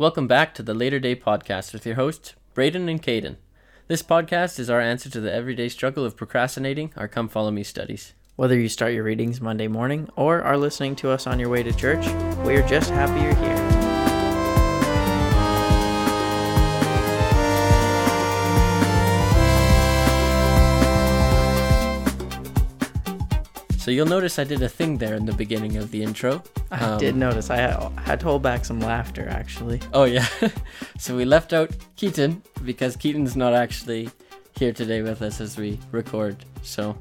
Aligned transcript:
Welcome 0.00 0.26
back 0.26 0.54
to 0.54 0.62
the 0.62 0.72
Later 0.72 0.98
Day 0.98 1.14
Podcast 1.14 1.74
with 1.74 1.84
your 1.84 1.96
hosts, 1.96 2.32
Braden 2.54 2.88
and 2.88 3.02
Caden. 3.02 3.36
This 3.86 4.02
podcast 4.02 4.58
is 4.58 4.70
our 4.70 4.80
answer 4.80 5.10
to 5.10 5.20
the 5.20 5.30
everyday 5.30 5.68
struggle 5.68 6.06
of 6.06 6.16
procrastinating 6.16 6.90
our 6.96 7.06
Come 7.06 7.28
Follow 7.28 7.50
Me 7.50 7.62
studies. 7.62 8.14
Whether 8.34 8.58
you 8.58 8.70
start 8.70 8.94
your 8.94 9.04
readings 9.04 9.42
Monday 9.42 9.68
morning 9.68 10.08
or 10.16 10.40
are 10.40 10.56
listening 10.56 10.96
to 10.96 11.10
us 11.10 11.26
on 11.26 11.38
your 11.38 11.50
way 11.50 11.62
to 11.62 11.72
church, 11.74 12.06
we're 12.46 12.66
just 12.66 12.88
happy 12.88 13.20
you're 13.20 13.34
here. 13.34 13.69
So 23.90 23.94
you'll 23.94 24.06
notice 24.06 24.38
I 24.38 24.44
did 24.44 24.62
a 24.62 24.68
thing 24.68 24.98
there 24.98 25.16
in 25.16 25.26
the 25.26 25.32
beginning 25.32 25.76
of 25.76 25.90
the 25.90 26.00
intro. 26.04 26.44
I 26.70 26.78
Um, 26.78 26.98
did 27.00 27.16
notice. 27.16 27.50
I 27.50 27.56
had- 27.56 28.20
to 28.20 28.24
hold 28.24 28.40
back 28.40 28.64
some 28.64 28.78
laughter, 28.78 29.28
actually. 29.28 29.80
Oh 29.92 30.04
yeah. 30.04 30.28
so 31.00 31.16
we 31.16 31.24
left 31.24 31.52
out 31.52 31.70
Keaton 31.96 32.40
because 32.64 32.94
Keaton's 32.94 33.34
not 33.34 33.52
actually 33.52 34.08
here 34.56 34.72
today 34.72 35.02
with 35.02 35.22
us 35.22 35.40
as 35.40 35.56
we 35.58 35.80
record. 35.90 36.36
So 36.62 36.96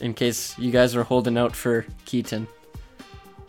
in 0.00 0.14
case 0.14 0.58
you 0.58 0.70
guys 0.70 0.96
were 0.96 1.02
holding 1.04 1.36
out 1.36 1.54
for 1.54 1.84
Keaton, 2.06 2.48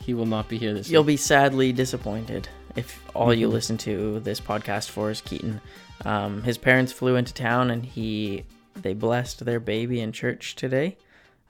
he 0.02 0.14
will 0.14 0.26
not 0.26 0.50
be 0.50 0.58
here 0.58 0.74
this 0.74 0.88
week. 0.88 0.92
You'll 0.92 1.04
week. 1.04 1.14
be 1.14 1.18
sadly 1.18 1.72
disappointed 1.72 2.50
if 2.76 3.02
all 3.16 3.34
you 3.34 3.48
Mhm. 3.48 3.54
listen 3.54 3.78
to 3.88 4.20
this 4.20 4.42
podcast 4.42 4.90
for 4.90 5.10
is 5.12 5.22
Keaton. 5.22 5.62
Um, 6.04 6.44
his 6.44 6.58
parents 6.58 6.92
flew 6.92 7.16
into 7.16 7.34
town 7.34 7.70
and 7.72 7.86
he 7.86 8.44
they 8.76 8.94
blessed 8.94 9.46
their 9.46 9.62
baby 9.62 10.02
in 10.02 10.12
church 10.12 10.58
today. 10.58 10.98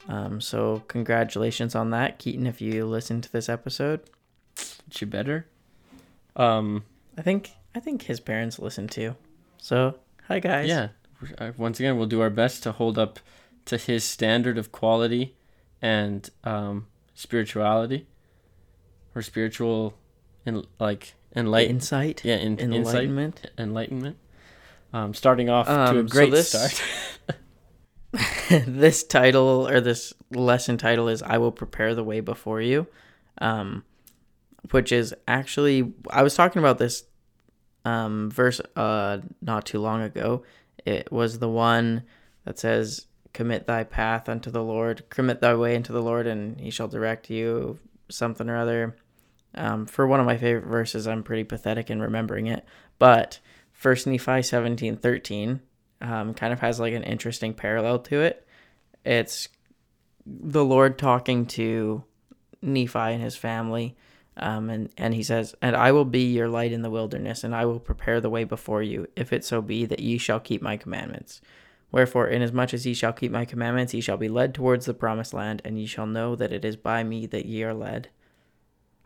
Um, 0.09 0.41
so 0.41 0.83
congratulations 0.87 1.75
on 1.75 1.91
that, 1.91 2.17
Keaton. 2.19 2.45
If 2.47 2.59
you 2.61 2.85
listen 2.85 3.21
to 3.21 3.31
this 3.31 3.47
episode, 3.47 4.01
you 4.99 5.07
better. 5.07 5.45
Um 6.35 6.83
I 7.17 7.21
think 7.21 7.51
I 7.75 7.79
think 7.79 8.01
his 8.03 8.19
parents 8.19 8.57
listen 8.59 8.87
too. 8.87 9.15
So 9.57 9.99
hi 10.27 10.39
guys. 10.39 10.67
yeah. 10.67 10.89
Uh, 11.37 11.51
Once 11.57 11.79
again, 11.79 11.97
we'll 11.97 12.07
do 12.07 12.21
our 12.21 12.29
best 12.29 12.63
to 12.63 12.71
hold 12.71 12.97
up 12.97 13.19
to 13.65 13.77
his 13.77 14.03
standard 14.03 14.57
of 14.57 14.71
quality 14.71 15.35
and 15.81 16.27
um 16.43 16.87
spirituality 17.13 18.07
or 19.15 19.21
spiritual 19.21 19.93
like 20.79 21.13
enlighten 21.35 21.75
Insight. 21.75 22.25
yeah 22.25 22.37
in, 22.37 22.57
insight 22.57 22.73
Enlightenment. 23.03 23.51
enlightenment. 23.59 24.17
Um, 24.91 25.13
starting 25.13 25.49
off 25.51 25.67
to 25.67 25.71
a 25.73 25.85
Um, 25.99 26.07
so 26.07 26.11
great 26.11 26.31
this- 26.31 26.49
start. 26.49 26.81
this 28.49 29.03
title 29.03 29.67
or 29.67 29.81
this 29.81 30.13
lesson 30.31 30.77
title 30.77 31.07
is 31.09 31.21
I 31.21 31.37
will 31.37 31.51
prepare 31.51 31.93
the 31.93 32.03
way 32.03 32.19
before 32.19 32.61
you. 32.61 32.87
Um 33.39 33.83
which 34.71 34.91
is 34.91 35.13
actually 35.27 35.93
I 36.09 36.23
was 36.23 36.35
talking 36.35 36.59
about 36.59 36.79
this 36.79 37.03
um 37.85 38.31
verse 38.31 38.59
uh 38.75 39.19
not 39.41 39.65
too 39.65 39.79
long 39.79 40.01
ago. 40.01 40.43
It 40.85 41.11
was 41.11 41.39
the 41.39 41.49
one 41.49 42.03
that 42.45 42.57
says 42.57 43.05
commit 43.33 43.67
thy 43.67 43.83
path 43.83 44.27
unto 44.27 44.49
the 44.49 44.63
Lord, 44.63 45.07
commit 45.09 45.39
thy 45.39 45.53
way 45.53 45.75
unto 45.75 45.93
the 45.93 46.01
Lord 46.01 46.25
and 46.25 46.59
he 46.59 46.71
shall 46.71 46.87
direct 46.87 47.29
you 47.29 47.77
something 48.09 48.49
or 48.49 48.57
other. 48.57 48.95
Um, 49.55 49.85
for 49.85 50.07
one 50.07 50.19
of 50.19 50.25
my 50.25 50.37
favorite 50.37 50.65
verses, 50.65 51.07
I'm 51.07 51.23
pretty 51.23 51.43
pathetic 51.43 51.89
in 51.89 52.01
remembering 52.01 52.47
it, 52.47 52.65
but 52.97 53.39
First 53.71 54.07
Nephi 54.07 54.41
seventeen 54.41 54.97
thirteen 54.97 55.61
um, 56.01 56.33
kind 56.33 56.53
of 56.53 56.59
has 56.59 56.79
like 56.79 56.93
an 56.93 57.03
interesting 57.03 57.53
parallel 57.53 57.99
to 57.99 58.21
it. 58.21 58.45
It's 59.05 59.47
the 60.25 60.63
Lord 60.63 60.97
talking 60.97 61.45
to 61.47 62.03
Nephi 62.61 62.99
and 62.99 63.21
his 63.21 63.35
family, 63.35 63.95
um, 64.37 64.69
and 64.69 64.89
and 64.97 65.13
he 65.13 65.23
says, 65.23 65.55
"And 65.61 65.75
I 65.75 65.91
will 65.91 66.05
be 66.05 66.31
your 66.33 66.47
light 66.47 66.71
in 66.71 66.81
the 66.81 66.89
wilderness, 66.89 67.43
and 67.43 67.55
I 67.55 67.65
will 67.65 67.79
prepare 67.79 68.21
the 68.21 68.29
way 68.29 68.43
before 68.43 68.83
you, 68.83 69.07
if 69.15 69.33
it 69.33 69.43
so 69.43 69.61
be 69.61 69.85
that 69.85 69.99
ye 69.99 70.17
shall 70.17 70.39
keep 70.39 70.61
my 70.61 70.77
commandments." 70.77 71.41
Wherefore, 71.91 72.27
inasmuch 72.27 72.73
as 72.73 72.85
ye 72.85 72.93
shall 72.93 73.13
keep 73.13 73.31
my 73.31 73.45
commandments, 73.45 73.93
ye 73.93 74.01
shall 74.01 74.17
be 74.17 74.29
led 74.29 74.53
towards 74.53 74.85
the 74.85 74.93
promised 74.93 75.33
land, 75.33 75.61
and 75.65 75.79
ye 75.79 75.87
shall 75.87 76.05
know 76.05 76.35
that 76.35 76.53
it 76.53 76.63
is 76.63 76.75
by 76.75 77.03
me 77.03 77.25
that 77.25 77.47
ye 77.47 77.63
are 77.63 77.73
led. 77.73 78.09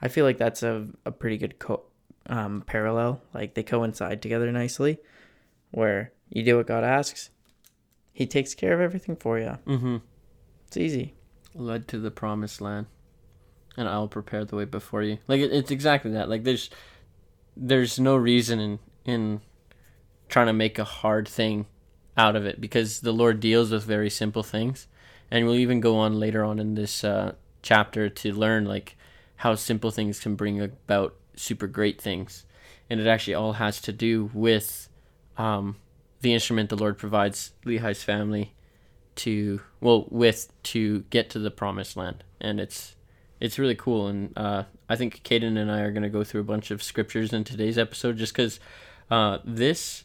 I 0.01 0.09
feel 0.09 0.25
like 0.25 0.37
that's 0.37 0.63
a, 0.63 0.87
a 1.05 1.11
pretty 1.11 1.37
good 1.37 1.59
co- 1.59 1.83
um, 2.27 2.61
parallel. 2.65 3.21
Like 3.33 3.53
they 3.53 3.63
coincide 3.63 4.21
together 4.21 4.51
nicely, 4.51 4.99
where 5.71 6.11
you 6.33 6.43
do 6.43 6.57
what 6.57 6.67
God 6.67 6.83
asks, 6.83 7.29
He 8.11 8.25
takes 8.25 8.55
care 8.55 8.73
of 8.73 8.81
everything 8.81 9.15
for 9.15 9.39
you. 9.39 9.57
mm-hmm. 9.67 9.97
It's 10.67 10.77
easy. 10.77 11.13
Led 11.53 11.87
to 11.89 11.99
the 11.99 12.09
promised 12.09 12.59
land, 12.59 12.87
and 13.77 13.87
I'll 13.87 14.07
prepare 14.07 14.43
the 14.43 14.55
way 14.55 14.65
before 14.65 15.03
you. 15.03 15.19
Like 15.27 15.39
it, 15.39 15.53
it's 15.53 15.69
exactly 15.69 16.11
that. 16.11 16.27
Like 16.27 16.43
there's 16.43 16.71
there's 17.55 17.99
no 17.99 18.15
reason 18.15 18.59
in 18.59 18.79
in 19.05 19.41
trying 20.29 20.47
to 20.47 20.53
make 20.53 20.79
a 20.79 20.83
hard 20.83 21.27
thing 21.27 21.67
out 22.17 22.35
of 22.35 22.45
it 22.47 22.59
because 22.59 23.01
the 23.01 23.11
Lord 23.11 23.39
deals 23.39 23.69
with 23.69 23.83
very 23.83 24.09
simple 24.09 24.41
things, 24.41 24.87
and 25.29 25.45
we'll 25.45 25.55
even 25.55 25.79
go 25.79 25.97
on 25.97 26.19
later 26.19 26.43
on 26.43 26.57
in 26.57 26.73
this 26.73 27.03
uh, 27.03 27.33
chapter 27.61 28.09
to 28.09 28.33
learn 28.33 28.65
like 28.65 28.97
how 29.37 29.53
simple 29.53 29.91
things 29.91 30.19
can 30.19 30.33
bring 30.35 30.59
about 30.59 31.13
super 31.35 31.67
great 31.67 32.01
things, 32.01 32.45
and 32.89 32.99
it 32.99 33.05
actually 33.05 33.35
all 33.35 33.53
has 33.53 33.79
to 33.81 33.91
do 33.93 34.31
with 34.33 34.89
um, 35.37 35.75
the 36.23 36.33
instrument 36.33 36.69
the 36.69 36.75
Lord 36.75 36.97
provides 36.97 37.53
Lehi's 37.65 38.01
family 38.01 38.53
to 39.15 39.61
well 39.79 40.07
with 40.09 40.51
to 40.63 41.01
get 41.11 41.29
to 41.29 41.39
the 41.39 41.51
promised 41.51 41.95
land. 41.95 42.23
And 42.41 42.59
it's 42.59 42.95
it's 43.39 43.59
really 43.59 43.75
cool. 43.75 44.07
And 44.07 44.35
uh, 44.35 44.63
i 44.89 44.95
think 44.95 45.23
Caden 45.23 45.57
and 45.57 45.71
i 45.71 45.81
are 45.81 45.91
going 45.91 46.03
to 46.03 46.09
go 46.09 46.23
through 46.23 46.41
a 46.41 46.45
bunch 46.45 46.71
of 46.71 46.83
scriptures 46.83 47.33
in 47.33 47.43
today's 47.43 47.77
episode 47.77 48.17
just 48.17 48.33
because 48.33 48.59
uh, 49.09 49.39
this 49.43 50.03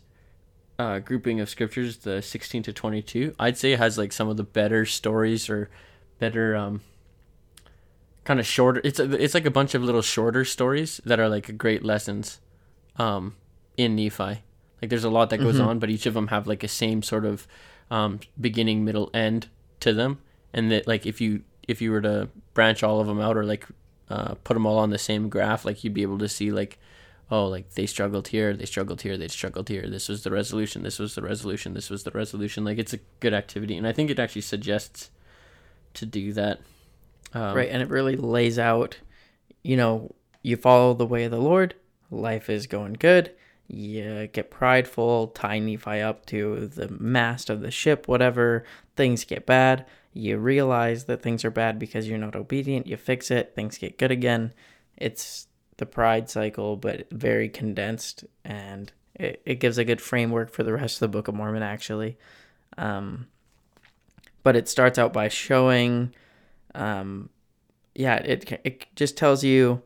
uh, 0.79 0.99
grouping 1.01 1.41
of 1.41 1.49
scriptures 1.49 1.99
the 1.99 2.23
16 2.23 2.63
to 2.65 2.73
22 2.73 3.35
i'd 3.41 3.57
say 3.59 3.77
has 3.77 3.99
like 3.99 4.13
some 4.13 4.29
of 4.29 4.37
the 4.37 4.45
better 4.45 4.85
stories 4.87 5.51
or 5.51 5.69
better 6.19 6.57
um, 6.57 6.81
kind 8.25 8.41
of 8.41 8.47
shorter 8.47 8.81
it's 8.85 9.01
a, 9.01 9.23
it's 9.23 9.35
like 9.35 9.47
a 9.47 9.51
bunch 9.51 9.75
of 9.75 9.83
little 9.83 10.03
shorter 10.03 10.45
stories 10.45 11.01
that 11.05 11.19
are 11.21 11.29
like 11.29 11.59
great 11.59 11.85
lessons 11.85 12.41
um, 12.97 13.35
in 13.77 13.97
nephi 13.97 14.43
like 14.81 14.89
there's 14.91 15.05
a 15.05 15.11
lot 15.11 15.31
that 15.31 15.39
goes 15.39 15.59
Mhm. 15.59 15.67
on 15.67 15.79
but 15.79 15.91
each 15.91 16.07
of 16.07 16.15
them 16.15 16.29
have 16.29 16.47
like 16.47 16.63
a 16.65 16.69
same 16.69 17.03
sort 17.03 17.25
of 17.25 17.47
um, 17.91 18.21
beginning, 18.41 18.85
middle, 18.85 19.11
end 19.15 19.49
to 19.81 19.93
them, 19.95 20.19
and 20.53 20.71
that 20.71 20.87
like 20.87 21.07
if 21.07 21.21
you 21.21 21.43
if 21.67 21.81
you 21.83 21.91
were 21.91 22.01
to 22.03 22.29
branch 22.55 22.83
all 22.83 23.01
of 23.01 23.07
them 23.07 23.21
out 23.21 23.37
or 23.37 23.45
like 23.45 23.67
uh, 24.11 24.35
put 24.45 24.55
them 24.55 24.67
all 24.67 24.79
on 24.79 24.91
the 24.91 24.99
same 24.99 25.29
graph, 25.29 25.65
like 25.65 25.83
you'd 25.85 25.95
be 25.95 26.03
able 26.03 26.19
to 26.19 26.29
see 26.29 26.51
like 26.51 26.79
oh 27.31 27.47
like 27.47 27.73
they 27.75 27.87
struggled 27.87 28.29
here, 28.29 28.55
they 28.55 28.65
struggled 28.67 29.03
here, 29.03 29.17
they 29.17 29.29
struggled 29.29 29.69
here. 29.69 29.89
This 29.89 30.09
was 30.09 30.23
the 30.23 30.31
resolution. 30.31 30.83
This 30.83 30.99
was 30.99 31.15
the 31.15 31.23
resolution. 31.23 31.75
This 31.75 31.89
was 31.91 32.05
the 32.05 32.11
resolution. 32.11 32.65
Like 32.65 32.79
it's 32.79 32.93
a 32.95 32.99
good 33.21 33.33
activity, 33.35 33.77
and 33.77 33.87
I 33.87 33.93
think 33.93 34.11
it 34.11 34.19
actually 34.19 34.43
suggests 34.43 35.11
to 35.95 36.05
do 36.07 36.33
that. 36.35 36.61
Um, 37.35 37.55
right. 37.57 37.69
And 37.71 37.83
it 37.83 37.89
really 37.91 38.17
lays 38.17 38.59
out, 38.59 38.97
you 39.63 39.77
know, 39.77 40.15
you 40.43 40.57
follow 40.57 40.95
the 40.95 41.05
way 41.07 41.25
of 41.25 41.31
the 41.31 41.41
Lord, 41.41 41.75
life 42.11 42.49
is 42.49 42.67
going 42.67 42.95
good. 42.95 43.31
You 43.69 44.29
get 44.29 44.51
prideful, 44.51 45.29
tie 45.29 45.59
Nephi 45.59 46.01
up 46.01 46.25
to 46.27 46.67
the 46.67 46.89
mast 46.89 47.51
of 47.51 47.61
the 47.61 47.71
ship, 47.71 48.09
whatever. 48.09 48.65
Things 48.97 49.25
get 49.25 49.47
bad. 49.47 49.87
You 50.15 50.39
realize 50.39 51.05
that 51.05 51.23
things 51.23 51.45
are 51.45 51.51
bad 51.51 51.79
because 51.79 52.09
you're 52.09 52.19
not 52.19 52.35
obedient. 52.35 52.87
You 52.87 52.97
fix 52.97 53.31
it. 53.31 53.55
Things 53.55 53.79
get 53.79 53.99
good 53.99 54.11
again. 54.11 54.55
It's 54.97 55.47
the 55.77 55.87
pride 55.87 56.31
cycle, 56.31 56.77
but 56.77 57.11
very 57.11 57.49
condensed. 57.49 58.25
And 58.45 58.91
it, 59.15 59.43
it 59.45 59.61
gives 59.61 59.77
a 59.77 59.85
good 59.85 60.01
framework 60.01 60.51
for 60.51 60.63
the 60.63 60.73
rest 60.73 60.97
of 60.97 61.01
the 61.01 61.09
Book 61.09 61.29
of 61.29 61.35
Mormon, 61.35 61.63
actually. 61.63 62.17
Um, 62.79 63.27
but 64.43 64.57
it 64.57 64.69
starts 64.69 64.99
out 64.99 65.13
by 65.13 65.29
showing 65.29 66.15
um, 66.75 67.29
yeah, 67.95 68.17
it 68.17 68.61
it 68.65 68.87
just 68.95 69.17
tells 69.17 69.43
you 69.43 69.83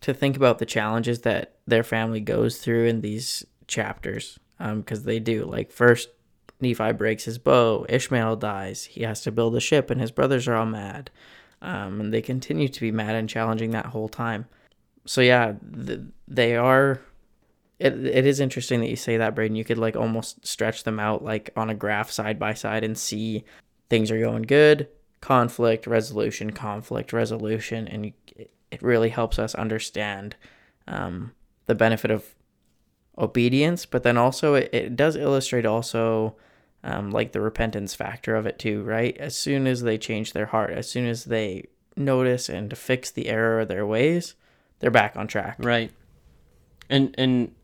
to 0.00 0.14
think 0.14 0.36
about 0.36 0.58
the 0.58 0.66
challenges 0.66 1.22
that 1.22 1.56
their 1.70 1.82
family 1.82 2.20
goes 2.20 2.58
through 2.58 2.86
in 2.86 3.00
these 3.00 3.44
chapters, 3.66 4.38
because 4.58 5.04
they 5.04 5.18
do. 5.18 5.44
Like 5.44 5.70
first, 5.70 6.10
Nephi 6.60 6.92
breaks 6.92 7.24
his 7.24 7.38
bow, 7.38 7.86
Ishmael 7.88 8.36
dies, 8.36 8.84
he 8.84 9.02
has 9.02 9.22
to 9.22 9.32
build 9.32 9.56
a 9.56 9.60
ship, 9.60 9.90
and 9.90 10.00
his 10.00 10.10
brothers 10.10 10.46
are 10.48 10.54
all 10.54 10.66
mad, 10.66 11.10
um, 11.62 12.00
and 12.00 12.12
they 12.12 12.22
continue 12.22 12.68
to 12.68 12.80
be 12.80 12.90
mad 12.90 13.14
and 13.14 13.28
challenging 13.28 13.70
that 13.70 13.86
whole 13.86 14.08
time. 14.08 14.46
So 15.06 15.20
yeah, 15.20 15.54
th- 15.86 16.00
they 16.28 16.56
are. 16.56 17.00
It, 17.78 17.94
it 18.04 18.26
is 18.26 18.40
interesting 18.40 18.80
that 18.80 18.90
you 18.90 18.96
say 18.96 19.16
that, 19.16 19.34
Braden. 19.34 19.56
You 19.56 19.64
could 19.64 19.78
like 19.78 19.96
almost 19.96 20.46
stretch 20.46 20.84
them 20.84 21.00
out 21.00 21.24
like 21.24 21.50
on 21.56 21.70
a 21.70 21.74
graph 21.74 22.10
side 22.10 22.38
by 22.38 22.52
side 22.52 22.84
and 22.84 22.98
see 22.98 23.44
things 23.88 24.10
are 24.10 24.20
going 24.20 24.42
good, 24.42 24.88
conflict 25.20 25.86
resolution 25.86 26.50
conflict 26.50 27.12
resolution 27.12 27.86
and 27.86 28.12
it 28.70 28.82
really 28.82 29.10
helps 29.10 29.38
us 29.38 29.54
understand 29.54 30.36
um, 30.88 31.32
the 31.70 31.74
benefit 31.74 32.10
of 32.10 32.34
obedience 33.16 33.86
but 33.86 34.02
then 34.02 34.16
also 34.16 34.54
it, 34.54 34.68
it 34.72 34.96
does 34.96 35.14
illustrate 35.14 35.64
also 35.64 36.34
um, 36.82 37.10
like 37.10 37.32
the 37.32 37.40
repentance 37.40 37.94
factor 37.94 38.34
of 38.34 38.44
it 38.44 38.58
too 38.58 38.82
right 38.82 39.16
as 39.18 39.36
soon 39.36 39.66
as 39.66 39.82
they 39.82 39.96
change 39.96 40.32
their 40.32 40.46
heart 40.46 40.70
as 40.70 40.90
soon 40.90 41.06
as 41.06 41.26
they 41.26 41.64
notice 41.96 42.48
and 42.48 42.76
fix 42.76 43.10
the 43.10 43.28
error 43.28 43.60
of 43.60 43.68
their 43.68 43.86
ways 43.86 44.34
they're 44.80 44.90
back 44.90 45.16
on 45.16 45.26
track 45.26 45.56
Right. 45.60 45.92
and 46.88 47.14
and 47.18 47.54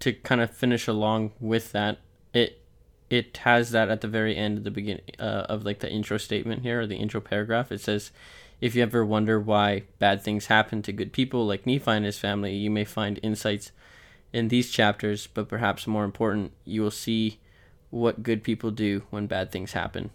to 0.00 0.12
kind 0.12 0.42
of 0.42 0.50
finish 0.50 0.86
along 0.86 1.32
with 1.40 1.72
that, 1.72 1.98
it 2.34 2.60
it 3.08 3.38
has 3.38 3.70
that 3.70 3.88
at 3.88 4.02
the 4.02 4.08
very 4.08 4.36
end 4.36 4.58
of 4.58 4.64
the 4.64 4.70
beginning 4.70 5.04
uh, 5.18 5.46
of 5.48 5.64
like 5.64 5.78
the 5.78 5.90
intro 5.90 6.18
statement 6.18 6.62
here 6.62 6.80
or 6.82 6.86
the 6.86 6.96
intro 6.96 7.22
paragraph. 7.22 7.72
It 7.72 7.80
says, 7.80 8.10
"If 8.60 8.74
you 8.74 8.82
ever 8.82 9.04
wonder 9.04 9.40
why 9.40 9.84
bad 9.98 10.22
things 10.22 10.46
happen 10.46 10.82
to 10.82 10.92
good 10.92 11.12
people 11.12 11.46
like 11.46 11.66
Nephi 11.66 11.90
and 11.90 12.04
his 12.04 12.18
family, 12.18 12.54
you 12.54 12.70
may 12.70 12.84
find 12.84 13.20
insights 13.22 13.72
in 14.32 14.48
these 14.48 14.70
chapters, 14.70 15.26
but 15.26 15.48
perhaps 15.48 15.86
more 15.86 16.04
important, 16.04 16.52
you 16.64 16.82
will 16.82 16.90
see 16.90 17.40
what 17.90 18.22
good 18.22 18.42
people 18.42 18.70
do 18.70 19.02
when 19.10 19.26
bad 19.26 19.50
things 19.50 19.72
happen." 19.72 20.10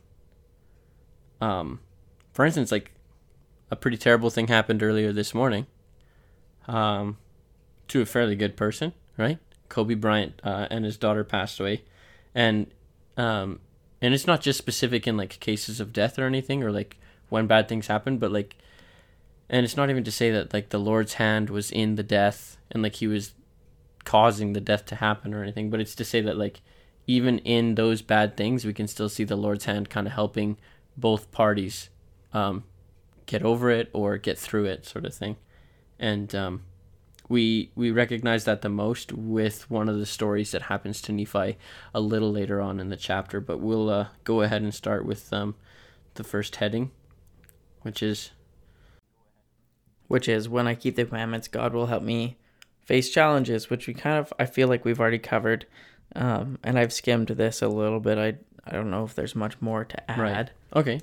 Um, 1.42 1.80
for 2.34 2.46
instance, 2.46 2.72
like 2.72 2.92
a 3.72 3.76
pretty 3.76 3.98
terrible 3.98 4.30
thing 4.30 4.48
happened 4.48 4.84
earlier 4.84 5.14
this 5.14 5.34
morning. 5.34 5.68
Um, 6.68 7.18
to 7.90 8.02
a 8.02 8.06
fairly 8.06 8.36
good 8.36 8.56
person, 8.56 8.94
right? 9.18 9.40
Kobe 9.68 9.96
Bryant 9.96 10.40
uh, 10.44 10.68
and 10.70 10.86
his 10.86 10.98
daughter 10.98 11.24
passed 11.24 11.60
away, 11.60 11.84
and 12.34 12.68
um, 13.18 13.60
and 14.02 14.14
it's 14.14 14.28
not 14.28 14.42
just 14.42 14.58
specific 14.58 15.08
in 15.08 15.18
like 15.18 15.40
cases 15.40 15.80
of 15.80 15.92
death 15.92 16.18
or 16.18 16.26
anything 16.26 16.64
or 16.64 16.72
like 16.72 16.98
when 17.30 17.48
bad 17.48 17.68
things 17.68 17.88
happen, 17.88 18.18
but 18.18 18.32
like, 18.32 18.58
and 19.50 19.64
it's 19.64 19.78
not 19.78 19.90
even 19.90 20.04
to 20.04 20.12
say 20.12 20.32
that 20.32 20.54
like 20.54 20.70
the 20.70 20.80
Lord's 20.80 21.14
hand 21.14 21.50
was 21.50 21.72
in 21.72 21.96
the 21.96 22.04
death 22.04 22.58
and 22.72 22.84
like 22.84 22.96
he 22.96 23.08
was 23.08 23.34
causing 24.04 24.54
the 24.54 24.62
death 24.62 24.86
to 24.88 24.96
happen 24.96 25.34
or 25.34 25.42
anything, 25.44 25.70
but 25.70 25.80
it's 25.80 25.96
to 25.96 26.06
say 26.06 26.22
that 26.22 26.38
like 26.38 26.62
even 27.08 27.40
in 27.40 27.76
those 27.76 28.02
bad 28.04 28.38
things, 28.38 28.66
we 28.66 28.74
can 28.74 28.88
still 28.88 29.10
see 29.10 29.24
the 29.24 29.36
Lord's 29.36 29.66
hand 29.66 29.90
kind 29.90 30.06
of 30.06 30.14
helping 30.14 30.58
both 30.96 31.32
parties 31.32 31.90
um, 32.34 32.64
get 33.26 33.44
over 33.44 33.72
it 33.72 33.90
or 33.94 34.18
get 34.18 34.38
through 34.38 34.66
it, 34.66 34.86
sort 34.86 35.06
of 35.06 35.14
thing, 35.14 35.38
and 35.98 36.36
um, 36.36 36.62
we 37.28 37.72
we 37.76 37.92
recognize 37.92 38.46
that 38.46 38.62
the 38.62 38.70
most 38.70 39.12
with 39.12 39.70
one 39.70 39.90
of 39.90 39.98
the 39.98 40.06
stories 40.06 40.52
that 40.52 40.64
happens 40.64 41.02
to 41.02 41.12
Nephi 41.12 41.58
a 41.94 42.00
little 42.00 42.32
later 42.32 42.60
on 42.62 42.80
in 42.80 42.90
the 42.90 42.98
chapter. 42.98 43.40
But 43.40 43.60
we'll 43.60 43.90
uh, 43.90 44.08
go 44.24 44.42
ahead 44.42 44.62
and 44.62 44.74
start 44.74 45.06
with 45.06 45.32
um, 45.32 45.56
the 46.16 46.24
first 46.24 46.58
heading, 46.58 46.92
which 47.82 48.04
is 48.04 48.32
which 50.08 50.28
is 50.28 50.50
when 50.50 50.68
I 50.68 50.74
keep 50.74 50.96
the 50.96 51.06
commandments, 51.06 51.48
God 51.48 51.74
will 51.74 51.86
help 51.86 52.02
me 52.02 52.38
face 52.82 53.12
challenges, 53.12 53.70
which 53.70 53.88
we 53.88 53.94
kind 53.94 54.18
of 54.18 54.34
I 54.40 54.46
feel 54.46 54.68
like 54.68 54.84
we've 54.84 55.00
already 55.00 55.20
covered, 55.20 55.66
um, 56.16 56.58
and 56.64 56.80
I've 56.80 56.94
skimmed 56.94 57.28
this 57.28 57.62
a 57.62 57.68
little 57.68 58.00
bit. 58.00 58.18
I 58.18 58.36
I 58.66 58.74
don't 58.74 58.92
know 58.92 59.04
if 59.04 59.16
there's 59.16 59.36
much 59.36 59.62
more 59.62 59.86
to 59.86 60.12
add. 60.12 60.20
Right. 60.20 60.50
Okay. 60.76 61.02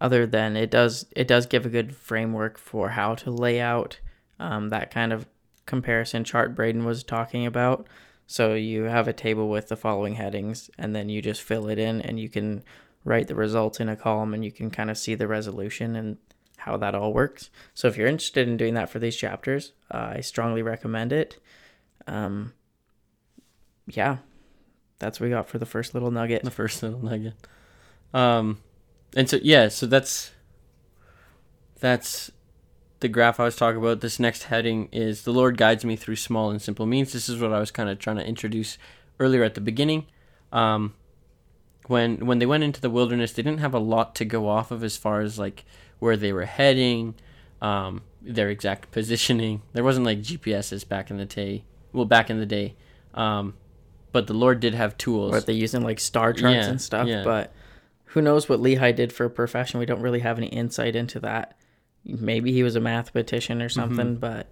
Other 0.00 0.26
than 0.26 0.56
it 0.56 0.70
does 0.70 1.06
it 1.12 1.28
does 1.28 1.46
give 1.46 1.64
a 1.64 1.70
good 1.70 1.94
framework 1.94 2.58
for 2.58 2.90
how 2.90 3.14
to 3.16 3.30
lay 3.30 3.60
out 3.60 4.00
um, 4.38 4.68
that 4.68 4.90
kind 4.90 5.12
of 5.12 5.26
comparison 5.64 6.24
chart 6.24 6.54
Braden 6.54 6.84
was 6.84 7.02
talking 7.02 7.46
about. 7.46 7.86
So 8.26 8.54
you 8.54 8.84
have 8.84 9.06
a 9.06 9.12
table 9.12 9.48
with 9.48 9.68
the 9.68 9.76
following 9.76 10.16
headings, 10.16 10.68
and 10.76 10.96
then 10.96 11.08
you 11.08 11.22
just 11.22 11.42
fill 11.42 11.68
it 11.68 11.78
in, 11.78 12.00
and 12.00 12.18
you 12.18 12.28
can 12.28 12.64
write 13.06 13.28
the 13.28 13.34
results 13.36 13.78
in 13.78 13.88
a 13.88 13.96
column, 13.96 14.34
and 14.34 14.44
you 14.44 14.50
can 14.50 14.68
kind 14.68 14.90
of 14.90 14.98
see 14.98 15.14
the 15.14 15.28
resolution 15.28 15.94
and 15.94 16.18
how 16.58 16.76
that 16.76 16.94
all 16.94 17.12
works. 17.12 17.50
So 17.72 17.86
if 17.86 17.96
you're 17.96 18.08
interested 18.08 18.48
in 18.48 18.56
doing 18.56 18.74
that 18.74 18.90
for 18.90 18.98
these 18.98 19.16
chapters, 19.16 19.72
uh, 19.90 20.14
I 20.16 20.20
strongly 20.20 20.60
recommend 20.60 21.12
it. 21.12 21.38
Um, 22.08 22.52
yeah, 23.86 24.18
that's 24.98 25.20
what 25.20 25.26
we 25.26 25.30
got 25.30 25.48
for 25.48 25.58
the 25.58 25.66
first 25.66 25.94
little 25.94 26.10
nugget. 26.10 26.42
The 26.42 26.50
first 26.50 26.82
little 26.82 27.02
nugget. 27.02 27.34
Um, 28.12 28.58
and 29.14 29.30
so 29.30 29.38
yeah, 29.40 29.68
so 29.68 29.86
that's 29.86 30.32
that's 31.78 32.32
the 33.00 33.08
graph 33.08 33.38
I 33.38 33.44
was 33.44 33.56
talking 33.56 33.78
about, 33.78 34.00
this 34.00 34.18
next 34.18 34.44
heading 34.44 34.88
is 34.90 35.22
the 35.22 35.32
Lord 35.32 35.56
guides 35.56 35.84
me 35.84 35.94
through 35.94 36.16
small 36.16 36.50
and 36.50 36.60
simple 36.60 36.86
means. 36.86 37.12
This 37.12 37.28
is 37.28 37.40
what 37.40 37.52
I 37.52 37.60
was 37.60 37.70
kind 37.70 37.88
of 37.88 37.98
trying 37.98 38.16
to 38.16 38.26
introduce 38.26 38.78
earlier 39.20 39.44
at 39.44 39.54
the 39.54 39.60
beginning. 39.60 40.06
Um, 40.50 40.94
when 41.88 42.26
when 42.26 42.38
they 42.38 42.46
went 42.46 42.64
into 42.64 42.80
the 42.80 42.90
wilderness, 42.90 43.32
they 43.32 43.42
didn't 43.42 43.60
have 43.60 43.74
a 43.74 43.78
lot 43.78 44.14
to 44.16 44.24
go 44.24 44.48
off 44.48 44.70
of 44.70 44.82
as 44.84 44.96
far 44.96 45.20
as 45.20 45.38
like 45.38 45.64
where 45.98 46.16
they 46.16 46.32
were 46.32 46.44
heading, 46.44 47.14
um, 47.62 48.02
their 48.22 48.48
exact 48.50 48.90
positioning. 48.92 49.62
There 49.72 49.84
wasn't 49.84 50.06
like 50.06 50.20
GPSs 50.20 50.88
back 50.88 51.10
in 51.10 51.16
the 51.16 51.24
day. 51.26 51.64
Well, 51.92 52.04
back 52.04 52.28
in 52.28 52.38
the 52.38 52.46
day, 52.46 52.74
um, 53.14 53.54
but 54.12 54.26
the 54.26 54.34
Lord 54.34 54.60
did 54.60 54.74
have 54.74 54.98
tools. 54.98 55.30
But 55.32 55.46
they 55.46 55.54
using 55.54 55.82
like 55.82 55.98
star 56.00 56.32
charts 56.32 56.54
Yeah, 56.66 56.70
and 56.70 56.80
stuff. 56.82 57.06
yeah. 57.08 57.22
But 57.24 57.52
who 58.10 58.20
knows 58.22 58.48
what 58.48 58.60
Lehi 58.60 58.94
did 58.94 59.12
for 59.12 59.24
a 59.24 59.30
profession? 59.30 59.80
We 59.80 59.86
don't 59.86 60.02
really 60.02 60.20
have 60.20 60.36
any 60.38 60.48
insight 60.48 60.94
into 60.96 61.20
that. 61.20 61.56
Maybe 62.04 62.52
he 62.52 62.62
was 62.62 62.76
a 62.76 62.80
mathematician 62.80 63.60
or 63.62 63.68
something, 63.68 64.06
Mm-hmm. 64.16 64.20
but 64.20 64.48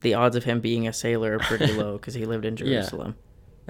the 0.00 0.14
odds 0.14 0.34
of 0.34 0.44
him 0.44 0.60
being 0.60 0.88
a 0.88 0.92
sailor 0.92 1.34
are 1.34 1.38
pretty 1.40 1.72
low 1.74 1.92
because 1.98 2.14
he 2.14 2.24
lived 2.24 2.44
in 2.46 2.56
Yeah. 2.56 2.82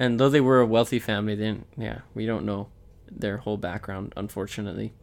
And 0.01 0.19
though 0.19 0.29
they 0.29 0.41
were 0.41 0.59
a 0.59 0.65
wealthy 0.65 0.97
family, 0.97 1.35
didn't, 1.35 1.67
yeah, 1.77 1.99
we 2.15 2.25
don't 2.25 2.43
know 2.43 2.69
their 3.11 3.37
whole 3.37 3.57
background, 3.57 4.13
unfortunately. 4.17 4.93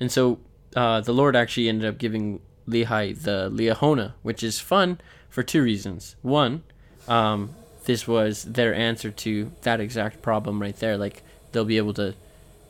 And 0.00 0.10
so 0.10 0.38
uh, 0.74 1.02
the 1.02 1.12
Lord 1.12 1.36
actually 1.36 1.68
ended 1.68 1.86
up 1.86 1.98
giving 1.98 2.40
Lehi 2.66 3.20
the 3.20 3.50
Liahona, 3.52 4.14
which 4.22 4.42
is 4.42 4.58
fun 4.58 5.02
for 5.28 5.42
two 5.42 5.62
reasons. 5.62 6.16
One, 6.22 6.62
um, 7.08 7.54
this 7.84 8.08
was 8.08 8.44
their 8.44 8.72
answer 8.72 9.10
to 9.10 9.52
that 9.64 9.80
exact 9.80 10.22
problem 10.22 10.62
right 10.62 10.76
there. 10.76 10.96
Like 10.96 11.22
they'll 11.52 11.66
be 11.66 11.76
able 11.76 11.92
to, 11.94 12.14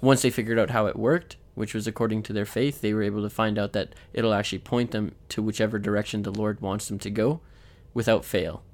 once 0.01 0.23
they 0.23 0.31
figured 0.31 0.59
out 0.59 0.71
how 0.71 0.87
it 0.87 0.97
worked, 0.97 1.37
which 1.55 1.75
was 1.75 1.87
according 1.87 2.25
to 2.25 2.33
their 2.33 2.45
faith, 2.45 2.81
they 2.81 2.93
were 2.93 3.05
able 3.05 3.23
to 3.23 3.31
find 3.31 3.57
out 3.57 3.73
that 3.75 3.95
it'll 4.13 4.35
actually 4.35 4.59
point 4.59 4.91
them 4.91 5.15
to 5.29 5.41
whichever 5.41 5.79
direction 5.79 6.25
the 6.25 6.33
Lord 6.33 6.61
wants 6.61 6.89
them 6.89 6.99
to 6.99 7.11
go 7.11 7.39
without 7.95 8.25
fail. 8.25 8.65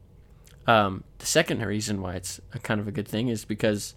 Um, 0.67 1.05
the 1.19 1.27
second 1.27 1.61
reason 1.65 2.01
why 2.01 2.15
it's 2.15 2.41
a 2.53 2.59
kind 2.59 2.81
of 2.81 2.89
a 2.89 2.93
good 2.93 3.09
thing 3.09 3.29
is 3.29 3.45
because 3.45 3.95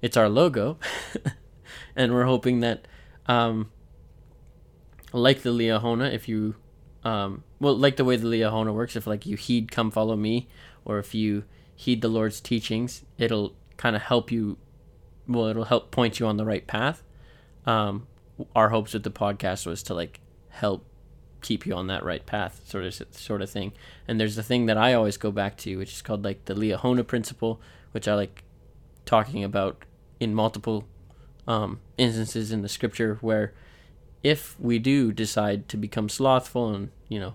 it's 0.00 0.16
our 0.16 0.28
logo, 0.28 0.78
and 1.96 2.12
we're 2.12 2.24
hoping 2.24 2.60
that, 2.60 2.86
um, 3.26 3.70
like 5.12 5.42
the 5.42 5.50
Liahona, 5.50 6.12
if 6.12 6.28
you, 6.28 6.56
um, 7.04 7.44
well, 7.60 7.76
like 7.76 7.96
the 7.96 8.04
way 8.04 8.16
the 8.16 8.26
Liahona 8.26 8.74
works, 8.74 8.96
if 8.96 9.06
like 9.06 9.26
you 9.26 9.36
heed 9.36 9.70
"Come 9.70 9.90
Follow 9.90 10.16
Me," 10.16 10.48
or 10.84 10.98
if 10.98 11.14
you 11.14 11.44
heed 11.74 12.02
the 12.02 12.08
Lord's 12.08 12.40
teachings, 12.40 13.04
it'll 13.18 13.54
kind 13.76 13.94
of 13.94 14.02
help 14.02 14.32
you. 14.32 14.58
Well, 15.28 15.46
it'll 15.46 15.64
help 15.64 15.92
point 15.92 16.18
you 16.18 16.26
on 16.26 16.36
the 16.36 16.44
right 16.44 16.66
path. 16.66 17.04
Um, 17.64 18.08
our 18.56 18.70
hopes 18.70 18.92
with 18.92 19.04
the 19.04 19.10
podcast 19.10 19.66
was 19.66 19.84
to 19.84 19.94
like 19.94 20.20
help 20.48 20.84
keep 21.42 21.66
you 21.66 21.74
on 21.74 21.88
that 21.88 22.04
right 22.04 22.24
path, 22.24 22.62
sort 22.66 22.84
of 22.84 22.94
sort 23.14 23.42
of 23.42 23.50
thing. 23.50 23.72
And 24.08 24.18
there's 24.18 24.36
the 24.36 24.42
thing 24.42 24.66
that 24.66 24.78
I 24.78 24.94
always 24.94 25.16
go 25.16 25.30
back 25.30 25.56
to, 25.58 25.76
which 25.76 25.92
is 25.92 26.02
called 26.02 26.24
like 26.24 26.44
the 26.46 26.54
Liahona 26.54 27.06
principle, 27.06 27.60
which 27.90 28.08
I 28.08 28.14
like 28.14 28.44
talking 29.04 29.44
about 29.44 29.84
in 30.20 30.34
multiple 30.34 30.84
um, 31.46 31.80
instances 31.98 32.52
in 32.52 32.62
the 32.62 32.68
scripture 32.68 33.18
where 33.20 33.52
if 34.22 34.58
we 34.60 34.78
do 34.78 35.12
decide 35.12 35.68
to 35.68 35.76
become 35.76 36.08
slothful 36.08 36.72
and 36.72 36.90
you 37.08 37.18
know 37.18 37.34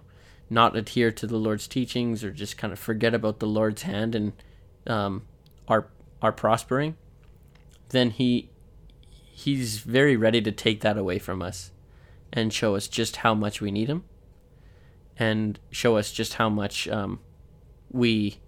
not 0.50 0.76
adhere 0.78 1.12
to 1.12 1.28
the 1.28 1.38
Lord's 1.38 1.68
teachings 1.68 2.24
or 2.24 2.32
just 2.32 2.58
kind 2.58 2.72
of 2.72 2.80
forget 2.80 3.14
about 3.14 3.40
the 3.40 3.46
Lord's 3.46 3.82
hand 3.82 4.16
and 4.16 4.32
um, 4.88 5.24
are 5.68 5.88
are 6.22 6.32
prospering, 6.32 6.96
then 7.90 8.12
he 8.12 8.50
he's 9.20 9.80
very 9.80 10.16
ready 10.16 10.42
to 10.42 10.52
take 10.52 10.82
that 10.82 10.98
away 10.98 11.20
from 11.20 11.42
us 11.42 11.72
and 12.34 12.54
show 12.54 12.76
us 12.76 12.88
just 12.88 13.18
how 13.18 13.34
much 13.34 13.62
we 13.62 13.72
need 13.72 13.90
him 13.90 14.04
and 15.18 15.60
show 15.72 15.98
us 15.98 16.12
just 16.12 16.36
how 16.36 16.50
much 16.50 16.88
um, 16.88 17.20
we 17.92 18.40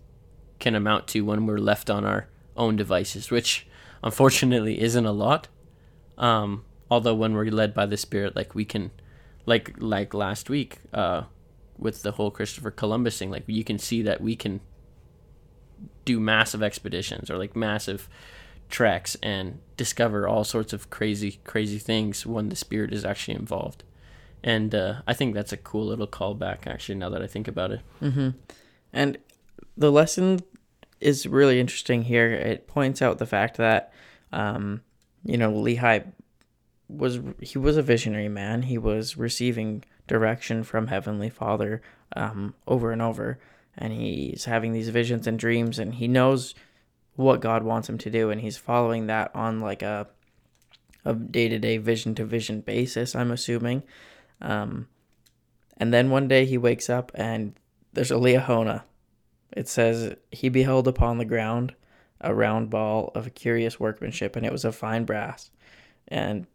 can 0.60 0.76
amount 0.76 1.08
to 1.08 1.22
when 1.22 1.46
we're 1.46 1.58
left 1.58 1.90
on 1.90 2.06
our 2.06 2.28
own 2.56 2.76
devices, 2.76 3.32
which 3.32 3.68
unfortunately 4.04 4.80
isn't 4.82 5.06
a 5.06 5.12
lot. 5.12 5.48
Um, 6.18 6.66
although 6.92 7.16
when 7.16 7.34
we're 7.34 7.46
led 7.46 7.74
by 7.74 7.86
the 7.86 7.98
Spirit, 7.98 8.36
like 8.36 8.54
we 8.54 8.66
can, 8.66 8.92
like 9.46 9.74
like 9.78 10.14
last 10.14 10.50
week 10.50 10.80
uh, 10.94 11.24
with 11.78 12.04
the 12.04 12.12
whole 12.12 12.30
Christopher 12.30 12.72
Columbus 12.72 13.18
thing, 13.18 13.32
like 13.32 13.44
you 13.48 13.64
can 13.64 13.80
see 13.80 14.02
that 14.04 14.22
we 14.22 14.36
can 14.36 14.62
do 16.06 16.20
massive 16.20 16.62
expeditions 16.62 17.32
or 17.32 17.38
like 17.38 17.56
massive 17.56 18.10
treks 18.70 19.18
and 19.24 19.60
discover 19.78 20.28
all 20.28 20.44
sorts 20.44 20.74
of 20.74 20.90
crazy 20.90 21.40
crazy 21.44 21.80
things 21.80 22.26
when 22.26 22.50
the 22.50 22.56
spirit 22.56 22.94
is 22.94 23.04
actually 23.04 23.36
involved 23.36 23.84
and 24.44 24.76
uh, 24.76 25.02
i 25.08 25.14
think 25.14 25.34
that's 25.34 25.52
a 25.52 25.58
cool 25.58 25.86
little 25.86 26.08
callback 26.08 26.68
actually 26.68 26.96
now 26.96 27.10
that 27.10 27.22
i 27.22 27.28
think 27.28 27.48
about 27.48 27.72
it 27.72 27.82
Mm-hmm. 28.02 28.30
And 28.94 29.18
the 29.78 29.92
lesson 29.92 30.42
is 31.00 31.26
really 31.26 31.60
interesting 31.60 32.04
here. 32.04 32.32
It 32.32 32.68
points 32.68 33.02
out 33.02 33.18
the 33.18 33.26
fact 33.26 33.58
that, 33.58 33.94
um, 34.32 34.82
you 35.24 35.38
know, 35.38 35.52
Lehi 35.52 36.12
was 36.88 37.20
he 37.40 37.58
was 37.58 37.78
a 37.78 37.82
visionary 37.82 38.30
man. 38.30 38.64
He 38.64 38.78
was 38.78 39.18
receiving 39.18 39.84
direction 40.08 40.64
from 40.64 40.88
Heavenly 40.88 41.30
Father 41.30 41.82
um, 42.16 42.56
over 42.68 42.92
and 42.92 43.02
over, 43.02 43.40
and 43.78 43.94
he's 43.94 44.46
having 44.46 44.74
these 44.74 44.90
visions 44.90 45.28
and 45.28 45.38
dreams, 45.38 45.78
and 45.78 45.96
he 45.96 46.08
knows 46.08 46.56
what 47.24 47.42
God 47.42 47.64
wants 47.64 47.90
him 47.90 47.98
to 48.00 48.10
do, 48.10 48.30
and 48.30 48.42
he's 48.42 48.58
following 48.58 49.08
that 49.08 49.36
on 49.36 49.60
like 49.60 49.82
a 49.82 50.08
a 51.06 51.14
day 51.14 51.48
to 51.48 51.60
day, 51.60 51.78
vision 51.78 52.14
to 52.16 52.26
vision 52.26 52.62
basis. 52.62 53.16
I'm 53.16 53.32
assuming. 53.32 53.84
Um, 54.42 54.88
and 55.78 55.94
then 55.94 56.10
one 56.10 56.28
day 56.28 56.46
he 56.46 56.58
wakes 56.58 56.90
up 56.90 57.12
and 57.16 57.54
there's 57.94 58.12
a 58.12 58.16
Liahona 58.16 58.84
it 59.52 59.68
says, 59.68 60.16
He 60.32 60.50
beheld 60.50 60.88
upon 60.88 61.18
the 61.18 61.26
ground 61.26 61.76
a 62.22 62.34
round 62.34 62.70
ball 62.70 63.12
of 63.16 63.34
curious 63.34 63.80
workmanship, 63.80 64.36
and 64.36 64.46
it 64.46 64.52
was 64.52 64.66
of 64.66 64.76
fine 64.76 65.06
brass. 65.06 65.52
And, 66.08 66.48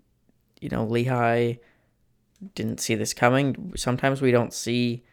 you 0.60 0.68
know, 0.68 0.86
Lehi 0.86 1.58
didn't 2.54 2.80
see 2.80 2.94
this 2.94 3.14
coming. 3.14 3.72
Sometimes 3.76 4.20
we 4.20 4.30
don't 4.30 4.52
see 4.52 5.04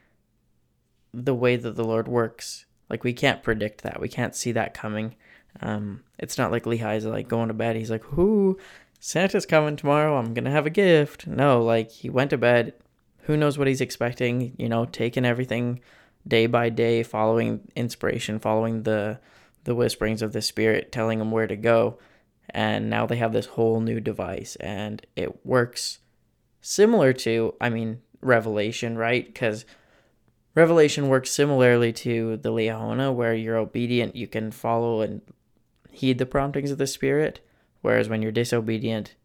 the 1.13 1.35
way 1.35 1.55
that 1.55 1.75
the 1.75 1.85
Lord 1.85 2.07
works. 2.07 2.65
Like, 2.89 3.03
we 3.03 3.13
can't 3.13 3.43
predict 3.43 3.83
that. 3.83 4.01
We 4.01 4.09
can't 4.09 4.35
see 4.35 4.51
that 4.51 4.73
coming. 4.73 5.15
Um, 5.61 6.03
it's 6.17 6.37
not 6.37 6.51
like 6.51 6.63
Lehi's 6.63 7.05
like 7.05 7.27
going 7.27 7.47
to 7.47 7.53
bed. 7.53 7.75
He's 7.75 7.91
like, 7.91 8.15
"Whoo, 8.17 8.57
Santa's 8.99 9.45
coming 9.45 9.75
tomorrow. 9.75 10.17
I'm 10.17 10.33
gonna 10.33 10.51
have 10.51 10.65
a 10.65 10.71
gift." 10.71 11.27
No, 11.27 11.63
like 11.63 11.91
he 11.91 12.09
went 12.09 12.31
to 12.31 12.37
bed. 12.37 12.73
Who 13.23 13.37
knows 13.37 13.57
what 13.57 13.67
he's 13.67 13.81
expecting? 13.81 14.55
You 14.57 14.69
know, 14.69 14.85
taking 14.85 15.25
everything 15.25 15.81
day 16.27 16.47
by 16.47 16.69
day, 16.69 17.03
following 17.03 17.71
inspiration, 17.75 18.39
following 18.39 18.83
the 18.83 19.19
the 19.63 19.75
whisperings 19.75 20.21
of 20.21 20.33
the 20.33 20.41
Spirit, 20.41 20.91
telling 20.91 21.19
him 21.19 21.31
where 21.31 21.47
to 21.47 21.55
go. 21.55 21.99
And 22.49 22.89
now 22.89 23.05
they 23.05 23.17
have 23.17 23.33
this 23.33 23.45
whole 23.45 23.79
new 23.79 23.99
device, 23.99 24.55
and 24.57 25.05
it 25.15 25.45
works 25.45 25.99
similar 26.61 27.13
to, 27.13 27.53
I 27.61 27.69
mean, 27.69 28.01
Revelation, 28.21 28.97
right? 28.97 29.25
Because 29.25 29.65
Revelation 30.53 31.07
works 31.07 31.31
similarly 31.31 31.93
to 31.93 32.37
the 32.37 32.51
Liahona, 32.51 33.13
where 33.13 33.33
you're 33.33 33.57
obedient, 33.57 34.15
you 34.15 34.27
can 34.27 34.51
follow 34.51 35.01
and 35.01 35.21
heed 35.91 36.17
the 36.17 36.25
promptings 36.25 36.71
of 36.71 36.77
the 36.77 36.87
Spirit, 36.87 37.41
whereas 37.81 38.09
when 38.09 38.21
you're 38.21 38.31
disobedient, 38.31 39.15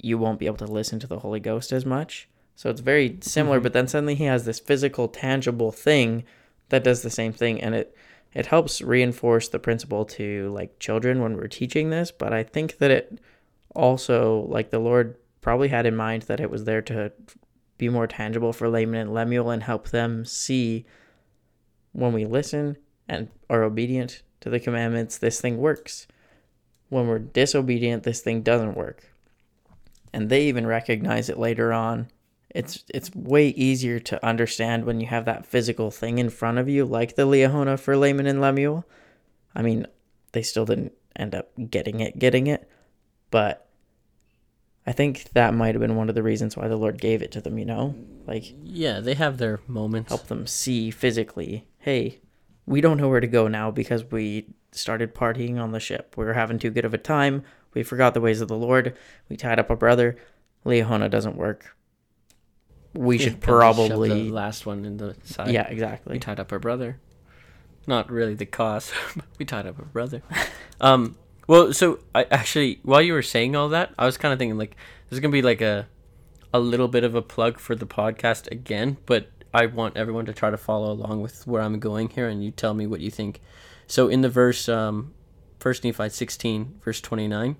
you 0.00 0.18
won't 0.18 0.38
be 0.38 0.46
able 0.46 0.56
to 0.56 0.66
listen 0.66 0.98
to 1.00 1.06
the 1.06 1.20
Holy 1.20 1.40
Ghost 1.40 1.72
as 1.72 1.84
much. 1.84 2.28
So 2.56 2.70
it's 2.70 2.80
very 2.80 3.18
similar, 3.20 3.58
mm-hmm. 3.58 3.64
but 3.64 3.72
then 3.72 3.86
suddenly 3.86 4.14
he 4.14 4.24
has 4.24 4.44
this 4.44 4.58
physical, 4.58 5.08
tangible 5.08 5.70
thing 5.70 6.24
that 6.70 6.84
does 6.84 7.02
the 7.02 7.10
same 7.10 7.32
thing, 7.32 7.60
and 7.60 7.74
it 7.74 7.94
it 8.34 8.46
helps 8.46 8.82
reinforce 8.82 9.48
the 9.48 9.58
principle 9.58 10.04
to 10.04 10.52
like 10.52 10.78
children 10.78 11.20
when 11.20 11.36
we're 11.36 11.48
teaching 11.48 11.90
this. 11.90 12.10
But 12.10 12.32
I 12.32 12.42
think 12.42 12.78
that 12.78 12.90
it 12.90 13.20
also 13.74 14.46
like 14.48 14.70
the 14.70 14.78
Lord 14.78 15.16
probably 15.40 15.68
had 15.68 15.86
in 15.86 15.96
mind 15.96 16.22
that 16.22 16.40
it 16.40 16.50
was 16.50 16.64
there 16.64 16.82
to 16.82 17.12
be 17.78 17.88
more 17.88 18.06
tangible 18.06 18.52
for 18.52 18.68
Laman 18.68 19.00
and 19.00 19.14
Lemuel 19.14 19.50
and 19.50 19.62
help 19.62 19.90
them 19.90 20.24
see 20.24 20.84
when 21.92 22.12
we 22.12 22.26
listen 22.26 22.76
and 23.08 23.28
are 23.48 23.62
obedient 23.62 24.22
to 24.40 24.50
the 24.50 24.60
commandments, 24.60 25.18
this 25.18 25.40
thing 25.40 25.58
works. 25.58 26.06
When 26.88 27.06
we're 27.06 27.18
disobedient, 27.18 28.02
this 28.02 28.20
thing 28.20 28.42
doesn't 28.42 28.76
work. 28.76 29.12
And 30.12 30.28
they 30.28 30.44
even 30.44 30.66
recognize 30.66 31.28
it 31.28 31.38
later 31.38 31.72
on. 31.72 32.08
It's 32.50 32.82
it's 32.94 33.14
way 33.14 33.48
easier 33.48 33.98
to 34.00 34.24
understand 34.24 34.84
when 34.84 35.00
you 35.00 35.06
have 35.06 35.26
that 35.26 35.44
physical 35.44 35.90
thing 35.90 36.18
in 36.18 36.30
front 36.30 36.56
of 36.56 36.68
you, 36.68 36.86
like 36.86 37.14
the 37.14 37.26
Liahona 37.26 37.78
for 37.78 37.94
Laman 37.94 38.26
and 38.26 38.40
Lemuel. 38.40 38.86
I 39.54 39.60
mean, 39.60 39.86
they 40.32 40.40
still 40.40 40.64
didn't 40.64 40.92
end 41.14 41.34
up 41.34 41.50
getting 41.70 42.00
it, 42.00 42.18
getting 42.18 42.46
it, 42.46 42.70
but 43.30 43.68
I 44.86 44.92
think 44.92 45.24
that 45.34 45.52
might 45.52 45.74
have 45.74 45.82
been 45.82 45.96
one 45.96 46.08
of 46.08 46.14
the 46.14 46.22
reasons 46.22 46.56
why 46.56 46.66
the 46.66 46.76
Lord 46.76 46.98
gave 46.98 47.20
it 47.20 47.30
to 47.32 47.42
them, 47.42 47.58
you 47.58 47.66
know? 47.66 47.94
Like 48.26 48.54
Yeah, 48.62 49.00
they 49.00 49.12
have 49.14 49.36
their 49.36 49.60
moments. 49.66 50.08
Help 50.08 50.28
them 50.28 50.46
see 50.46 50.90
physically, 50.90 51.66
hey, 51.78 52.20
we 52.68 52.82
don't 52.82 52.98
know 52.98 53.08
where 53.08 53.20
to 53.20 53.26
go 53.26 53.48
now 53.48 53.70
because 53.70 54.04
we 54.04 54.46
started 54.72 55.14
partying 55.14 55.58
on 55.58 55.72
the 55.72 55.80
ship. 55.80 56.14
We 56.18 56.26
were 56.26 56.34
having 56.34 56.58
too 56.58 56.70
good 56.70 56.84
of 56.84 56.92
a 56.92 56.98
time. 56.98 57.42
We 57.72 57.82
forgot 57.82 58.12
the 58.12 58.20
ways 58.20 58.42
of 58.42 58.48
the 58.48 58.56
Lord. 58.56 58.96
We 59.30 59.36
tied 59.36 59.58
up 59.58 59.70
a 59.70 59.76
brother. 59.76 60.18
Liahona 60.66 61.10
doesn't 61.10 61.36
work. 61.36 61.74
We 62.92 63.16
should 63.16 63.40
probably 63.40 64.08
the 64.08 64.30
last 64.30 64.66
one 64.66 64.84
in 64.84 64.98
the 64.98 65.16
side. 65.24 65.50
Yeah, 65.50 65.66
exactly. 65.66 66.12
We 66.12 66.18
tied 66.18 66.40
up 66.40 66.52
our 66.52 66.58
brother. 66.58 67.00
Not 67.86 68.10
really 68.10 68.34
the 68.34 68.46
cause. 68.46 68.92
we 69.38 69.46
tied 69.46 69.66
up 69.66 69.78
a 69.78 69.84
brother. 69.84 70.22
um. 70.80 71.16
Well, 71.46 71.72
so 71.72 72.00
I 72.14 72.24
actually, 72.24 72.80
while 72.82 73.00
you 73.00 73.14
were 73.14 73.22
saying 73.22 73.56
all 73.56 73.70
that, 73.70 73.94
I 73.98 74.04
was 74.04 74.18
kind 74.18 74.34
of 74.34 74.38
thinking 74.38 74.58
like, 74.58 74.76
there's 75.08 75.20
gonna 75.20 75.32
be 75.32 75.40
like 75.40 75.62
a, 75.62 75.88
a 76.52 76.60
little 76.60 76.88
bit 76.88 77.04
of 77.04 77.14
a 77.14 77.22
plug 77.22 77.58
for 77.58 77.74
the 77.74 77.86
podcast 77.86 78.50
again, 78.50 78.98
but 79.06 79.30
I 79.52 79.66
want 79.66 79.96
everyone 79.96 80.26
to 80.26 80.32
try 80.32 80.50
to 80.50 80.56
follow 80.56 80.92
along 80.92 81.22
with 81.22 81.46
where 81.46 81.62
I'm 81.62 81.78
going 81.78 82.10
here, 82.10 82.28
and 82.28 82.44
you 82.44 82.50
tell 82.50 82.74
me 82.74 82.86
what 82.86 83.00
you 83.00 83.10
think. 83.10 83.40
So 83.86 84.08
in 84.08 84.20
the 84.20 84.28
verse, 84.28 84.68
um, 84.68 85.14
First 85.58 85.84
Nephi 85.84 86.10
16, 86.10 86.80
verse 86.84 87.00
29, 87.00 87.56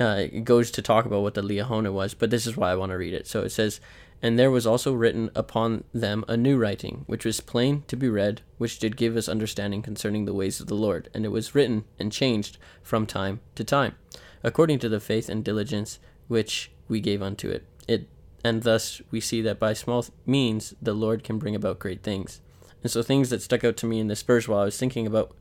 uh, 0.00 0.26
it 0.32 0.44
goes 0.44 0.70
to 0.70 0.82
talk 0.82 1.04
about 1.04 1.22
what 1.22 1.34
the 1.34 1.42
Liahona 1.42 1.92
was, 1.92 2.14
but 2.14 2.30
this 2.30 2.46
is 2.46 2.56
why 2.56 2.70
I 2.70 2.76
want 2.76 2.90
to 2.90 2.98
read 2.98 3.14
it. 3.14 3.26
So 3.26 3.42
it 3.42 3.50
says, 3.50 3.80
And 4.22 4.38
there 4.38 4.50
was 4.50 4.66
also 4.66 4.92
written 4.92 5.30
upon 5.34 5.84
them 5.92 6.24
a 6.28 6.36
new 6.36 6.56
writing, 6.56 7.02
which 7.06 7.24
was 7.24 7.40
plain 7.40 7.82
to 7.88 7.96
be 7.96 8.08
read, 8.08 8.40
which 8.58 8.78
did 8.78 8.96
give 8.96 9.16
us 9.16 9.28
understanding 9.28 9.82
concerning 9.82 10.24
the 10.24 10.34
ways 10.34 10.60
of 10.60 10.68
the 10.68 10.74
Lord. 10.74 11.10
And 11.12 11.24
it 11.24 11.30
was 11.30 11.54
written 11.54 11.84
and 11.98 12.10
changed 12.10 12.58
from 12.82 13.06
time 13.06 13.40
to 13.56 13.64
time, 13.64 13.96
according 14.42 14.78
to 14.80 14.88
the 14.88 15.00
faith 15.00 15.28
and 15.28 15.44
diligence 15.44 15.98
which 16.28 16.70
we 16.88 17.00
gave 17.00 17.20
unto 17.20 17.50
it. 17.50 17.66
It 17.86 18.08
and 18.44 18.62
thus 18.62 19.00
we 19.10 19.20
see 19.20 19.40
that 19.42 19.58
by 19.58 19.72
small 19.72 20.04
means 20.26 20.74
the 20.82 20.94
Lord 20.94 21.24
can 21.24 21.38
bring 21.38 21.54
about 21.54 21.78
great 21.78 22.02
things. 22.02 22.40
And 22.82 22.90
so 22.90 23.02
things 23.02 23.30
that 23.30 23.42
stuck 23.42 23.64
out 23.64 23.76
to 23.78 23.86
me 23.86 24.00
in 24.00 24.08
this 24.08 24.22
verse 24.22 24.48
while 24.48 24.60
I 24.60 24.64
was 24.64 24.78
thinking 24.78 25.06
about 25.06 25.34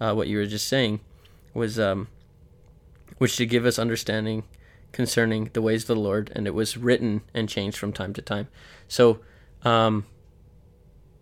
uh, 0.00 0.14
what 0.14 0.28
you 0.28 0.38
were 0.38 0.46
just 0.46 0.68
saying 0.68 1.00
was 1.54 1.78
um, 1.78 2.08
which 3.18 3.36
to 3.36 3.46
give 3.46 3.64
us 3.64 3.78
understanding 3.78 4.44
concerning 4.92 5.50
the 5.52 5.62
ways 5.62 5.82
of 5.82 5.88
the 5.88 5.96
Lord, 5.96 6.32
and 6.34 6.46
it 6.46 6.54
was 6.54 6.76
written 6.76 7.22
and 7.34 7.48
changed 7.48 7.76
from 7.76 7.92
time 7.92 8.12
to 8.14 8.22
time. 8.22 8.48
So, 8.88 9.20
um, 9.62 10.06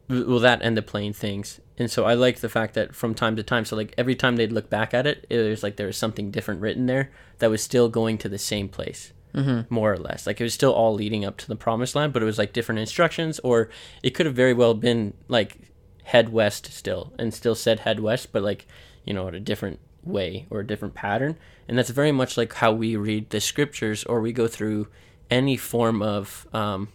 well, 0.08 0.38
that 0.38 0.62
and 0.62 0.76
the 0.76 0.82
plain 0.82 1.12
things. 1.12 1.60
And 1.76 1.90
so 1.90 2.04
I 2.04 2.14
like 2.14 2.40
the 2.40 2.48
fact 2.48 2.74
that 2.74 2.94
from 2.94 3.14
time 3.14 3.34
to 3.36 3.42
time, 3.42 3.64
so 3.64 3.76
like 3.76 3.92
every 3.98 4.14
time 4.14 4.36
they'd 4.36 4.52
look 4.52 4.70
back 4.70 4.94
at 4.94 5.06
it, 5.06 5.26
it 5.28 5.38
was 5.38 5.62
like 5.62 5.76
there 5.76 5.88
was 5.88 5.96
something 5.96 6.30
different 6.30 6.60
written 6.60 6.86
there 6.86 7.10
that 7.38 7.50
was 7.50 7.60
still 7.60 7.88
going 7.88 8.18
to 8.18 8.28
the 8.28 8.38
same 8.38 8.68
place 8.68 9.12
mm-hmm. 9.36 9.72
more 9.72 9.92
or 9.92 9.98
less. 9.98 10.26
Like 10.26 10.40
it 10.40 10.44
was 10.44 10.54
still 10.54 10.72
all 10.72 10.94
leading 10.94 11.24
up 11.24 11.36
to 11.38 11.46
the 11.46 11.56
promised 11.56 11.94
land, 11.94 12.12
but 12.12 12.22
it 12.22 12.26
was 12.26 12.38
like 12.38 12.52
different 12.52 12.80
instructions, 12.80 13.38
or 13.40 13.68
it 14.02 14.10
could 14.10 14.26
have 14.26 14.34
very 14.34 14.54
well 14.54 14.74
been 14.74 15.14
like 15.28 15.58
head 16.04 16.30
west 16.30 16.72
still 16.72 17.12
and 17.18 17.32
still 17.32 17.54
said 17.54 17.80
head 17.80 18.00
west, 18.00 18.32
but 18.32 18.42
like, 18.42 18.66
you 19.04 19.12
know, 19.12 19.28
in 19.28 19.34
a 19.34 19.40
different 19.40 19.78
way 20.02 20.46
or 20.50 20.60
a 20.60 20.66
different 20.66 20.94
pattern. 20.94 21.36
And 21.68 21.76
that's 21.76 21.90
very 21.90 22.12
much 22.12 22.36
like 22.36 22.54
how 22.54 22.72
we 22.72 22.96
read 22.96 23.30
the 23.30 23.40
scriptures 23.40 24.04
or 24.04 24.20
we 24.20 24.32
go 24.32 24.48
through 24.48 24.88
any 25.30 25.56
form 25.56 26.02
of 26.02 26.46
um, 26.52 26.88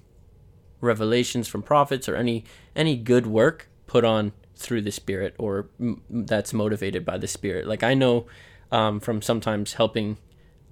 revelations 0.80 1.48
from 1.48 1.62
prophets 1.62 2.10
or 2.10 2.16
any 2.16 2.44
any 2.76 2.96
good 2.96 3.28
work 3.28 3.70
put 3.88 4.04
on 4.04 4.32
through 4.56 4.82
the 4.82 4.92
spirit 4.92 5.36
or 5.38 5.68
m- 5.80 6.02
that's 6.10 6.54
motivated 6.54 7.06
by 7.06 7.18
the 7.18 7.28
spirit 7.28 7.68
like 7.68 7.84
i 7.84 7.94
know 7.94 8.26
um, 8.72 9.00
from 9.00 9.22
sometimes 9.22 9.74
helping 9.74 10.18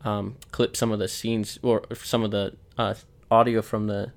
um, 0.03 0.37
clip 0.51 0.75
some 0.75 0.91
of 0.91 0.99
the 0.99 1.07
scenes 1.07 1.59
or 1.61 1.83
some 1.95 2.23
of 2.23 2.31
the 2.31 2.55
uh, 2.77 2.93
audio 3.29 3.61
from 3.61 3.87
the 3.87 4.13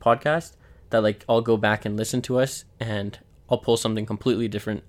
podcast 0.00 0.52
that 0.90 1.02
like 1.02 1.24
I'll 1.28 1.40
go 1.40 1.56
back 1.56 1.84
and 1.84 1.96
listen 1.96 2.22
to 2.22 2.38
us 2.38 2.64
and 2.78 3.18
I'll 3.50 3.58
pull 3.58 3.76
something 3.76 4.06
completely 4.06 4.48
different 4.48 4.84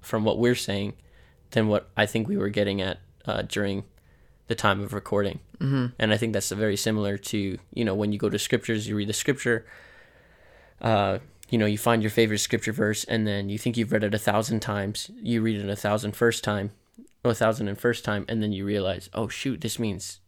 from 0.00 0.24
what 0.24 0.38
we're 0.38 0.54
saying 0.54 0.94
than 1.50 1.68
what 1.68 1.88
I 1.96 2.06
think 2.06 2.28
we 2.28 2.36
were 2.36 2.48
getting 2.48 2.80
at 2.80 2.98
uh, 3.24 3.42
during 3.42 3.84
the 4.48 4.54
time 4.54 4.80
of 4.80 4.92
recording. 4.92 5.40
Mm-hmm. 5.58 5.86
And 5.98 6.12
I 6.12 6.16
think 6.16 6.32
that's 6.32 6.50
very 6.50 6.76
similar 6.76 7.16
to, 7.16 7.58
you 7.72 7.84
know, 7.84 7.94
when 7.94 8.12
you 8.12 8.18
go 8.18 8.28
to 8.28 8.38
scriptures, 8.38 8.88
you 8.88 8.96
read 8.96 9.08
the 9.08 9.14
scripture, 9.14 9.64
uh, 10.80 11.18
you 11.48 11.56
know, 11.56 11.66
you 11.66 11.78
find 11.78 12.02
your 12.02 12.10
favorite 12.10 12.38
scripture 12.38 12.72
verse 12.72 13.04
and 13.04 13.26
then 13.26 13.48
you 13.48 13.58
think 13.58 13.76
you've 13.76 13.92
read 13.92 14.04
it 14.04 14.14
a 14.14 14.18
thousand 14.18 14.60
times, 14.60 15.10
you 15.22 15.40
read 15.40 15.60
it 15.60 15.68
a 15.68 15.76
thousand 15.76 16.12
first 16.12 16.44
time, 16.44 16.72
a 17.30 17.34
thousand 17.34 17.68
and 17.68 17.78
first 17.78 18.04
time, 18.04 18.24
and 18.28 18.42
then 18.42 18.52
you 18.52 18.64
realize, 18.64 19.08
oh 19.14 19.28
shoot, 19.28 19.60
this 19.60 19.78
means, 19.78 20.20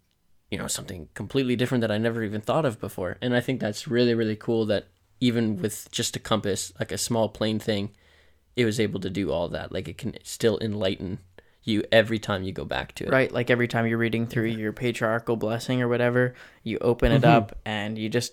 you 0.50 0.58
know, 0.58 0.66
something 0.66 1.08
completely 1.14 1.56
different 1.56 1.82
that 1.82 1.90
I 1.90 1.98
never 1.98 2.22
even 2.22 2.40
thought 2.40 2.64
of 2.64 2.80
before. 2.80 3.18
And 3.20 3.34
I 3.34 3.40
think 3.40 3.60
that's 3.60 3.88
really, 3.88 4.14
really 4.14 4.36
cool 4.36 4.66
that 4.66 4.86
even 5.20 5.60
with 5.60 5.90
just 5.90 6.16
a 6.16 6.20
compass, 6.20 6.72
like 6.78 6.92
a 6.92 6.98
small 6.98 7.28
plain 7.28 7.58
thing, 7.58 7.90
it 8.54 8.64
was 8.64 8.80
able 8.80 9.00
to 9.00 9.10
do 9.10 9.30
all 9.30 9.48
that. 9.48 9.72
Like 9.72 9.88
it 9.88 9.98
can 9.98 10.14
still 10.22 10.58
enlighten 10.60 11.18
you 11.62 11.82
every 11.90 12.18
time 12.18 12.44
you 12.44 12.52
go 12.52 12.64
back 12.64 12.92
to 12.94 13.04
it. 13.04 13.10
Right. 13.10 13.32
Like 13.32 13.50
every 13.50 13.66
time 13.66 13.86
you're 13.86 13.98
reading 13.98 14.26
through 14.26 14.46
your 14.46 14.72
patriarchal 14.72 15.36
blessing 15.36 15.82
or 15.82 15.88
whatever, 15.88 16.34
you 16.62 16.78
open 16.80 17.12
it 17.12 17.22
mm-hmm. 17.22 17.36
up 17.36 17.58
and 17.64 17.98
you 17.98 18.08
just, 18.08 18.32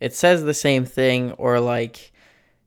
it 0.00 0.14
says 0.14 0.42
the 0.42 0.54
same 0.54 0.84
thing, 0.84 1.32
or 1.32 1.60
like 1.60 2.10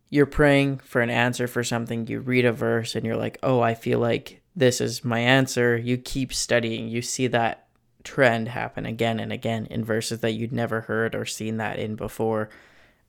you're 0.10 0.26
praying 0.26 0.78
for 0.78 1.02
an 1.02 1.10
answer 1.10 1.48
for 1.48 1.64
something, 1.64 2.08
you 2.08 2.20
read 2.20 2.46
a 2.46 2.54
verse 2.54 2.96
and 2.96 3.06
you're 3.06 3.18
like, 3.18 3.38
oh, 3.44 3.60
I 3.60 3.74
feel 3.74 4.00
like 4.00 4.42
this 4.56 4.80
is 4.80 5.04
my 5.04 5.20
answer. 5.20 5.78
You 5.78 5.98
keep 5.98 6.34
studying, 6.34 6.88
you 6.88 7.02
see 7.02 7.28
that 7.28 7.68
trend 8.04 8.48
happen 8.50 8.86
again 8.86 9.20
and 9.20 9.34
again 9.34 9.66
in 9.66 9.84
verses 9.84 10.20
that 10.20 10.32
you'd 10.32 10.54
never 10.54 10.82
heard 10.82 11.16
or 11.16 11.26
seen 11.26 11.58
that 11.58 11.80
in 11.80 11.96
before. 11.96 12.50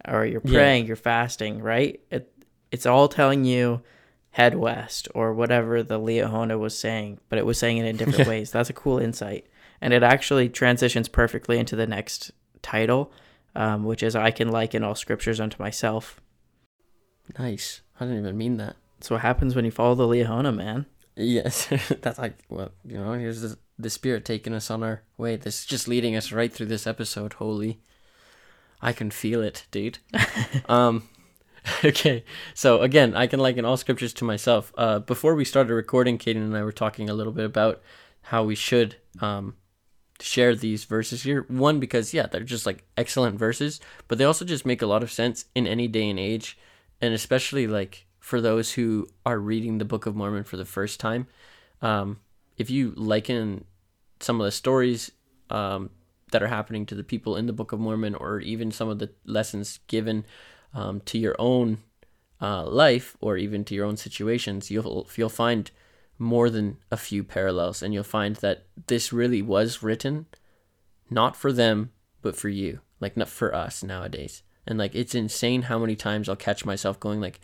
Or 0.07 0.25
you're 0.25 0.41
praying, 0.41 0.85
yeah. 0.85 0.89
you're 0.89 0.97
fasting, 0.97 1.63
right? 1.63 2.01
It, 2.11 2.33
it's 2.71 2.87
all 2.87 3.09
telling 3.09 3.45
you 3.45 3.83
head 4.31 4.55
west 4.55 5.09
or 5.15 5.33
whatever 5.33 5.83
the 5.83 5.99
Liahona 5.99 6.59
was 6.59 6.79
saying, 6.79 7.19
but 7.29 7.39
it 7.39 7.47
was 7.47 7.59
saying 7.59 7.79
it 7.79 7.87
in 7.87 7.97
different 7.97 8.29
ways. 8.29 8.51
That's 8.51 8.71
a 8.71 8.75
cool 8.75 8.99
insight. 8.99 9.47
And 9.81 9.93
it 9.93 10.03
actually 10.03 10.49
transitions 10.49 11.09
perfectly 11.09 11.59
into 11.59 11.77
the 11.77 11.87
next 11.87 12.33
title, 12.63 13.13
um, 13.55 13.85
which 13.85 14.03
is 14.03 14.17
I 14.17 14.31
can 14.31 14.51
liken 14.51 14.83
all 14.83 14.95
scriptures 14.95 15.41
unto 15.41 15.63
myself. 15.63 16.21
Nice. 17.39 17.83
I 17.99 18.05
didn't 18.05 18.21
even 18.21 18.39
mean 18.39 18.57
that. 18.59 18.77
That's 18.99 19.11
what 19.11 19.21
happens 19.21 19.55
when 19.55 19.65
you 19.65 19.71
follow 19.71 19.95
the 19.95 20.07
Liahona, 20.07 20.55
man. 20.55 20.87
Yes, 21.17 21.69
that's 22.03 22.19
like 22.19 22.39
well, 22.49 22.73
you 22.85 22.99
know, 22.99 23.13
here's 23.15 23.41
the 23.41 23.59
the 23.79 23.91
spirit 23.91 24.25
taking 24.25 24.55
us 24.55 24.71
on 24.71 24.83
our 24.83 25.03
way. 25.17 25.37
This 25.37 25.61
is 25.61 25.67
just 25.67 25.89
leading 25.89 26.15
us 26.17 26.33
right 26.33 26.53
through 26.53 26.67
this 26.67 26.87
episode. 26.87 27.35
Holy, 27.35 27.81
I 28.83 28.93
can 28.93 29.11
feel 29.11 29.43
it, 29.43 29.67
dude. 29.71 29.99
um, 30.69 31.09
okay, 31.85 32.25
so 32.55 32.83
again, 32.83 33.15
I 33.15 33.27
can 33.27 33.41
liken 33.41 33.65
all 33.65 33.77
scriptures 33.77 34.13
to 34.15 34.25
myself. 34.25 34.73
Uh, 34.77 34.99
before 34.99 35.35
we 35.35 35.45
started 35.45 35.73
recording, 35.75 36.19
Caden 36.19 36.37
and 36.37 36.57
I 36.57 36.63
were 36.63 36.73
talking 36.73 37.09
a 37.09 37.15
little 37.15 37.33
bit 37.33 37.47
about 37.47 37.83
how 38.23 38.45
we 38.45 38.55
should 38.55 38.97
um 39.21 39.57
share 40.21 40.55
these 40.55 40.85
verses 40.85 41.23
here. 41.23 41.45
One 41.49 41.81
because 41.81 42.13
yeah, 42.13 42.27
they're 42.27 42.41
just 42.43 42.67
like 42.67 42.85
excellent 42.97 43.39
verses, 43.39 43.81
but 44.09 44.19
they 44.19 44.25
also 44.25 44.45
just 44.45 44.67
make 44.67 44.83
a 44.83 44.87
lot 44.87 45.03
of 45.03 45.13
sense 45.13 45.47
in 45.55 45.67
any 45.67 45.89
day 45.89 46.11
and 46.11 46.19
age, 46.19 46.59
and 47.01 47.15
especially 47.15 47.67
like 47.67 48.06
for 48.27 48.41
those 48.41 48.73
who 48.73 49.07
are 49.25 49.39
reading 49.39 49.79
the 49.79 49.85
Book 49.85 50.05
of 50.05 50.17
Mormon 50.17 50.43
for 50.43 50.57
the 50.57 50.65
first 50.65 50.99
time. 50.99 51.29
Um, 51.81 52.19
if 52.57 52.69
you 52.69 52.93
liken 52.97 53.65
some 54.19 54.41
of 54.41 54.45
the 54.45 54.51
stories 54.51 55.13
um, 55.49 55.91
that 56.33 56.43
are 56.43 56.49
happening 56.49 56.87
to 56.87 56.97
the 56.97 57.05
people 57.05 57.37
in 57.37 57.47
the 57.47 57.53
Book 57.53 57.71
of 57.71 57.79
Mormon, 57.79 58.17
or 58.17 58.41
even 58.41 58.73
some 58.73 58.89
of 58.89 58.99
the 58.99 59.11
lessons 59.27 59.79
given 59.87 60.25
um, 60.75 61.03
to 61.03 61.19
your 61.19 61.37
own 61.39 61.79
uh, 62.43 62.67
life, 62.67 63.17
or 63.21 63.37
even 63.37 63.65
to 63.65 63.77
your 63.77 63.87
own 63.87 63.97
situations, 63.97 64.73
you'll 64.73 65.07
you'll 65.15 65.29
find 65.29 65.71
more 66.19 66.51
than 66.51 66.79
a 66.91 66.97
few 66.97 67.23
parallels, 67.23 67.81
and 67.81 67.95
you'll 67.95 68.03
find 68.03 68.35
that 68.37 68.67
this 68.89 69.13
really 69.13 69.41
was 69.41 69.85
written 69.85 70.27
not 71.09 71.37
for 71.37 71.53
them, 71.53 71.93
but 72.23 72.35
for 72.35 72.49
you, 72.49 72.81
like 72.99 73.17
not 73.17 73.29
for 73.29 73.55
us 73.55 73.85
nowadays. 73.85 74.43
And 74.67 74.81
like 74.81 74.97
it's 74.97 75.15
insane 75.15 75.63
how 75.63 75.79
many 75.79 75.95
times 75.95 76.29
I'll 76.29 76.35
catch 76.35 76.65
myself 76.65 76.99
going 76.99 77.21
like, 77.21 77.41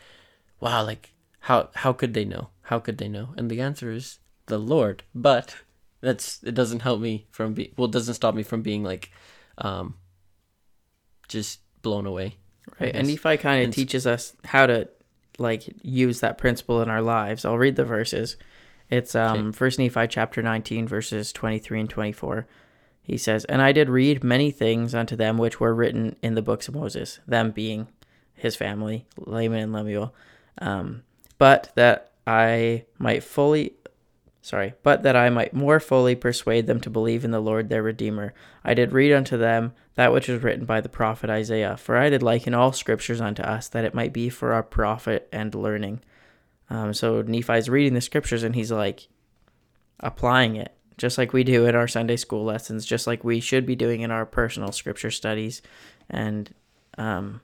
wow, 0.62 0.84
like 0.84 1.12
how 1.40 1.68
how 1.74 1.92
could 1.92 2.14
they 2.14 2.24
know? 2.24 2.48
How 2.62 2.78
could 2.78 2.96
they 2.96 3.08
know? 3.08 3.34
And 3.36 3.50
the 3.50 3.60
answer 3.60 3.90
is 3.90 4.20
the 4.46 4.58
Lord. 4.58 5.02
But 5.14 5.56
that's 6.00 6.42
it 6.44 6.54
doesn't 6.54 6.80
help 6.80 7.00
me 7.00 7.26
from 7.30 7.52
be 7.52 7.74
well, 7.76 7.86
it 7.86 7.92
doesn't 7.92 8.14
stop 8.14 8.34
me 8.34 8.44
from 8.44 8.62
being 8.62 8.84
like 8.84 9.10
um 9.58 9.96
just 11.28 11.60
blown 11.82 12.06
away. 12.06 12.36
Right. 12.80 12.94
And 12.94 13.08
Nephi 13.08 13.36
kind 13.38 13.66
of 13.66 13.74
teaches 13.74 14.06
us 14.06 14.34
how 14.44 14.66
to 14.66 14.88
like 15.38 15.64
use 15.82 16.20
that 16.20 16.38
principle 16.38 16.80
in 16.80 16.88
our 16.88 17.02
lives. 17.02 17.44
I'll 17.44 17.58
read 17.58 17.76
the 17.76 17.84
verses. 17.84 18.36
It's 18.88 19.16
um 19.16 19.48
okay. 19.48 19.56
First 19.56 19.80
Nephi 19.80 20.06
chapter 20.06 20.42
19 20.42 20.86
verses 20.86 21.32
23 21.32 21.80
and 21.80 21.90
24. 21.90 22.46
He 23.04 23.18
says, 23.18 23.44
"And 23.46 23.60
I 23.60 23.72
did 23.72 23.90
read 23.90 24.22
many 24.22 24.52
things 24.52 24.94
unto 24.94 25.16
them 25.16 25.36
which 25.36 25.58
were 25.58 25.74
written 25.74 26.14
in 26.22 26.36
the 26.36 26.42
books 26.42 26.68
of 26.68 26.76
Moses, 26.76 27.18
them 27.26 27.50
being 27.50 27.88
his 28.32 28.54
family, 28.54 29.06
Laman 29.16 29.58
and 29.58 29.72
Lemuel, 29.72 30.14
um, 30.58 31.02
but 31.38 31.72
that 31.74 32.12
I 32.26 32.84
might 32.98 33.22
fully 33.22 33.74
sorry, 34.42 34.74
but 34.82 35.04
that 35.04 35.16
I 35.16 35.30
might 35.30 35.54
more 35.54 35.80
fully 35.80 36.16
persuade 36.16 36.66
them 36.66 36.80
to 36.80 36.90
believe 36.90 37.24
in 37.24 37.30
the 37.30 37.40
Lord 37.40 37.68
their 37.68 37.82
Redeemer. 37.82 38.34
I 38.64 38.74
did 38.74 38.92
read 38.92 39.12
unto 39.12 39.38
them 39.38 39.72
that 39.94 40.12
which 40.12 40.28
was 40.28 40.42
written 40.42 40.64
by 40.64 40.80
the 40.80 40.88
prophet 40.88 41.30
Isaiah, 41.30 41.76
for 41.76 41.96
I 41.96 42.10
did 42.10 42.22
liken 42.22 42.52
all 42.52 42.72
scriptures 42.72 43.20
unto 43.20 43.42
us, 43.42 43.68
that 43.68 43.84
it 43.84 43.94
might 43.94 44.12
be 44.12 44.28
for 44.28 44.52
our 44.52 44.62
profit 44.62 45.28
and 45.32 45.54
learning. 45.54 46.00
Um, 46.68 46.92
so 46.92 47.22
Nephi's 47.22 47.70
reading 47.70 47.94
the 47.94 48.00
scriptures 48.00 48.42
and 48.42 48.54
he's 48.54 48.72
like 48.72 49.08
applying 50.00 50.56
it, 50.56 50.74
just 50.98 51.18
like 51.18 51.32
we 51.32 51.44
do 51.44 51.64
in 51.66 51.76
our 51.76 51.88
Sunday 51.88 52.16
school 52.16 52.44
lessons, 52.44 52.84
just 52.84 53.06
like 53.06 53.22
we 53.22 53.38
should 53.38 53.64
be 53.64 53.76
doing 53.76 54.00
in 54.00 54.10
our 54.10 54.26
personal 54.26 54.72
scripture 54.72 55.10
studies. 55.10 55.62
And 56.10 56.52
um, 56.98 57.42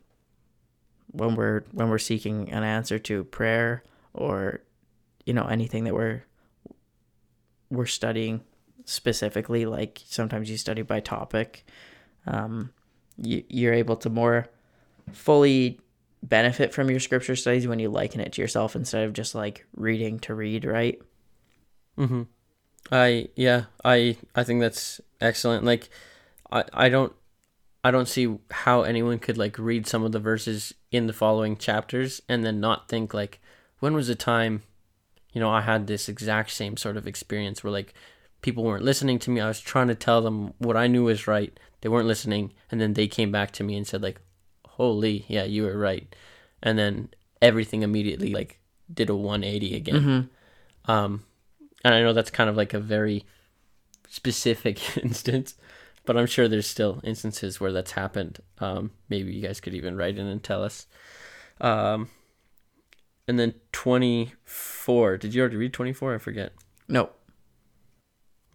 when 1.18 1.34
we're 1.34 1.62
when 1.72 1.88
we're 1.90 1.98
seeking 1.98 2.50
an 2.50 2.62
answer 2.62 2.98
to 2.98 3.24
prayer 3.24 3.82
or 4.14 4.60
you 5.26 5.34
know 5.34 5.46
anything 5.46 5.84
that 5.84 5.94
we're 5.94 6.22
we're 7.70 7.86
studying 7.86 8.40
specifically 8.84 9.66
like 9.66 10.00
sometimes 10.06 10.50
you 10.50 10.56
study 10.56 10.82
by 10.82 11.00
topic 11.00 11.66
um, 12.26 12.70
you, 13.16 13.42
you're 13.48 13.74
able 13.74 13.96
to 13.96 14.08
more 14.08 14.46
fully 15.12 15.80
benefit 16.22 16.72
from 16.72 16.90
your 16.90 17.00
scripture 17.00 17.36
studies 17.36 17.66
when 17.66 17.78
you 17.78 17.88
liken 17.88 18.20
it 18.20 18.32
to 18.32 18.40
yourself 18.40 18.74
instead 18.74 19.04
of 19.04 19.12
just 19.12 19.34
like 19.34 19.66
reading 19.76 20.18
to 20.18 20.34
read 20.34 20.64
right? 20.64 21.00
Mm-hmm. 21.98 22.22
I 22.90 23.28
yeah 23.34 23.64
i 23.84 24.16
i 24.34 24.44
think 24.44 24.60
that's 24.60 25.00
excellent. 25.20 25.64
Like 25.64 25.90
i 26.50 26.64
i 26.72 26.88
don't 26.88 27.12
I 27.84 27.90
don't 27.90 28.08
see 28.08 28.38
how 28.50 28.82
anyone 28.82 29.18
could 29.18 29.38
like 29.38 29.58
read 29.58 29.86
some 29.86 30.04
of 30.04 30.12
the 30.12 30.18
verses 30.18 30.74
in 30.90 31.06
the 31.06 31.12
following 31.12 31.56
chapters 31.56 32.20
and 32.28 32.44
then 32.44 32.60
not 32.60 32.88
think 32.88 33.14
like 33.14 33.40
when 33.78 33.94
was 33.94 34.08
the 34.08 34.14
time 34.14 34.62
you 35.32 35.40
know 35.40 35.50
I 35.50 35.60
had 35.60 35.86
this 35.86 36.08
exact 36.08 36.50
same 36.50 36.76
sort 36.76 36.96
of 36.96 37.06
experience 37.06 37.62
where 37.62 37.72
like 37.72 37.94
people 38.42 38.64
weren't 38.64 38.84
listening 38.84 39.18
to 39.20 39.30
me. 39.30 39.40
I 39.40 39.48
was 39.48 39.60
trying 39.60 39.88
to 39.88 39.94
tell 39.94 40.22
them 40.22 40.54
what 40.58 40.76
I 40.76 40.86
knew 40.86 41.04
was 41.04 41.26
right. 41.26 41.58
They 41.80 41.88
weren't 41.88 42.06
listening. 42.06 42.52
And 42.70 42.80
then 42.80 42.94
they 42.94 43.08
came 43.08 43.32
back 43.32 43.50
to 43.52 43.64
me 43.64 43.76
and 43.76 43.86
said 43.86 44.02
like 44.02 44.20
holy 44.66 45.24
yeah 45.28 45.44
you 45.44 45.64
were 45.64 45.78
right. 45.78 46.14
And 46.62 46.78
then 46.78 47.10
everything 47.40 47.82
immediately 47.82 48.32
like 48.32 48.60
did 48.92 49.10
a 49.10 49.14
180 49.14 49.76
again. 49.76 49.94
Mm-hmm. 49.94 50.90
um 50.90 51.24
and 51.84 51.94
I 51.94 52.02
know 52.02 52.12
that's 52.12 52.30
kind 52.30 52.50
of 52.50 52.56
like 52.56 52.74
a 52.74 52.80
very 52.80 53.24
specific 54.08 54.96
instance 55.04 55.54
but 56.08 56.16
I'm 56.16 56.24
sure 56.24 56.48
there's 56.48 56.66
still 56.66 57.02
instances 57.04 57.60
where 57.60 57.70
that's 57.70 57.90
happened. 57.90 58.38
Um, 58.60 58.92
maybe 59.10 59.30
you 59.30 59.46
guys 59.46 59.60
could 59.60 59.74
even 59.74 59.94
write 59.94 60.16
in 60.16 60.26
and 60.26 60.42
tell 60.42 60.64
us. 60.64 60.86
Um, 61.60 62.08
and 63.28 63.38
then 63.38 63.52
24. 63.72 65.18
Did 65.18 65.34
you 65.34 65.42
already 65.42 65.58
read 65.58 65.74
24? 65.74 66.14
I 66.14 66.16
forget. 66.16 66.54
No. 66.88 67.10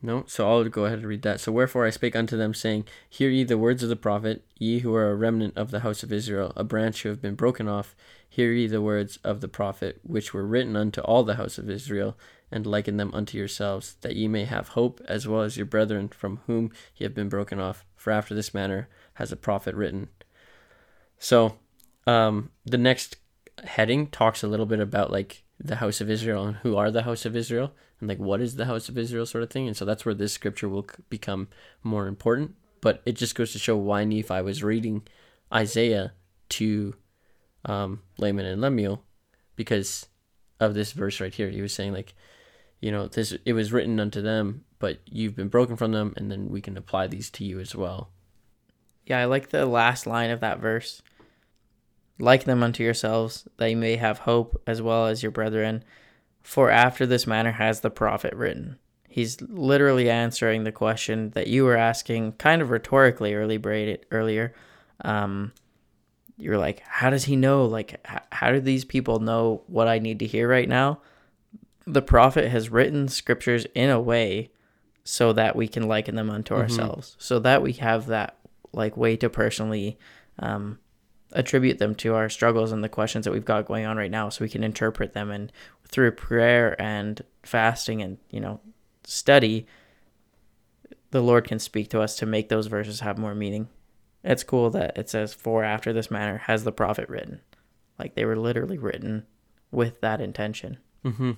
No, 0.01 0.23
so 0.25 0.49
I'll 0.49 0.63
go 0.63 0.85
ahead 0.85 0.97
and 0.97 1.07
read 1.07 1.21
that. 1.21 1.41
So 1.41 1.51
wherefore 1.51 1.85
I 1.85 1.91
spake 1.91 2.15
unto 2.15 2.35
them, 2.35 2.55
saying, 2.55 2.85
Hear 3.07 3.29
ye 3.29 3.43
the 3.43 3.55
words 3.55 3.83
of 3.83 3.89
the 3.89 3.95
prophet, 3.95 4.43
ye 4.57 4.79
who 4.79 4.95
are 4.95 5.11
a 5.11 5.15
remnant 5.15 5.55
of 5.55 5.69
the 5.69 5.81
house 5.81 6.01
of 6.01 6.11
Israel, 6.11 6.53
a 6.55 6.63
branch 6.63 7.03
who 7.03 7.09
have 7.09 7.21
been 7.21 7.35
broken 7.35 7.67
off. 7.67 7.95
Hear 8.27 8.51
ye 8.51 8.65
the 8.65 8.81
words 8.81 9.19
of 9.23 9.41
the 9.41 9.47
prophet, 9.47 9.99
which 10.01 10.33
were 10.33 10.47
written 10.47 10.75
unto 10.75 11.01
all 11.01 11.23
the 11.23 11.35
house 11.35 11.59
of 11.59 11.69
Israel, 11.69 12.17
and 12.53 12.67
liken 12.67 12.97
them 12.97 13.09
unto 13.15 13.35
yourselves, 13.35 13.95
that 14.01 14.15
ye 14.15 14.27
may 14.27 14.45
have 14.45 14.69
hope, 14.69 15.01
as 15.07 15.27
well 15.27 15.41
as 15.41 15.57
your 15.57 15.65
brethren 15.65 16.07
from 16.07 16.39
whom 16.45 16.71
ye 16.95 17.03
have 17.03 17.15
been 17.15 17.27
broken 17.27 17.59
off. 17.59 17.83
For 17.95 18.11
after 18.11 18.35
this 18.35 18.53
manner 18.53 18.87
has 19.15 19.31
a 19.31 19.35
prophet 19.35 19.73
written. 19.73 20.09
So, 21.17 21.55
um, 22.05 22.51
the 22.63 22.77
next 22.77 23.15
heading 23.63 24.07
talks 24.07 24.43
a 24.43 24.47
little 24.47 24.67
bit 24.67 24.79
about 24.79 25.11
like 25.11 25.43
the 25.59 25.77
house 25.77 25.99
of 25.99 26.11
Israel 26.11 26.45
and 26.45 26.57
who 26.57 26.77
are 26.77 26.91
the 26.91 27.03
house 27.03 27.25
of 27.25 27.35
Israel 27.35 27.73
and 27.99 28.07
like 28.07 28.19
what 28.19 28.41
is 28.41 28.55
the 28.55 28.65
house 28.65 28.87
of 28.87 28.97
Israel 28.97 29.25
sort 29.25 29.43
of 29.43 29.49
thing. 29.49 29.67
And 29.67 29.75
so 29.75 29.83
that's 29.83 30.05
where 30.05 30.13
this 30.13 30.33
scripture 30.33 30.69
will 30.69 30.85
become 31.09 31.47
more 31.81 32.05
important. 32.07 32.55
But 32.81 33.01
it 33.05 33.13
just 33.13 33.33
goes 33.33 33.51
to 33.53 33.59
show 33.59 33.77
why 33.77 34.03
Nephi 34.03 34.41
was 34.41 34.63
reading 34.63 35.03
Isaiah 35.51 36.13
to 36.49 36.95
um, 37.65 38.01
Laman 38.17 38.45
and 38.45 38.61
Lemuel 38.61 39.03
because 39.55 40.07
of 40.59 40.73
this 40.73 40.91
verse 40.91 41.19
right 41.19 41.33
here. 41.33 41.49
He 41.49 41.61
was 41.61 41.73
saying 41.73 41.93
like, 41.93 42.13
you 42.83 42.91
know, 42.91 43.07
this 43.07 43.33
it 43.45 43.53
was 43.53 43.71
written 43.71 43.97
unto 43.97 44.21
them, 44.21 44.65
but 44.77 44.99
you've 45.05 45.37
been 45.37 45.47
broken 45.47 45.77
from 45.77 45.93
them, 45.93 46.13
and 46.17 46.29
then 46.29 46.49
we 46.49 46.59
can 46.59 46.75
apply 46.75 47.07
these 47.07 47.29
to 47.31 47.45
you 47.45 47.61
as 47.61 47.73
well. 47.73 48.09
Yeah, 49.05 49.19
I 49.19 49.25
like 49.25 49.49
the 49.49 49.65
last 49.65 50.05
line 50.05 50.31
of 50.31 50.41
that 50.41 50.59
verse. 50.59 51.01
Like 52.19 52.43
them 52.43 52.61
unto 52.61 52.83
yourselves, 52.83 53.47
that 53.55 53.69
you 53.69 53.77
may 53.77 53.95
have 53.95 54.19
hope 54.19 54.61
as 54.67 54.81
well 54.81 55.07
as 55.07 55.23
your 55.23 55.31
brethren. 55.31 55.85
For 56.41 56.69
after 56.69 57.05
this 57.05 57.25
manner 57.25 57.53
has 57.53 57.79
the 57.79 57.89
prophet 57.89 58.33
written. 58.33 58.77
He's 59.07 59.41
literally 59.41 60.09
answering 60.09 60.65
the 60.65 60.73
question 60.73 61.29
that 61.31 61.47
you 61.47 61.63
were 61.63 61.77
asking, 61.77 62.33
kind 62.33 62.61
of 62.61 62.69
rhetorically 62.69 63.33
early 63.33 63.55
braided 63.55 64.05
earlier. 64.11 64.53
Um, 65.05 65.53
you're 66.37 66.57
like, 66.57 66.81
how 66.85 67.11
does 67.11 67.23
he 67.23 67.37
know? 67.37 67.63
Like, 67.63 68.05
how 68.33 68.51
do 68.51 68.59
these 68.59 68.83
people 68.83 69.21
know 69.21 69.63
what 69.67 69.87
I 69.87 69.99
need 69.99 70.19
to 70.19 70.27
hear 70.27 70.49
right 70.49 70.67
now? 70.67 70.99
The 71.85 72.01
prophet 72.01 72.49
has 72.49 72.69
written 72.69 73.07
scriptures 73.07 73.65
in 73.75 73.89
a 73.89 73.99
way 73.99 74.51
so 75.03 75.33
that 75.33 75.55
we 75.55 75.67
can 75.67 75.87
liken 75.87 76.15
them 76.15 76.29
unto 76.29 76.53
mm-hmm. 76.53 76.63
ourselves, 76.63 77.15
so 77.19 77.39
that 77.39 77.61
we 77.61 77.73
have 77.73 78.07
that 78.07 78.37
like 78.71 78.97
way 78.97 79.15
to 79.17 79.29
personally 79.29 79.97
um, 80.39 80.79
attribute 81.33 81.79
them 81.79 81.93
to 81.95 82.15
our 82.15 82.29
struggles 82.29 82.71
and 82.71 82.83
the 82.83 82.89
questions 82.89 83.25
that 83.25 83.31
we've 83.31 83.45
got 83.45 83.65
going 83.65 83.85
on 83.85 83.97
right 83.97 84.11
now, 84.11 84.29
so 84.29 84.43
we 84.43 84.49
can 84.49 84.63
interpret 84.63 85.13
them 85.13 85.29
and 85.29 85.51
through 85.87 86.11
prayer 86.11 86.79
and 86.81 87.21
fasting 87.43 88.01
and 88.01 88.17
you 88.29 88.39
know 88.39 88.59
study, 89.03 89.67
the 91.11 91.21
Lord 91.21 91.45
can 91.45 91.59
speak 91.59 91.89
to 91.89 92.01
us 92.01 92.15
to 92.17 92.25
make 92.25 92.49
those 92.49 92.67
verses 92.67 93.01
have 93.01 93.17
more 93.17 93.35
meaning. 93.35 93.67
It's 94.23 94.43
cool 94.43 94.69
that 94.71 94.97
it 94.97 95.09
says, 95.09 95.33
"For 95.33 95.63
after 95.63 95.91
this 95.91 96.09
manner 96.09 96.37
has 96.45 96.63
the 96.63 96.71
prophet 96.71 97.09
written," 97.09 97.41
like 97.99 98.15
they 98.15 98.25
were 98.25 98.37
literally 98.37 98.77
written 98.77 99.25
with 99.71 99.99
that 100.01 100.21
intention. 100.21 100.77
Mm-hmm. 101.03 101.31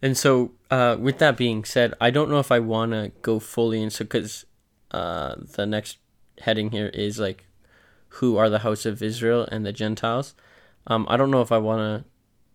And 0.00 0.16
so, 0.16 0.52
uh, 0.70 0.96
with 0.98 1.18
that 1.18 1.36
being 1.36 1.64
said, 1.64 1.94
I 2.00 2.10
don't 2.10 2.30
know 2.30 2.38
if 2.38 2.52
I 2.52 2.60
want 2.60 2.92
to 2.92 3.10
go 3.22 3.38
fully 3.40 3.82
into 3.82 4.04
because 4.04 4.46
uh, 4.92 5.34
the 5.54 5.66
next 5.66 5.98
heading 6.40 6.70
here 6.70 6.86
is 6.88 7.18
like, 7.18 7.48
who 8.08 8.36
are 8.36 8.50
the 8.50 8.60
house 8.60 8.86
of 8.86 9.02
Israel 9.02 9.46
and 9.50 9.64
the 9.64 9.72
Gentiles. 9.72 10.34
Um, 10.86 11.06
I 11.08 11.16
don't 11.16 11.30
know 11.30 11.42
if 11.42 11.52
I 11.52 11.58
want 11.58 11.80
to 11.80 12.10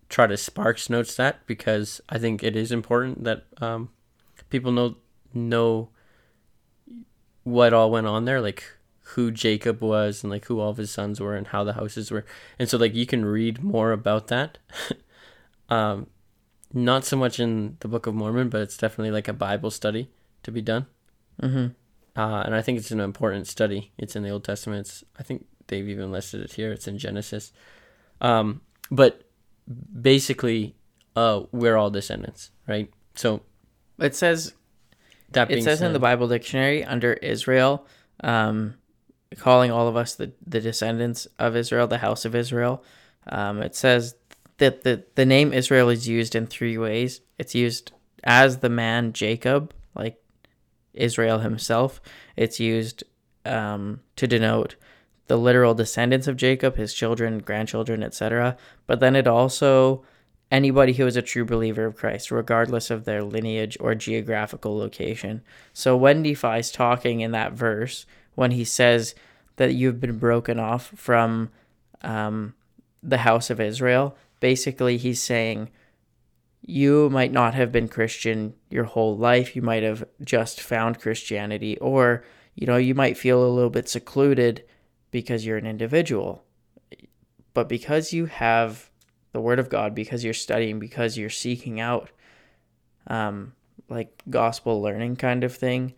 try 0.08 0.26
to 0.26 0.36
sparks 0.36 0.90
notes 0.90 1.14
that 1.16 1.46
because 1.46 2.00
I 2.08 2.18
think 2.18 2.42
it 2.42 2.56
is 2.56 2.72
important 2.72 3.24
that 3.24 3.44
um, 3.58 3.90
people 4.50 4.72
know 4.72 4.96
know 5.32 5.88
what 7.44 7.72
all 7.72 7.90
went 7.90 8.06
on 8.06 8.24
there, 8.24 8.40
like 8.40 8.64
who 9.00 9.30
Jacob 9.30 9.82
was 9.82 10.22
and 10.22 10.30
like 10.30 10.46
who 10.46 10.60
all 10.60 10.70
of 10.70 10.76
his 10.76 10.90
sons 10.90 11.20
were 11.20 11.36
and 11.36 11.48
how 11.48 11.62
the 11.64 11.74
houses 11.74 12.10
were, 12.10 12.24
and 12.58 12.68
so 12.68 12.76
like 12.76 12.94
you 12.94 13.06
can 13.06 13.24
read 13.24 13.62
more 13.62 13.92
about 13.92 14.28
that. 14.28 14.58
um, 15.68 16.08
not 16.74 17.04
so 17.04 17.16
much 17.16 17.38
in 17.38 17.76
the 17.80 17.88
Book 17.88 18.06
of 18.06 18.14
Mormon, 18.14 18.48
but 18.48 18.60
it's 18.60 18.76
definitely 18.76 19.12
like 19.12 19.28
a 19.28 19.32
Bible 19.32 19.70
study 19.70 20.10
to 20.42 20.50
be 20.50 20.60
done. 20.60 20.86
Mm-hmm. 21.40 21.68
Uh, 22.20 22.42
and 22.42 22.54
I 22.54 22.62
think 22.62 22.78
it's 22.78 22.90
an 22.90 23.00
important 23.00 23.46
study. 23.46 23.92
It's 23.96 24.16
in 24.16 24.22
the 24.22 24.30
Old 24.30 24.44
Testament. 24.44 24.80
It's, 24.80 25.04
I 25.18 25.22
think 25.22 25.46
they've 25.68 25.88
even 25.88 26.12
listed 26.12 26.40
it 26.42 26.52
here. 26.52 26.72
It's 26.72 26.86
in 26.86 26.98
Genesis. 26.98 27.52
Um, 28.20 28.60
but 28.90 29.22
basically, 30.00 30.74
uh, 31.16 31.42
we're 31.52 31.76
all 31.76 31.90
descendants, 31.90 32.50
right? 32.66 32.92
So 33.14 33.42
It 33.98 34.14
says 34.14 34.54
that 35.32 35.48
being 35.48 35.60
it 35.60 35.64
says 35.64 35.78
said, 35.78 35.86
in 35.86 35.92
the 35.92 35.98
Bible 35.98 36.28
dictionary 36.28 36.84
under 36.84 37.14
Israel, 37.14 37.86
um, 38.20 38.74
calling 39.38 39.70
all 39.70 39.88
of 39.88 39.96
us 39.96 40.14
the, 40.14 40.32
the 40.46 40.60
descendants 40.60 41.26
of 41.38 41.56
Israel, 41.56 41.86
the 41.86 41.98
house 41.98 42.24
of 42.24 42.34
Israel. 42.34 42.82
Um, 43.26 43.62
it 43.62 43.74
says 43.74 44.16
that 44.58 44.82
the, 44.82 45.04
the 45.14 45.26
name 45.26 45.52
Israel 45.52 45.88
is 45.88 46.08
used 46.08 46.34
in 46.34 46.46
three 46.46 46.78
ways. 46.78 47.20
It's 47.38 47.54
used 47.54 47.92
as 48.22 48.58
the 48.58 48.68
man 48.68 49.12
Jacob, 49.12 49.72
like 49.94 50.22
Israel 50.92 51.40
himself. 51.40 52.00
It's 52.36 52.60
used 52.60 53.04
um, 53.44 54.00
to 54.16 54.26
denote 54.26 54.76
the 55.26 55.36
literal 55.36 55.74
descendants 55.74 56.28
of 56.28 56.36
Jacob, 56.36 56.76
his 56.76 56.94
children, 56.94 57.38
grandchildren, 57.38 58.02
etc. 58.02 58.56
But 58.86 59.00
then 59.00 59.16
it 59.16 59.26
also 59.26 60.04
anybody 60.50 60.92
who 60.92 61.06
is 61.06 61.16
a 61.16 61.22
true 61.22 61.44
believer 61.44 61.86
of 61.86 61.96
Christ, 61.96 62.30
regardless 62.30 62.90
of 62.90 63.04
their 63.04 63.22
lineage 63.22 63.76
or 63.80 63.94
geographical 63.94 64.76
location. 64.76 65.42
So 65.72 65.96
when 65.96 66.22
Nephi's 66.22 66.70
talking 66.70 67.20
in 67.20 67.32
that 67.32 67.52
verse, 67.52 68.06
when 68.34 68.52
he 68.52 68.64
says 68.64 69.14
that 69.56 69.74
you've 69.74 70.00
been 70.00 70.18
broken 70.18 70.58
off 70.58 70.92
from 70.94 71.50
um, 72.02 72.54
the 73.02 73.18
house 73.18 73.50
of 73.50 73.60
Israel, 73.60 74.16
basically 74.44 74.98
he's 74.98 75.22
saying 75.22 75.70
you 76.60 77.08
might 77.08 77.32
not 77.32 77.54
have 77.54 77.72
been 77.72 77.88
Christian 77.88 78.52
your 78.68 78.84
whole 78.84 79.16
life. 79.16 79.56
You 79.56 79.62
might 79.62 79.82
have 79.82 80.04
just 80.22 80.60
found 80.60 81.00
Christianity, 81.00 81.78
or 81.78 82.22
you 82.54 82.66
know, 82.66 82.76
you 82.76 82.94
might 82.94 83.16
feel 83.16 83.42
a 83.42 83.48
little 83.48 83.70
bit 83.70 83.88
secluded 83.88 84.62
because 85.10 85.46
you're 85.46 85.56
an 85.56 85.64
individual. 85.66 86.44
But 87.54 87.70
because 87.70 88.12
you 88.12 88.26
have 88.26 88.90
the 89.32 89.40
Word 89.40 89.58
of 89.58 89.70
God, 89.70 89.94
because 89.94 90.22
you're 90.24 90.34
studying, 90.34 90.78
because 90.78 91.16
you're 91.16 91.30
seeking 91.30 91.80
out, 91.80 92.10
um, 93.06 93.54
like 93.88 94.22
gospel 94.28 94.82
learning 94.82 95.16
kind 95.16 95.42
of 95.42 95.56
thing, 95.56 95.94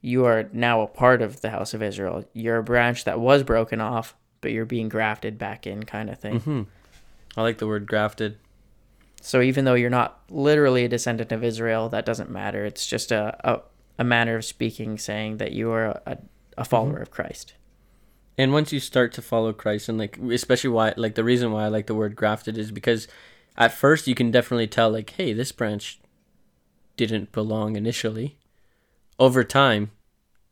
you 0.00 0.26
are 0.26 0.48
now 0.52 0.82
a 0.82 0.86
part 0.86 1.22
of 1.22 1.40
the 1.40 1.50
house 1.50 1.74
of 1.74 1.82
Israel. 1.82 2.24
You're 2.34 2.58
a 2.58 2.62
branch 2.62 3.02
that 3.02 3.18
was 3.18 3.42
broken 3.42 3.80
off, 3.80 4.14
but 4.42 4.52
you're 4.52 4.64
being 4.64 4.88
grafted 4.88 5.38
back 5.38 5.66
in, 5.66 5.82
kind 5.82 6.08
of 6.08 6.18
thing. 6.20 6.40
Mhm. 6.40 6.66
I 7.36 7.42
like 7.42 7.58
the 7.58 7.66
word 7.66 7.86
grafted. 7.86 8.38
So 9.20 9.40
even 9.40 9.64
though 9.64 9.74
you're 9.74 9.90
not 9.90 10.20
literally 10.30 10.84
a 10.84 10.88
descendant 10.88 11.32
of 11.32 11.44
Israel, 11.44 11.88
that 11.88 12.06
doesn't 12.06 12.30
matter. 12.30 12.64
It's 12.64 12.86
just 12.86 13.12
a, 13.12 13.36
a, 13.48 13.60
a 13.98 14.04
manner 14.04 14.36
of 14.36 14.44
speaking 14.44 14.98
saying 14.98 15.38
that 15.38 15.52
you 15.52 15.70
are 15.70 15.86
a, 15.86 16.02
a 16.06 16.16
mm-hmm. 16.16 16.62
follower 16.64 16.98
of 16.98 17.10
Christ. 17.10 17.54
And 18.36 18.52
once 18.52 18.72
you 18.72 18.78
start 18.78 19.12
to 19.14 19.22
follow 19.22 19.52
Christ, 19.52 19.88
and 19.88 19.98
like 19.98 20.16
especially 20.18 20.70
why, 20.70 20.94
like 20.96 21.16
the 21.16 21.24
reason 21.24 21.50
why 21.50 21.64
I 21.64 21.68
like 21.68 21.86
the 21.86 21.94
word 21.94 22.14
grafted 22.14 22.56
is 22.56 22.70
because 22.70 23.08
at 23.56 23.72
first 23.72 24.06
you 24.06 24.14
can 24.14 24.30
definitely 24.30 24.68
tell, 24.68 24.90
like, 24.90 25.10
hey, 25.10 25.32
this 25.32 25.50
branch 25.50 25.98
didn't 26.96 27.32
belong 27.32 27.74
initially. 27.74 28.38
Over 29.18 29.42
time, 29.42 29.90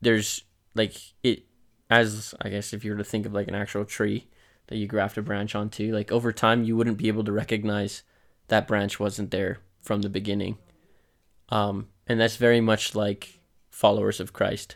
there's 0.01 0.43
like 0.75 0.95
it, 1.23 1.43
as 1.89 2.35
I 2.41 2.49
guess 2.49 2.73
if 2.73 2.83
you 2.83 2.91
were 2.91 2.97
to 2.97 3.03
think 3.05 3.25
of 3.25 3.33
like 3.33 3.47
an 3.47 3.55
actual 3.55 3.85
tree 3.85 4.27
that 4.67 4.77
you 4.77 4.87
graft 4.87 5.17
a 5.17 5.21
branch 5.21 5.55
onto, 5.55 5.93
like 5.93 6.11
over 6.11 6.31
time 6.31 6.63
you 6.63 6.75
wouldn't 6.75 6.97
be 6.97 7.07
able 7.07 7.23
to 7.23 7.31
recognize 7.31 8.03
that 8.47 8.67
branch 8.67 8.99
wasn't 8.99 9.31
there 9.31 9.59
from 9.81 10.01
the 10.01 10.09
beginning. 10.09 10.57
Um, 11.49 11.87
and 12.07 12.19
that's 12.19 12.35
very 12.35 12.61
much 12.61 12.95
like 12.95 13.39
followers 13.69 14.19
of 14.19 14.33
Christ 14.33 14.75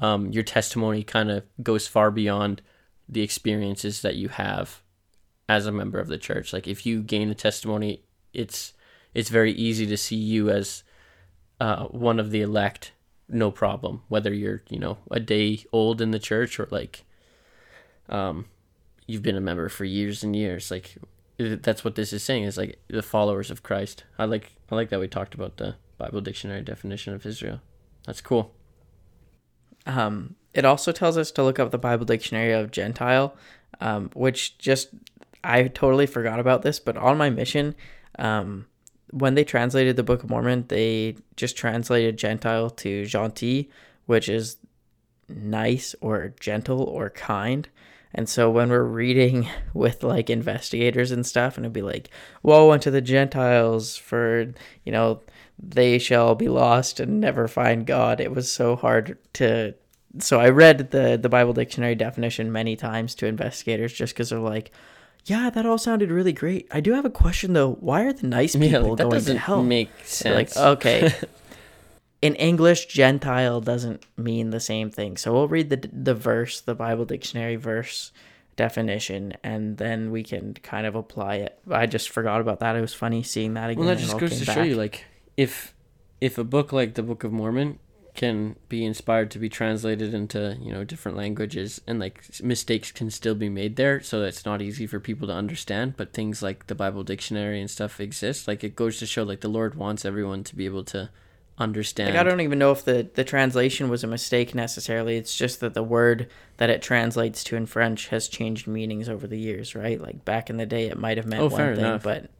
um, 0.00 0.30
your 0.32 0.42
testimony 0.42 1.02
kind 1.02 1.30
of 1.30 1.44
goes 1.62 1.86
far 1.86 2.10
beyond 2.10 2.62
the 3.08 3.22
experiences 3.22 4.02
that 4.02 4.16
you 4.16 4.28
have 4.28 4.82
as 5.48 5.66
a 5.66 5.72
member 5.72 5.98
of 5.98 6.08
the 6.08 6.18
church. 6.18 6.52
Like 6.52 6.66
if 6.66 6.86
you 6.86 7.02
gain 7.02 7.30
a 7.30 7.34
testimony, 7.34 8.02
it's 8.32 8.72
it's 9.12 9.28
very 9.28 9.52
easy 9.52 9.86
to 9.86 9.96
see 9.96 10.16
you 10.16 10.50
as 10.50 10.84
uh, 11.60 11.84
one 11.86 12.20
of 12.20 12.30
the 12.30 12.40
elect, 12.40 12.92
no 13.28 13.50
problem. 13.50 14.02
Whether 14.08 14.32
you're 14.32 14.62
you 14.68 14.78
know 14.78 14.98
a 15.10 15.20
day 15.20 15.64
old 15.72 16.00
in 16.00 16.12
the 16.12 16.18
church 16.18 16.58
or 16.58 16.68
like 16.70 17.04
um, 18.08 18.46
you've 19.10 19.22
been 19.22 19.36
a 19.36 19.40
member 19.40 19.68
for 19.68 19.84
years 19.84 20.22
and 20.22 20.36
years. 20.36 20.70
Like 20.70 20.96
that's 21.38 21.84
what 21.84 21.94
this 21.94 22.12
is 22.12 22.22
saying 22.22 22.44
is 22.44 22.56
like 22.56 22.78
the 22.88 23.02
followers 23.02 23.50
of 23.50 23.62
Christ. 23.62 24.04
I 24.18 24.24
like 24.24 24.52
I 24.70 24.74
like 24.74 24.90
that 24.90 25.00
we 25.00 25.08
talked 25.08 25.34
about 25.34 25.56
the 25.56 25.76
Bible 25.98 26.20
dictionary 26.20 26.62
definition 26.62 27.14
of 27.14 27.26
Israel. 27.26 27.60
That's 28.06 28.20
cool. 28.20 28.54
Um, 29.86 30.36
it 30.54 30.64
also 30.64 30.92
tells 30.92 31.16
us 31.16 31.30
to 31.32 31.42
look 31.42 31.58
up 31.58 31.70
the 31.70 31.78
Bible 31.78 32.04
dictionary 32.04 32.52
of 32.52 32.70
Gentile, 32.70 33.34
um, 33.80 34.10
which 34.14 34.58
just 34.58 34.90
I 35.42 35.64
totally 35.64 36.06
forgot 36.06 36.38
about 36.38 36.62
this, 36.62 36.78
but 36.78 36.96
on 36.96 37.16
my 37.18 37.30
mission, 37.30 37.74
um, 38.18 38.66
when 39.10 39.34
they 39.34 39.44
translated 39.44 39.96
the 39.96 40.02
Book 40.02 40.22
of 40.22 40.30
Mormon, 40.30 40.66
they 40.68 41.16
just 41.36 41.56
translated 41.56 42.16
Gentile 42.16 42.70
to 42.70 43.02
gentil, 43.04 43.68
which 44.06 44.28
is 44.28 44.56
nice 45.28 45.94
or 46.00 46.34
gentle 46.38 46.82
or 46.82 47.10
kind. 47.10 47.68
And 48.14 48.28
so 48.28 48.50
when 48.50 48.70
we're 48.70 48.82
reading 48.82 49.48
with 49.74 50.02
like 50.02 50.30
investigators 50.30 51.10
and 51.10 51.26
stuff, 51.26 51.56
and 51.56 51.64
it'd 51.64 51.72
be 51.72 51.82
like, 51.82 52.10
woe 52.42 52.72
unto 52.72 52.90
the 52.90 53.00
Gentiles 53.00 53.96
for, 53.96 54.52
you 54.84 54.92
know, 54.92 55.20
they 55.58 55.98
shall 55.98 56.34
be 56.34 56.48
lost 56.48 57.00
and 57.00 57.20
never 57.20 57.46
find 57.46 57.86
God. 57.86 58.20
It 58.20 58.34
was 58.34 58.50
so 58.50 58.76
hard 58.76 59.18
to. 59.34 59.74
So 60.18 60.40
I 60.40 60.48
read 60.48 60.90
the, 60.90 61.16
the 61.20 61.28
Bible 61.28 61.52
dictionary 61.52 61.94
definition 61.94 62.50
many 62.50 62.74
times 62.74 63.14
to 63.16 63.26
investigators 63.26 63.92
just 63.92 64.12
because 64.12 64.30
they're 64.30 64.40
like, 64.40 64.72
yeah, 65.26 65.50
that 65.50 65.66
all 65.66 65.78
sounded 65.78 66.10
really 66.10 66.32
great. 66.32 66.66
I 66.72 66.80
do 66.80 66.94
have 66.94 67.04
a 67.04 67.10
question 67.10 67.52
though. 67.52 67.74
Why 67.74 68.02
are 68.02 68.12
the 68.12 68.26
nice 68.26 68.54
people 68.54 68.68
Yeah, 68.68 68.78
like, 68.78 68.96
that 68.96 69.02
going 69.04 69.14
doesn't 69.14 69.36
hell? 69.36 69.62
make 69.62 69.90
They're 70.06 70.34
like, 70.34 70.56
okay. 70.56 71.12
In 72.22 72.34
English, 72.34 72.86
Gentile 72.86 73.60
doesn't 73.60 74.04
mean 74.16 74.50
the 74.50 74.60
same 74.60 74.90
thing. 74.90 75.16
So 75.16 75.32
we'll 75.32 75.48
read 75.48 75.70
the 75.70 75.88
the 75.92 76.14
verse, 76.14 76.60
the 76.60 76.74
Bible 76.74 77.04
dictionary 77.06 77.56
verse 77.56 78.12
definition, 78.56 79.32
and 79.42 79.78
then 79.78 80.10
we 80.10 80.22
can 80.22 80.52
kind 80.54 80.86
of 80.86 80.94
apply 80.94 81.36
it. 81.36 81.58
I 81.70 81.86
just 81.86 82.10
forgot 82.10 82.42
about 82.42 82.60
that. 82.60 82.76
It 82.76 82.82
was 82.82 82.92
funny 82.92 83.22
seeing 83.22 83.54
that 83.54 83.70
again. 83.70 83.84
Well, 83.84 83.94
that 83.94 84.02
just 84.02 84.18
goes 84.18 84.38
to 84.38 84.44
back. 84.44 84.54
show 84.54 84.62
you, 84.62 84.74
like, 84.74 85.06
if 85.36 85.74
if 86.20 86.36
a 86.36 86.44
book 86.44 86.72
like 86.72 86.94
the 86.94 87.02
Book 87.02 87.24
of 87.24 87.32
Mormon 87.32 87.78
can 88.14 88.56
be 88.68 88.84
inspired 88.84 89.30
to 89.30 89.38
be 89.38 89.48
translated 89.48 90.12
into 90.12 90.58
you 90.60 90.72
know 90.72 90.84
different 90.84 91.16
languages, 91.16 91.80
and 91.86 91.98
like 91.98 92.22
mistakes 92.42 92.92
can 92.92 93.10
still 93.10 93.34
be 93.34 93.48
made 93.48 93.76
there, 93.76 94.02
so 94.02 94.22
it's 94.24 94.44
not 94.44 94.60
easy 94.60 94.86
for 94.86 95.00
people 95.00 95.26
to 95.28 95.34
understand. 95.34 95.96
But 95.96 96.12
things 96.12 96.42
like 96.42 96.66
the 96.66 96.74
Bible 96.74 97.02
dictionary 97.02 97.62
and 97.62 97.70
stuff 97.70 97.98
exist. 97.98 98.46
Like, 98.46 98.62
it 98.62 98.76
goes 98.76 98.98
to 98.98 99.06
show, 99.06 99.22
like, 99.22 99.40
the 99.40 99.48
Lord 99.48 99.74
wants 99.74 100.04
everyone 100.04 100.44
to 100.44 100.54
be 100.54 100.66
able 100.66 100.84
to 100.84 101.08
understand. 101.60 102.14
Like 102.14 102.18
I 102.18 102.28
don't 102.28 102.40
even 102.40 102.58
know 102.58 102.72
if 102.72 102.84
the 102.84 103.08
the 103.14 103.22
translation 103.22 103.88
was 103.88 104.02
a 104.02 104.06
mistake 104.06 104.54
necessarily. 104.54 105.16
It's 105.16 105.36
just 105.36 105.60
that 105.60 105.74
the 105.74 105.82
word 105.82 106.28
that 106.56 106.70
it 106.70 106.82
translates 106.82 107.44
to 107.44 107.56
in 107.56 107.66
French 107.66 108.08
has 108.08 108.26
changed 108.26 108.66
meanings 108.66 109.08
over 109.08 109.26
the 109.26 109.38
years, 109.38 109.74
right? 109.74 110.00
Like 110.00 110.24
back 110.24 110.50
in 110.50 110.56
the 110.56 110.66
day, 110.66 110.86
it 110.86 110.98
might 110.98 111.18
have 111.18 111.26
meant 111.26 111.42
Oh, 111.42 111.48
one 111.48 111.56
fair 111.58 111.76
thing, 111.76 111.84
people 111.84 111.98
but 112.02 112.30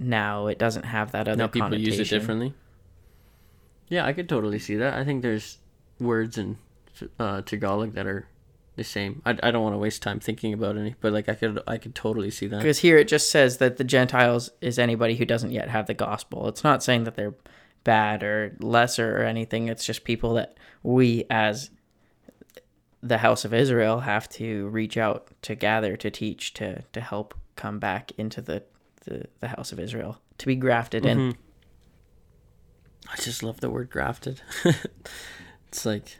now 0.00 0.46
it 0.46 0.58
doesn't 0.58 0.84
have 0.84 1.12
that 1.12 1.28
other 1.28 1.36
now 1.36 1.46
people 1.46 1.74
use 1.76 1.98
it 2.00 2.08
differently. 2.08 2.54
Yeah, 3.88 4.04
I 4.04 4.12
could 4.12 4.28
totally 4.28 4.58
see 4.58 4.76
that. 4.76 4.94
I 4.94 5.04
think 5.04 5.22
there's 5.22 5.58
words 6.00 6.36
in 6.38 6.58
uh, 7.18 7.42
Tagalog 7.42 7.94
that 7.94 8.06
are 8.06 8.28
the 8.76 8.84
same. 8.84 9.22
I, 9.24 9.30
I 9.42 9.50
don't 9.50 9.62
want 9.62 9.74
to 9.74 9.78
waste 9.78 10.02
time 10.02 10.20
thinking 10.20 10.52
about 10.52 10.76
any, 10.76 10.94
but 11.00 11.12
like 11.12 11.28
I 11.28 11.34
could 11.34 11.60
I 11.66 11.78
could 11.78 11.94
totally 11.94 12.30
see 12.30 12.46
that. 12.46 12.58
Because 12.58 12.78
here 12.78 12.96
it 12.96 13.08
just 13.08 13.30
says 13.30 13.58
that 13.58 13.76
the 13.76 13.84
Gentiles 13.84 14.50
is 14.60 14.78
anybody 14.78 15.16
who 15.16 15.24
doesn't 15.24 15.52
yet 15.52 15.68
have 15.68 15.86
the 15.86 15.94
gospel. 15.94 16.48
It's 16.48 16.62
not 16.64 16.82
saying 16.82 17.04
that 17.04 17.14
they're 17.16 17.34
bad 17.84 18.22
or 18.22 18.56
lesser 18.60 19.20
or 19.20 19.24
anything. 19.24 19.68
It's 19.68 19.84
just 19.84 20.04
people 20.04 20.34
that 20.34 20.56
we 20.82 21.24
as 21.30 21.70
the 23.02 23.18
house 23.18 23.44
of 23.44 23.54
Israel 23.54 24.00
have 24.00 24.28
to 24.28 24.68
reach 24.68 24.96
out 24.96 25.28
to 25.42 25.54
gather 25.54 25.96
to 25.96 26.10
teach 26.10 26.52
to 26.54 26.82
to 26.92 27.00
help 27.00 27.34
come 27.56 27.78
back 27.78 28.12
into 28.18 28.40
the 28.42 28.62
the, 29.04 29.26
the 29.40 29.48
house 29.48 29.72
of 29.72 29.78
Israel 29.78 30.20
to 30.38 30.46
be 30.46 30.56
grafted 30.56 31.06
in. 31.06 31.18
Mhm. 31.18 31.36
I 33.10 33.16
just 33.16 33.42
love 33.42 33.60
the 33.60 33.70
word 33.70 33.88
grafted. 33.88 34.42
it's 35.68 35.86
like, 35.86 36.18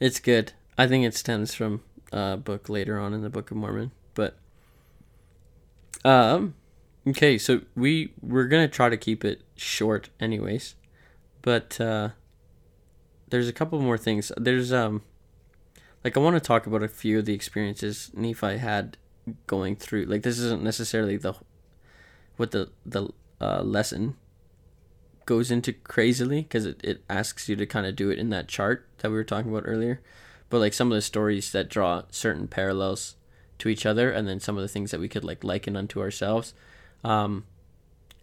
it's 0.00 0.18
good. 0.18 0.52
I 0.78 0.86
think 0.86 1.04
it 1.04 1.14
stems 1.14 1.54
from 1.54 1.82
a 2.10 2.38
book 2.38 2.70
later 2.70 2.98
on 2.98 3.12
in 3.12 3.20
the 3.20 3.28
Book 3.28 3.50
of 3.50 3.58
Mormon, 3.58 3.90
but 4.14 4.38
um, 6.06 6.54
Okay, 7.08 7.38
so 7.38 7.60
we 7.76 8.12
we're 8.20 8.48
gonna 8.48 8.68
try 8.68 8.88
to 8.88 8.96
keep 8.96 9.24
it 9.24 9.42
short, 9.56 10.10
anyways, 10.20 10.74
but 11.42 11.80
uh, 11.80 12.10
there's 13.28 13.48
a 13.48 13.52
couple 13.52 13.80
more 13.80 13.98
things. 13.98 14.30
There's 14.36 14.72
um, 14.72 15.02
like 16.04 16.16
I 16.16 16.20
want 16.20 16.36
to 16.36 16.40
talk 16.40 16.66
about 16.66 16.82
a 16.82 16.88
few 16.88 17.18
of 17.18 17.24
the 17.24 17.34
experiences 17.34 18.10
Nephi 18.14 18.58
had 18.58 18.96
going 19.46 19.76
through. 19.76 20.04
Like 20.04 20.22
this 20.22 20.38
isn't 20.38 20.62
necessarily 20.62 21.16
the 21.16 21.34
what 22.36 22.50
the 22.50 22.70
the 22.84 23.08
uh, 23.40 23.62
lesson 23.62 24.16
goes 25.26 25.50
into 25.50 25.72
crazily 25.72 26.42
because 26.42 26.64
it, 26.64 26.80
it 26.84 27.02
asks 27.10 27.48
you 27.48 27.56
to 27.56 27.66
kind 27.66 27.84
of 27.84 27.96
do 27.96 28.10
it 28.10 28.18
in 28.18 28.30
that 28.30 28.46
chart 28.46 28.86
that 28.98 29.10
we 29.10 29.16
were 29.16 29.24
talking 29.24 29.50
about 29.50 29.64
earlier 29.66 30.00
but 30.48 30.58
like 30.58 30.72
some 30.72 30.90
of 30.90 30.94
the 30.94 31.02
stories 31.02 31.50
that 31.50 31.68
draw 31.68 32.02
certain 32.10 32.46
parallels 32.46 33.16
to 33.58 33.68
each 33.68 33.84
other 33.84 34.10
and 34.10 34.28
then 34.28 34.38
some 34.38 34.56
of 34.56 34.62
the 34.62 34.68
things 34.68 34.92
that 34.92 35.00
we 35.00 35.08
could 35.08 35.24
like 35.24 35.42
liken 35.42 35.76
unto 35.76 36.00
ourselves 36.00 36.54
um, 37.02 37.44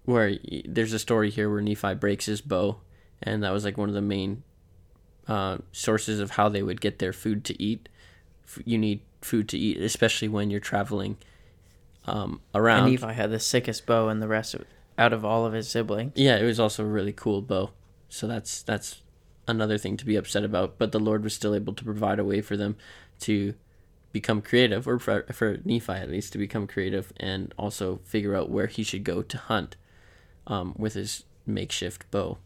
where 0.06 0.38
there's 0.66 0.94
a 0.94 1.00
story 1.00 1.30
here 1.30 1.50
where 1.50 1.62
nephi 1.62 1.94
breaks 1.94 2.26
his 2.26 2.42
bow 2.42 2.78
and 3.22 3.44
that 3.44 3.52
was 3.52 3.64
like 3.64 3.78
one 3.78 3.90
of 3.90 3.96
the 3.96 4.02
main 4.02 4.44
uh, 5.28 5.58
sources 5.72 6.20
of 6.20 6.32
how 6.32 6.50
they 6.50 6.62
would 6.62 6.82
get 6.82 7.00
their 7.00 7.14
food 7.14 7.46
to 7.46 7.62
eat 7.62 7.88
you 8.66 8.78
need 8.78 9.00
food 9.22 9.48
to 9.48 9.58
eat 9.58 9.78
especially 9.78 10.28
when 10.28 10.50
you're 10.50 10.60
traveling 10.60 11.18
um, 12.06 12.42
around 12.54 12.88
And 12.88 13.02
Nephi 13.02 13.14
had 13.14 13.32
the 13.32 13.40
sickest 13.40 13.86
bow 13.86 14.10
and 14.10 14.22
the 14.22 14.28
rest 14.28 14.54
of 14.54 14.66
out 14.98 15.14
of 15.14 15.26
all 15.26 15.46
of 15.46 15.54
his 15.54 15.70
siblings. 15.70 16.14
yeah, 16.16 16.38
it 16.38 16.44
was 16.44 16.60
also 16.60 16.84
a 16.84 16.88
really 16.88 17.14
cool 17.14 17.42
bow. 17.42 17.72
So 18.10 18.28
that's 18.28 18.62
that's 18.62 19.02
another 19.48 19.78
thing 19.78 19.98
to 19.98 20.06
be 20.06 20.16
upset 20.16 20.44
about. 20.44 20.78
But 20.78 20.92
the 20.92 21.00
Lord 21.00 21.24
was 21.24 21.34
still 21.34 21.56
able 21.56 21.74
to 21.74 21.84
provide 21.84 22.20
a 22.20 22.24
way 22.24 22.42
for 22.42 22.58
them 22.58 22.76
to 23.22 23.54
become 24.12 24.42
creative, 24.42 24.88
or 24.88 25.00
for, 25.00 25.24
for 25.32 25.58
Nephi 25.66 25.94
at 25.94 26.12
least 26.12 26.34
to 26.34 26.38
become 26.38 26.68
creative, 26.68 27.12
and 27.18 27.54
also 27.58 28.00
figure 28.04 28.36
out 28.36 28.50
where 28.50 28.68
he 28.68 28.84
should 28.84 29.04
go 29.04 29.22
to 29.24 29.38
hunt 29.38 29.76
um, 30.48 30.74
with 30.78 30.94
his 30.94 31.24
makeshift 31.46 32.10
bow. 32.12 32.38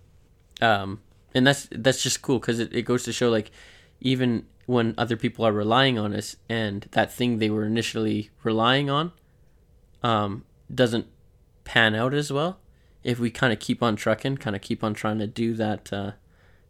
Um, 0.61 1.01
and 1.33 1.45
that's 1.45 1.67
that's 1.71 2.01
just 2.01 2.21
cool 2.21 2.39
because 2.39 2.59
it, 2.59 2.73
it 2.73 2.83
goes 2.83 3.03
to 3.03 3.13
show 3.13 3.29
like 3.29 3.51
even 3.99 4.45
when 4.65 4.93
other 4.97 5.15
people 5.15 5.45
are 5.45 5.51
relying 5.51 5.97
on 5.97 6.13
us 6.13 6.35
and 6.49 6.87
that 6.91 7.11
thing 7.11 7.37
they 7.37 7.49
were 7.49 7.65
initially 7.65 8.29
relying 8.43 8.89
on 8.89 9.11
um, 10.03 10.45
doesn't 10.73 11.07
pan 11.63 11.95
out 11.95 12.13
as 12.13 12.31
well 12.31 12.59
if 13.03 13.19
we 13.19 13.29
kind 13.29 13.53
of 13.53 13.59
keep 13.59 13.83
on 13.83 13.95
trucking 13.95 14.37
kind 14.37 14.55
of 14.55 14.61
keep 14.61 14.83
on 14.83 14.93
trying 14.93 15.19
to 15.19 15.27
do 15.27 15.53
that 15.53 15.91
uh, 15.93 16.11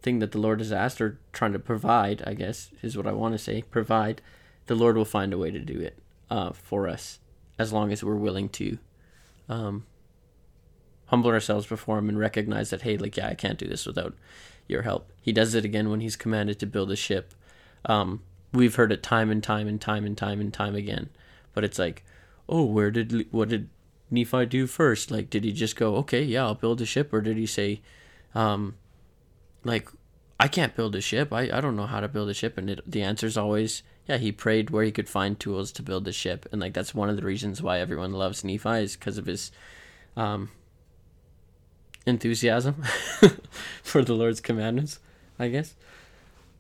thing 0.02 0.20
that 0.20 0.32
the 0.32 0.38
lord 0.38 0.60
has 0.60 0.72
asked 0.72 1.00
or 1.00 1.20
trying 1.32 1.54
to 1.54 1.60
provide 1.60 2.22
i 2.26 2.34
guess 2.34 2.72
is 2.82 2.98
what 2.98 3.08
i 3.08 3.12
want 3.12 3.34
to 3.34 3.38
say 3.38 3.62
provide 3.62 4.22
the 4.66 4.76
lord 4.76 4.98
will 4.98 5.06
find 5.06 5.34
a 5.34 5.38
way 5.38 5.52
to 5.52 5.60
do 5.60 5.80
it 5.80 5.98
uh, 6.30 6.52
for 6.52 6.88
us 6.88 7.20
as 7.58 7.72
long 7.72 7.92
as 7.92 8.04
we're 8.04 8.16
willing 8.16 8.50
to 8.50 8.78
um, 9.50 9.86
humble 11.08 11.30
ourselves 11.30 11.66
before 11.66 11.98
him 11.98 12.10
and 12.10 12.20
recognize 12.20 12.70
that 12.70 12.82
hey 12.84 12.98
like 12.98 13.18
yeah 13.18 13.28
i 13.28 13.34
can't 13.34 13.58
do 13.58 13.68
this 13.68 13.86
without 13.86 14.14
your 14.68 14.84
help. 14.84 15.12
He 15.22 15.32
does 15.32 15.56
it 15.56 15.66
again 15.66 15.90
when 15.90 16.02
he's 16.02 16.16
commanded 16.16 16.60
to 16.60 16.66
build 16.66 16.92
a 16.92 16.96
ship. 16.96 17.34
Um, 17.86 18.22
we've 18.54 18.76
heard 18.76 18.92
it 18.92 19.04
time 19.04 19.32
and 19.32 19.44
time 19.44 19.68
and 19.68 19.80
time 19.80 20.06
and 20.06 20.18
time 20.18 20.42
and 20.42 20.54
time 20.54 20.76
again. 20.76 21.10
But 21.54 21.64
it's 21.64 21.80
like 21.80 22.04
oh 22.50 22.64
where 22.64 22.92
did 22.92 23.28
what 23.32 23.50
did 23.50 23.70
nephi 24.12 24.46
do 24.46 24.68
first? 24.68 25.12
Like 25.12 25.30
did 25.30 25.44
he 25.44 25.52
just 25.52 25.76
go 25.76 25.96
okay 25.98 26.24
yeah 26.24 26.44
i'll 26.44 26.56
build 26.56 26.82
a 26.82 26.86
ship? 26.86 27.14
Or 27.14 27.22
did 27.22 27.38
he 27.38 27.46
say 27.46 27.82
um 28.36 28.76
like 29.64 29.90
i 30.40 30.48
can't 30.48 30.76
build 30.76 30.96
a 30.96 31.02
ship. 31.02 31.34
I, 31.34 31.50
I 31.52 31.62
don't 31.62 31.76
know 31.76 31.88
how 31.88 32.00
to 32.00 32.08
build 32.08 32.30
a 32.30 32.34
ship. 32.34 32.58
And 32.58 32.70
it, 32.70 32.82
the 32.90 33.02
answer 33.02 33.26
is 33.26 33.38
always 33.38 33.84
yeah 34.08 34.18
he 34.18 34.32
prayed 34.32 34.70
where 34.70 34.84
he 34.84 34.92
could 34.92 35.10
find 35.10 35.40
tools 35.40 35.72
to 35.74 35.82
build 35.82 36.08
a 36.08 36.14
ship. 36.14 36.48
And 36.52 36.62
like 36.62 36.74
that's 36.74 36.94
one 36.94 37.10
of 37.10 37.16
the 37.16 37.26
reasons 37.26 37.62
why 37.62 37.80
everyone 37.80 38.14
loves 38.14 38.44
nephi 38.44 38.84
is 38.84 38.96
because 38.96 39.18
of 39.18 39.26
his 39.26 39.52
um 40.16 40.52
enthusiasm 42.08 42.82
for 43.84 44.04
the 44.04 44.14
lord's 44.14 44.42
commandments 44.42 45.00
i 45.38 45.48
guess 45.48 45.76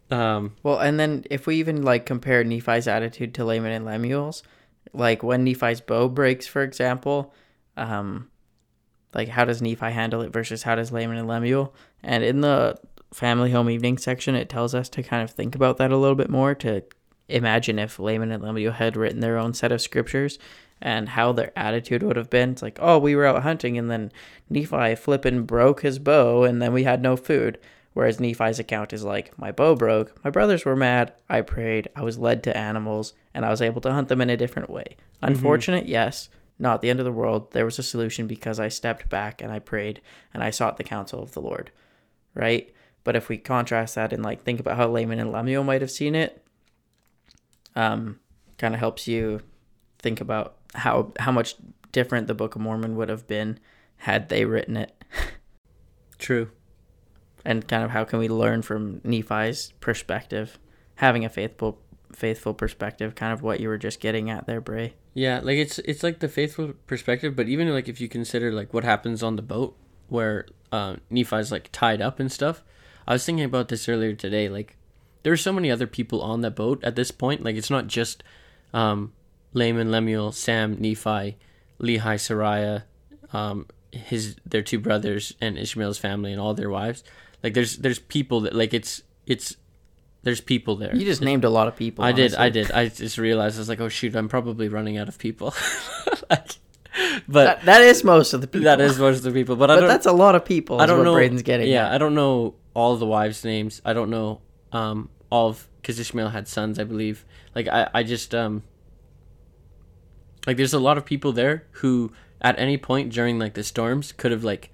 um 0.10 0.53
Well, 0.63 0.79
and 0.79 0.99
then 0.99 1.25
if 1.29 1.47
we 1.47 1.57
even 1.57 1.83
like 1.83 2.05
compare 2.05 2.43
Nephi's 2.43 2.88
attitude 2.88 3.33
to 3.36 3.43
Laman 3.45 3.73
and 3.73 3.86
Lemuel's, 3.86 4.41
like 4.93 5.21
when 5.21 5.43
Nephi's 5.43 5.81
bow 5.81 6.07
breaks, 6.07 6.47
for 6.47 6.63
example, 6.63 7.33
um, 7.75 8.29
like 9.13 9.27
how 9.27 9.43
does 9.43 9.62
Nephi 9.62 9.91
handle 9.91 10.21
it 10.21 10.31
versus 10.31 10.63
how 10.63 10.75
does 10.75 10.91
Laman 10.91 11.17
and 11.17 11.27
Lemuel? 11.27 11.73
And 12.03 12.23
in 12.23 12.39
the 12.41 12.77
family 13.13 13.51
home 13.51 13.69
evening 13.69 13.97
section, 13.97 14.33
it 14.36 14.47
tells 14.47 14.73
us 14.73 14.88
to 14.89 15.03
kind 15.03 15.23
of 15.23 15.31
think 15.31 15.55
about 15.55 15.77
that 15.77 15.91
a 15.91 15.97
little 15.97 16.15
bit 16.15 16.29
more 16.29 16.55
to 16.55 16.83
imagine 17.28 17.80
if 17.80 18.00
Laman 18.00 18.32
and 18.32 18.44
Lemuel 18.44 18.74
had 18.74 18.96
written 18.98 19.20
their 19.20 19.38
own 19.38 19.54
set 19.54 19.72
of 19.72 19.82
scriptures 19.82 20.40
and 20.82 21.10
how 21.10 21.32
their 21.32 21.52
attitude 21.58 22.04
would 22.04 22.16
have 22.16 22.30
been. 22.30 22.52
It's 22.52 22.62
like, 22.62 22.78
oh, 22.82 23.00
we 23.00 23.16
were 23.16 23.26
out 23.26 23.44
hunting 23.44 23.78
and 23.78 23.90
then 23.90 24.12
Nephi 24.50 24.96
flippin' 24.96 25.44
broke 25.44 25.82
his 25.82 26.00
bow 26.00 26.44
and 26.44 26.62
then 26.62 26.74
we 26.74 26.84
had 26.84 27.02
no 27.02 27.16
food. 27.18 27.58
Whereas 27.94 28.20
Nephi's 28.20 28.60
account 28.60 28.94
is 28.94 29.04
like, 29.04 29.38
my 29.40 29.52
bow 29.52 29.76
broke, 29.76 30.24
my 30.24 30.30
brothers 30.30 30.66
were 30.66 30.76
mad, 30.76 31.13
I 31.28 31.42
prayed, 31.42 31.90
I 31.96 32.04
was 32.04 32.20
led 32.20 32.44
to 32.44 32.56
animals, 32.56 33.13
and 33.34 33.44
I 33.44 33.50
was 33.50 33.60
able 33.60 33.82
to 33.82 33.92
hunt 33.92 34.08
them 34.08 34.22
in 34.22 34.30
a 34.30 34.38
different 34.38 34.70
way. 34.70 34.98
Mm-hmm. 35.16 35.34
Unfortunate, 35.34 35.88
yes, 35.88 36.30
not 36.60 36.84
the 36.84 36.92
end 36.92 37.00
of 37.00 37.06
the 37.06 37.12
world. 37.12 37.54
There 37.54 37.66
was 37.66 37.80
a 37.80 37.84
solution 37.84 38.28
because 38.28 38.60
I 38.60 38.68
stepped 38.68 39.10
back 39.10 39.42
and 39.42 39.52
I 39.52 39.58
prayed 39.58 40.02
and 40.32 40.44
I 40.44 40.52
sought 40.52 40.78
the 40.78 40.84
counsel 40.84 41.24
of 41.24 41.32
the 41.32 41.42
Lord, 41.42 41.72
right? 42.36 42.72
But 43.04 43.16
if 43.16 43.30
we 43.30 43.40
contrast 43.40 43.96
that 43.96 44.13
and 44.13 44.22
like 44.22 44.44
think 44.44 44.60
about 44.60 44.78
how 44.78 44.88
Laman 44.90 45.20
and 45.20 45.32
Lemuel 45.32 45.63
might 45.63 45.82
have 45.82 45.90
seen 45.90 46.13
it, 46.13 46.44
um, 47.78 48.20
kind 48.58 48.74
of 48.74 48.82
helps 48.82 49.08
you 49.08 49.42
think 50.00 50.20
about 50.20 50.58
how 50.74 51.13
how 51.20 51.32
much 51.32 51.56
different 51.94 52.28
the 52.28 52.34
Book 52.34 52.56
of 52.56 52.62
Mormon 52.62 52.98
would 52.98 53.08
have 53.08 53.28
been 53.28 53.60
had 53.98 54.28
they 54.28 54.44
written 54.44 54.76
it. 54.76 54.94
true 56.18 56.50
and 57.48 57.66
kind 57.66 57.84
of 57.84 57.92
how 57.92 58.04
can 58.04 58.20
we 58.20 58.28
learn 58.28 58.62
from 58.62 59.00
Nephi's 59.06 59.72
perspective, 59.80 60.60
having 60.96 61.24
a 61.24 61.30
faithful 61.30 61.80
faithful 62.13 62.54
perspective, 62.54 63.16
kind 63.16 63.32
of 63.32 63.42
what 63.42 63.60
you 63.60 63.70
were 63.70 63.78
just 63.78 64.02
getting 64.02 64.30
at 64.30 64.48
there, 64.48 64.60
Bray. 64.60 64.96
Yeah, 65.13 65.40
like 65.42 65.58
it's 65.58 65.80
it's 65.80 66.04
like 66.04 66.20
the 66.20 66.28
faithful 66.28 66.74
perspective, 66.88 67.36
but 67.36 67.48
even 67.48 67.70
like 67.70 67.88
if 67.88 68.02
you 68.02 68.10
consider 68.10 68.52
like 68.52 68.74
what 68.74 68.84
happens 68.84 69.24
on 69.24 69.38
the 69.38 69.42
boat 69.42 69.78
where 70.10 70.46
uh, 70.74 70.98
Nephi's 71.10 71.52
like 71.52 71.70
tied 71.72 72.02
up 72.02 72.20
and 72.20 72.32
stuff. 72.32 72.63
I 73.08 73.13
was 73.13 73.26
thinking 73.26 73.46
about 73.46 73.70
this 73.70 73.88
earlier 73.88 74.13
today. 74.13 74.50
Like 74.50 74.77
there 75.28 75.34
are 75.34 75.36
so 75.36 75.52
many 75.52 75.70
other 75.70 75.88
people 75.88 76.22
on 76.22 76.40
that 76.40 76.56
boat 76.56 76.82
at 76.86 76.96
this 76.96 77.12
point. 77.12 77.44
Like 77.44 77.58
it's 77.58 77.70
not 77.70 77.88
just 77.88 78.24
um, 78.74 79.12
Laman, 79.52 79.92
Lemuel, 79.92 80.32
Sam, 80.32 80.78
Nephi, 80.80 81.36
Lehi, 81.82 82.00
Sariah, 82.00 82.84
um, 83.34 83.68
his 83.92 84.38
their 84.46 84.62
two 84.62 84.80
brothers, 84.80 85.34
and 85.42 85.58
Ishmael's 85.58 85.98
family 85.98 86.32
and 86.32 86.40
all 86.40 86.54
their 86.54 86.70
wives. 86.70 87.04
Like 87.44 87.54
there's 87.56 87.76
there's 87.80 88.00
people 88.00 88.40
that 88.40 88.56
like 88.56 88.74
it's 88.74 89.04
it's 89.26 89.58
there's 90.24 90.40
people 90.40 90.78
there. 90.78 90.96
You 90.96 91.04
just 91.04 91.22
named 91.22 91.44
a 91.44 91.50
lot 91.50 91.68
of 91.68 91.76
people. 91.76 92.06
I 92.06 92.13
did, 92.13 92.34
I 92.34 92.48
did. 92.48 92.72
I 92.72 92.88
just 92.88 93.18
realized 93.18 93.58
I 93.58 93.60
was 93.60 93.68
like, 93.68 93.82
oh 93.82 93.90
shoot, 93.90 94.16
I'm 94.16 94.30
probably 94.30 94.70
running 94.70 94.98
out 94.98 95.10
of 95.10 95.20
people. 95.20 95.54
Like, 96.30 96.52
but 97.28 97.44
That, 97.44 97.66
that 97.66 97.82
is 97.82 98.04
most 98.06 98.32
of 98.34 98.40
the 98.40 98.48
people. 98.48 98.63
that 98.63 98.80
is 98.80 98.98
most 98.98 99.18
of 99.18 99.24
the 99.24 99.32
people. 99.32 99.58
But, 99.58 99.72
I 99.72 99.80
but 99.80 99.88
that's 99.88 100.06
a 100.06 100.12
lot 100.13 100.36
of 100.36 100.46
people. 100.46 100.80
I 100.80 100.86
don't 100.86 101.04
know. 101.04 101.13
Braden's 101.13 101.42
getting. 101.42 101.68
yeah, 101.68 101.88
at. 101.88 101.96
I 101.96 101.98
don't 101.98 102.16
know 102.16 102.56
all 102.74 102.96
the 102.96 103.06
wives' 103.06 103.44
names. 103.44 103.82
I 103.84 103.92
don't 103.92 104.10
know 104.10 104.42
um 104.72 105.10
of 105.32 105.68
because 105.82 106.00
Ishmael 106.00 106.30
had 106.30 106.48
sons, 106.48 106.80
I 106.80 106.84
believe. 106.84 107.26
Like 107.56 107.68
I, 107.68 107.90
I 107.94 108.04
just 108.04 108.34
um. 108.34 108.63
Like 110.46 110.58
there's 110.58 110.74
a 110.74 110.80
lot 110.80 110.98
of 110.98 111.06
people 111.06 111.34
there 111.34 111.66
who 111.72 112.12
at 112.42 112.58
any 112.58 112.78
point 112.78 113.12
during 113.12 113.38
like 113.38 113.54
the 113.54 113.63
storms 113.63 114.12
could 114.13 114.32
have 114.32 114.44
like 114.44 114.72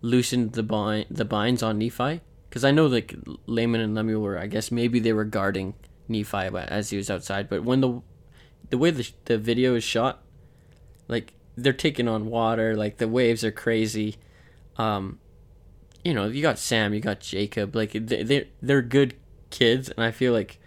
loosened 0.00 0.52
the 0.52 0.62
bind 0.62 1.06
the 1.10 1.24
binds 1.24 1.62
on 1.62 1.78
Nephi 1.78 2.20
because 2.48 2.64
I 2.64 2.70
know 2.70 2.86
like 2.86 3.14
Laman 3.46 3.80
and 3.80 3.94
Lemuel 3.94 4.22
were 4.22 4.38
I 4.38 4.46
guess 4.46 4.70
maybe 4.70 5.00
they 5.00 5.12
were 5.12 5.24
guarding 5.24 5.74
Nephi 6.08 6.48
as 6.54 6.90
he 6.90 6.96
was 6.96 7.10
outside, 7.10 7.48
but 7.48 7.64
when 7.64 7.80
the 7.80 8.02
the 8.70 8.78
way 8.78 8.90
the 8.90 9.10
the 9.24 9.38
video 9.38 9.74
is 9.74 9.84
shot, 9.84 10.22
like 11.08 11.34
they're 11.56 11.72
taking 11.72 12.08
on 12.08 12.26
water, 12.26 12.76
like 12.76 12.98
the 12.98 13.08
waves 13.08 13.44
are 13.44 13.50
crazy. 13.50 14.16
Um, 14.76 15.18
you 16.04 16.14
know, 16.14 16.26
you 16.26 16.42
got 16.42 16.58
Sam, 16.58 16.94
you 16.94 17.00
got 17.00 17.20
Jacob, 17.20 17.74
like 17.74 17.92
they 17.92 18.22
they 18.22 18.48
they're 18.60 18.82
good 18.82 19.14
kids, 19.58 19.88
and 19.88 20.04
I 20.04 20.10
feel 20.10 20.32
like 20.32 20.58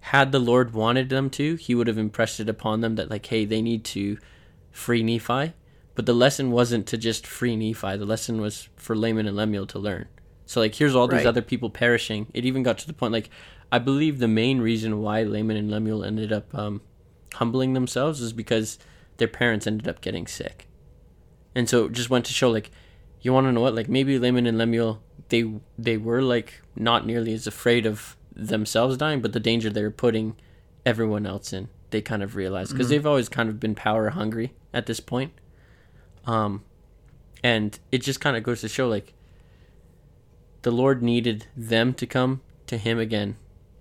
had 0.00 0.32
the 0.32 0.38
Lord 0.38 0.72
wanted 0.72 1.08
them 1.08 1.28
to, 1.30 1.56
He 1.56 1.74
would 1.74 1.86
have 1.86 1.98
impressed 1.98 2.40
it 2.40 2.48
upon 2.48 2.80
them 2.80 2.94
that 2.96 3.10
like, 3.10 3.26
hey, 3.26 3.44
they 3.44 3.60
need 3.60 3.84
to 3.86 4.18
free 4.70 5.02
Nephi. 5.02 5.52
But 5.94 6.06
the 6.06 6.14
lesson 6.14 6.50
wasn't 6.52 6.86
to 6.88 6.96
just 6.96 7.26
free 7.26 7.56
Nephi. 7.56 7.96
The 7.96 8.06
lesson 8.06 8.40
was 8.40 8.68
for 8.76 8.96
Laman 8.96 9.26
and 9.26 9.36
Lemuel 9.36 9.66
to 9.66 9.78
learn. 9.78 10.06
So 10.46 10.60
like, 10.60 10.74
here's 10.76 10.94
all 10.94 11.08
these 11.08 11.18
Right. 11.18 11.26
other 11.26 11.42
people 11.42 11.70
perishing. 11.70 12.28
It 12.32 12.44
even 12.44 12.62
got 12.62 12.78
to 12.78 12.86
the 12.86 12.92
point 12.92 13.12
like, 13.12 13.30
I 13.70 13.78
believe 13.78 14.18
the 14.18 14.28
main 14.28 14.60
reason 14.60 15.02
why 15.02 15.24
Laman 15.24 15.56
and 15.56 15.70
Lemuel 15.70 16.04
ended 16.04 16.32
up 16.32 16.54
um, 16.54 16.80
humbling 17.34 17.74
themselves 17.74 18.20
is 18.20 18.32
because 18.32 18.78
their 19.18 19.28
parents 19.28 19.66
ended 19.66 19.88
up 19.88 20.00
getting 20.00 20.26
sick. 20.26 20.68
And 21.54 21.68
so 21.68 21.86
it 21.86 21.92
just 21.92 22.08
went 22.10 22.24
to 22.26 22.32
show 22.32 22.50
like 22.50 22.70
you 23.20 23.32
want 23.32 23.46
to 23.46 23.52
know 23.52 23.60
what 23.60 23.74
like 23.74 23.88
maybe 23.88 24.18
Laman 24.18 24.46
and 24.46 24.56
Lemuel 24.56 25.02
they 25.28 25.52
they 25.76 25.96
were 25.96 26.22
like 26.22 26.62
not 26.76 27.04
nearly 27.04 27.34
as 27.34 27.46
afraid 27.46 27.84
of 27.84 28.16
themselves 28.38 28.96
dying 28.96 29.20
but 29.20 29.32
the 29.32 29.40
danger 29.40 29.68
they're 29.68 29.90
putting 29.90 30.36
everyone 30.86 31.26
else 31.26 31.52
in 31.52 31.68
they 31.90 32.00
kind 32.00 32.22
of 32.22 32.36
realize 32.36 32.70
because 32.70 32.88
they've 32.88 33.06
always 33.06 33.28
kind 33.28 33.48
of 33.48 33.58
been 33.58 33.74
power 33.74 34.10
hungry 34.10 34.52
at 34.72 34.86
this 34.86 35.00
point 35.00 35.32
Um, 36.26 36.62
and 37.42 37.78
it 37.92 38.02
just 38.02 38.20
kind 38.20 38.36
of 38.36 38.42
goes 38.42 38.60
to 38.62 38.68
show 38.68 38.88
like 38.88 39.12
the 40.62 40.70
Lord 40.70 41.02
needed 41.02 41.46
them 41.56 41.94
to 41.94 42.06
come 42.06 42.40
to 42.66 42.76
Him 42.76 42.98
again, 42.98 43.36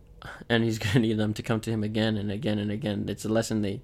and 0.50 0.64
He's 0.64 0.80
gonna 0.84 1.00
need 1.00 1.18
them 1.18 1.34
to 1.34 1.44
come 1.44 1.60
to 1.62 1.72
Him 1.72 1.84
again 1.84 2.18
and 2.18 2.32
again 2.32 2.60
and 2.60 2.72
again. 2.72 3.06
It's 3.10 3.26
a 3.26 3.30
lesson 3.30 3.62
they 3.62 3.82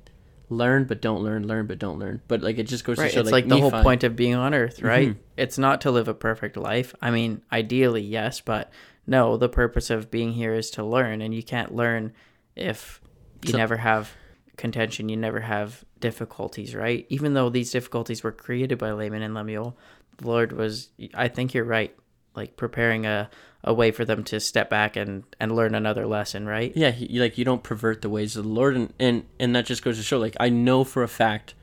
learn 0.49 0.83
but 0.85 1.01
don't 1.01 1.23
learn, 1.23 1.47
learn 1.47 1.65
but 1.67 1.79
don't 1.79 1.99
learn. 1.99 2.21
But 2.27 2.41
like 2.41 2.57
it 2.59 2.63
just 2.67 2.85
goes 2.85 2.97
Right. 2.97 3.07
to 3.07 3.13
show 3.13 3.19
It's 3.21 3.31
like, 3.31 3.47
the 3.47 3.59
whole 3.59 3.71
point 3.71 4.03
of 4.03 4.15
being 4.15 4.35
on 4.35 4.53
earth, 4.53 4.81
right? 4.81 5.09
Mhm. 5.09 5.17
It's 5.37 5.57
not 5.57 5.81
to 5.81 5.91
live 5.91 6.07
a 6.07 6.13
perfect 6.13 6.55
life. 6.55 6.93
I 7.01 7.09
mean, 7.11 7.41
ideally, 7.51 8.01
yes, 8.03 8.39
but 8.41 8.71
no, 9.05 9.37
the 9.37 9.49
purpose 9.49 9.89
of 9.89 10.09
being 10.11 10.33
here 10.33 10.53
is 10.53 10.69
to 10.71 10.83
learn, 10.83 11.21
and 11.21 11.33
you 11.33 11.43
can't 11.43 11.75
learn 11.75 12.13
if 12.55 13.01
you 13.43 13.51
So- 13.51 13.57
never 13.57 13.77
have 13.77 14.11
contention, 14.57 15.09
you 15.09 15.17
never 15.17 15.41
have 15.41 15.83
difficulties, 15.99 16.75
right? 16.75 17.05
Even 17.09 17.33
though 17.33 17.49
these 17.49 17.71
difficulties 17.71 18.23
were 18.23 18.31
created 18.31 18.77
by 18.77 18.91
Laman 18.91 19.21
and 19.23 19.33
Lemuel, 19.33 19.75
the 20.17 20.27
Lord 20.27 20.51
was, 20.53 20.89
I 21.13 21.27
think 21.27 21.53
you're 21.53 21.63
right, 21.63 21.95
like 22.35 22.55
preparing 22.55 23.05
a, 23.05 23.29
a 23.63 23.73
way 23.73 23.91
for 23.91 24.05
them 24.05 24.23
to 24.25 24.39
step 24.39 24.69
back 24.69 24.95
and, 24.95 25.23
and 25.39 25.55
learn 25.55 25.73
another 25.75 26.05
lesson, 26.05 26.45
right? 26.45 26.71
Yeah, 26.75 26.91
he, 26.91 27.19
like 27.19 27.37
you 27.37 27.45
don't 27.45 27.63
pervert 27.63 28.01
the 28.01 28.09
ways 28.09 28.35
of 28.37 28.43
the 28.43 28.49
Lord, 28.49 28.75
and, 28.75 28.93
and 28.99 29.25
and 29.39 29.55
that 29.55 29.65
just 29.65 29.83
goes 29.83 29.97
to 29.97 30.03
show. 30.03 30.19
Like 30.19 30.35
I 30.39 30.49
know 30.49 30.83
for 30.83 31.03
a 31.03 31.07
fact, 31.07 31.55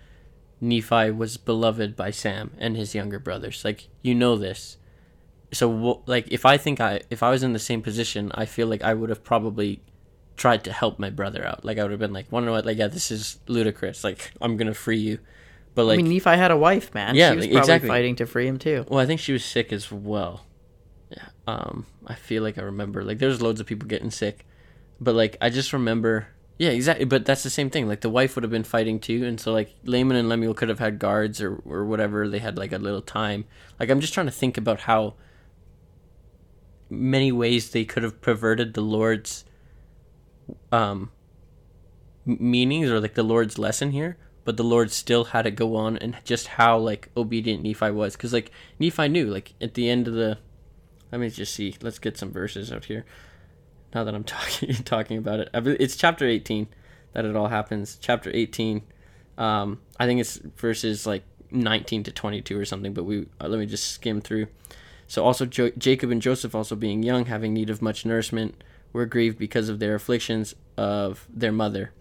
Nephi 0.60 1.10
was 1.10 1.36
beloved 1.36 1.96
by 1.96 2.10
Sam 2.10 2.52
and 2.58 2.76
his 2.76 2.94
younger 2.94 3.18
brothers. 3.18 3.64
Like 3.64 3.88
you 4.02 4.14
know 4.14 4.36
this, 4.36 4.76
so 5.52 6.02
like 6.06 6.28
if 6.30 6.46
I 6.46 6.56
think 6.56 6.80
I 6.80 7.00
if 7.10 7.22
I 7.22 7.30
was 7.30 7.42
in 7.42 7.52
the 7.52 7.58
same 7.58 7.82
position, 7.82 8.30
I 8.34 8.44
feel 8.46 8.66
like 8.66 8.82
I 8.82 8.94
would 8.94 9.10
have 9.10 9.24
probably 9.24 9.82
tried 10.36 10.64
to 10.64 10.72
help 10.72 10.98
my 10.98 11.10
brother 11.10 11.46
out. 11.46 11.64
Like 11.64 11.78
I 11.78 11.82
would 11.82 11.90
have 11.90 12.00
been 12.00 12.12
like, 12.12 12.30
"Want 12.30 12.48
what? 12.48 12.64
Like 12.64 12.78
yeah, 12.78 12.88
this 12.88 13.10
is 13.10 13.38
ludicrous. 13.46 14.04
Like 14.04 14.32
I'm 14.40 14.56
gonna 14.56 14.74
free 14.74 14.98
you," 14.98 15.18
but 15.74 15.84
like 15.84 15.98
I 15.98 16.02
mean, 16.02 16.12
Nephi 16.12 16.30
had 16.30 16.50
a 16.50 16.56
wife, 16.56 16.94
man. 16.94 17.14
Yeah, 17.14 17.30
she 17.30 17.36
was 17.36 17.44
like, 17.44 17.52
probably 17.52 17.60
exactly. 17.62 17.88
fighting 17.88 18.16
to 18.16 18.26
free 18.26 18.46
him 18.46 18.58
too. 18.58 18.84
Well, 18.88 19.00
I 19.00 19.06
think 19.06 19.20
she 19.20 19.32
was 19.32 19.44
sick 19.44 19.72
as 19.72 19.90
well. 19.90 20.46
Yeah. 21.10 21.26
Um, 21.46 21.86
I 22.06 22.14
feel 22.14 22.42
like 22.42 22.58
I 22.58 22.62
remember 22.62 23.02
like 23.02 23.18
there's 23.18 23.42
loads 23.42 23.60
of 23.60 23.66
people 23.66 23.88
getting 23.88 24.10
sick, 24.10 24.46
but 25.00 25.14
like 25.14 25.36
I 25.40 25.50
just 25.50 25.72
remember. 25.72 26.28
Yeah, 26.58 26.70
exactly. 26.70 27.06
But 27.06 27.24
that's 27.24 27.42
the 27.42 27.50
same 27.50 27.70
thing. 27.70 27.88
Like 27.88 28.02
the 28.02 28.10
wife 28.10 28.34
would 28.36 28.42
have 28.42 28.50
been 28.50 28.64
fighting 28.64 29.00
too, 29.00 29.24
and 29.24 29.40
so 29.40 29.52
like 29.52 29.74
Laman 29.84 30.16
and 30.16 30.28
Lemuel 30.28 30.54
could 30.54 30.68
have 30.68 30.78
had 30.78 30.98
guards 30.98 31.40
or 31.40 31.56
or 31.64 31.84
whatever. 31.84 32.28
They 32.28 32.38
had 32.38 32.56
like 32.56 32.72
a 32.72 32.78
little 32.78 33.02
time. 33.02 33.46
Like 33.80 33.90
I'm 33.90 34.00
just 34.00 34.14
trying 34.14 34.26
to 34.26 34.32
think 34.32 34.56
about 34.56 34.80
how 34.80 35.14
many 36.90 37.32
ways 37.32 37.70
they 37.70 37.84
could 37.84 38.02
have 38.02 38.20
perverted 38.20 38.74
the 38.74 38.80
Lord's 38.80 39.44
um 40.72 41.10
meanings 42.26 42.90
or 42.90 43.00
like 43.00 43.14
the 43.14 43.22
Lord's 43.22 43.58
lesson 43.58 43.92
here, 43.92 44.16
but 44.44 44.56
the 44.56 44.64
Lord 44.64 44.90
still 44.90 45.24
had 45.24 45.42
to 45.42 45.50
go 45.50 45.76
on 45.76 45.96
and 45.96 46.16
just 46.24 46.48
how 46.48 46.78
like 46.78 47.08
obedient 47.16 47.62
Nephi 47.62 47.90
was, 47.90 48.16
because 48.16 48.32
like 48.32 48.50
Nephi 48.78 49.08
knew 49.08 49.26
like 49.26 49.54
at 49.60 49.74
the 49.74 49.88
end 49.88 50.08
of 50.08 50.14
the, 50.14 50.38
let 51.10 51.20
me 51.20 51.30
just 51.30 51.54
see, 51.54 51.76
let's 51.80 51.98
get 51.98 52.18
some 52.18 52.30
verses 52.30 52.72
out 52.72 52.86
here. 52.86 53.04
Now 53.94 54.04
that 54.04 54.14
I'm 54.14 54.24
talking 54.36 54.74
talking 54.84 55.18
about 55.18 55.40
it, 55.40 55.50
it's 55.54 55.96
chapter 55.96 56.26
18 56.26 56.68
that 57.12 57.24
it 57.24 57.36
all 57.36 57.48
happens. 57.48 57.98
Chapter 58.00 58.30
18, 58.32 58.82
um, 59.38 59.80
I 59.98 60.06
think 60.06 60.20
it's 60.20 60.36
verses 60.36 61.06
like 61.06 61.24
19 61.50 62.04
to 62.04 62.12
22 62.12 62.58
or 62.58 62.64
something. 62.64 62.94
But 62.94 63.04
we 63.04 63.26
uh, 63.40 63.48
let 63.48 63.58
me 63.58 63.66
just 63.66 63.88
skim 63.88 64.20
through. 64.20 64.46
So 65.10 65.24
also 65.24 65.44
jo- 65.44 65.72
Jacob 65.76 66.12
and 66.12 66.22
Joseph, 66.22 66.54
also 66.54 66.76
being 66.76 67.02
young, 67.02 67.24
having 67.24 67.52
need 67.52 67.68
of 67.68 67.82
much 67.82 68.06
nourishment, 68.06 68.62
were 68.92 69.06
grieved 69.06 69.38
because 69.38 69.68
of 69.68 69.80
their 69.80 69.96
afflictions 69.96 70.54
of 70.76 71.26
their 71.28 71.50
mother, 71.50 71.92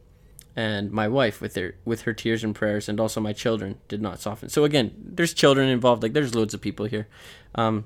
and 0.55 0.91
my 0.91 1.07
wife 1.07 1.41
with 1.41 1.55
their 1.55 1.73
with 1.85 2.01
her 2.03 2.13
tears 2.13 2.43
and 2.43 2.53
prayers, 2.53 2.87
and 2.87 2.99
also 2.99 3.19
my 3.19 3.33
children 3.33 3.79
did 3.87 3.99
not 3.99 4.19
soften. 4.19 4.47
So 4.49 4.63
again, 4.63 4.91
there's 5.15 5.33
children 5.33 5.69
involved. 5.69 6.03
Like 6.03 6.13
there's 6.13 6.35
loads 6.35 6.53
of 6.53 6.61
people 6.61 6.85
here. 6.85 7.07
Um, 7.55 7.85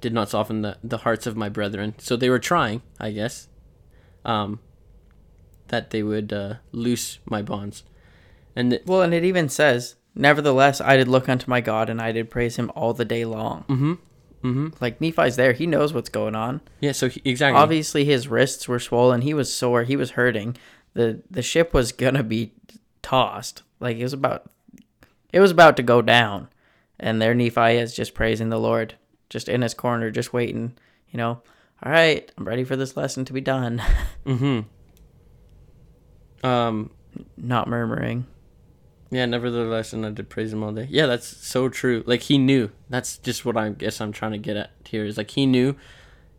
did 0.00 0.14
not 0.14 0.30
soften 0.30 0.62
the, 0.62 0.78
the 0.82 0.98
hearts 0.98 1.26
of 1.26 1.36
my 1.36 1.48
brethren. 1.50 1.94
So 1.98 2.16
they 2.16 2.30
were 2.30 2.38
trying, 2.38 2.80
I 3.00 3.10
guess, 3.10 3.48
um, 4.24 4.60
that 5.68 5.90
they 5.90 6.02
would 6.02 6.32
uh, 6.32 6.54
loose 6.72 7.18
my 7.26 7.42
bonds. 7.42 7.84
And 8.56 8.70
th- 8.70 8.82
Well, 8.86 9.02
and 9.02 9.12
it 9.14 9.24
even 9.24 9.48
says, 9.48 9.96
Nevertheless, 10.14 10.80
I 10.80 10.96
did 10.96 11.08
look 11.08 11.28
unto 11.28 11.48
my 11.50 11.60
God, 11.60 11.88
and 11.90 12.00
I 12.00 12.12
did 12.12 12.30
praise 12.30 12.56
him 12.56 12.70
all 12.74 12.92
the 12.94 13.04
day 13.04 13.24
long. 13.24 13.64
Mhm. 13.68 13.98
Mhm. 14.44 14.78
Like 14.80 15.00
Nephi's 15.00 15.36
there, 15.36 15.52
he 15.54 15.66
knows 15.66 15.94
what's 15.94 16.10
going 16.10 16.34
on. 16.34 16.60
yeah, 16.80 16.92
so 16.92 17.08
he, 17.08 17.22
exactly. 17.24 17.58
Obviously, 17.60 18.04
his 18.04 18.28
wrists 18.28 18.68
were 18.68 18.78
swollen. 18.78 19.22
He 19.22 19.32
was 19.32 19.52
sore. 19.52 19.84
He 19.84 19.96
was 19.96 20.12
hurting. 20.12 20.56
the 20.92 21.22
The 21.30 21.42
ship 21.42 21.72
was 21.72 21.92
gonna 21.92 22.22
be 22.22 22.52
tossed. 23.02 23.62
Like 23.80 23.96
it 23.96 24.02
was 24.02 24.12
about, 24.12 24.50
it 25.32 25.40
was 25.40 25.50
about 25.50 25.76
to 25.78 25.82
go 25.82 26.02
down, 26.02 26.48
and 27.00 27.20
there 27.20 27.34
Nephi 27.34 27.76
is 27.78 27.94
just 27.96 28.14
praising 28.14 28.50
the 28.50 28.60
Lord, 28.60 28.94
just 29.30 29.48
in 29.48 29.62
his 29.62 29.74
corner, 29.74 30.10
just 30.10 30.32
waiting. 30.32 30.74
You 31.08 31.16
know, 31.16 31.42
all 31.82 31.90
right, 31.92 32.30
I'm 32.36 32.44
ready 32.44 32.64
for 32.64 32.76
this 32.76 32.96
lesson 32.96 33.24
to 33.24 33.32
be 33.32 33.40
done. 33.40 33.82
mm-hmm. 34.26 34.60
Um. 36.46 36.90
Not 37.36 37.68
murmuring. 37.68 38.26
Yeah, 39.14 39.26
nevertheless, 39.26 39.92
and 39.92 40.04
I 40.04 40.10
did 40.10 40.28
praise 40.28 40.52
him 40.52 40.64
all 40.64 40.72
day. 40.72 40.88
Yeah, 40.90 41.06
that's 41.06 41.26
so 41.26 41.68
true. 41.68 42.02
Like 42.04 42.22
he 42.22 42.36
knew. 42.36 42.70
That's 42.90 43.16
just 43.18 43.44
what 43.44 43.56
I 43.56 43.68
guess 43.68 44.00
I'm 44.00 44.10
trying 44.10 44.32
to 44.32 44.38
get 44.38 44.56
at 44.56 44.72
here. 44.84 45.04
Is 45.04 45.16
like 45.16 45.30
he 45.30 45.46
knew 45.46 45.76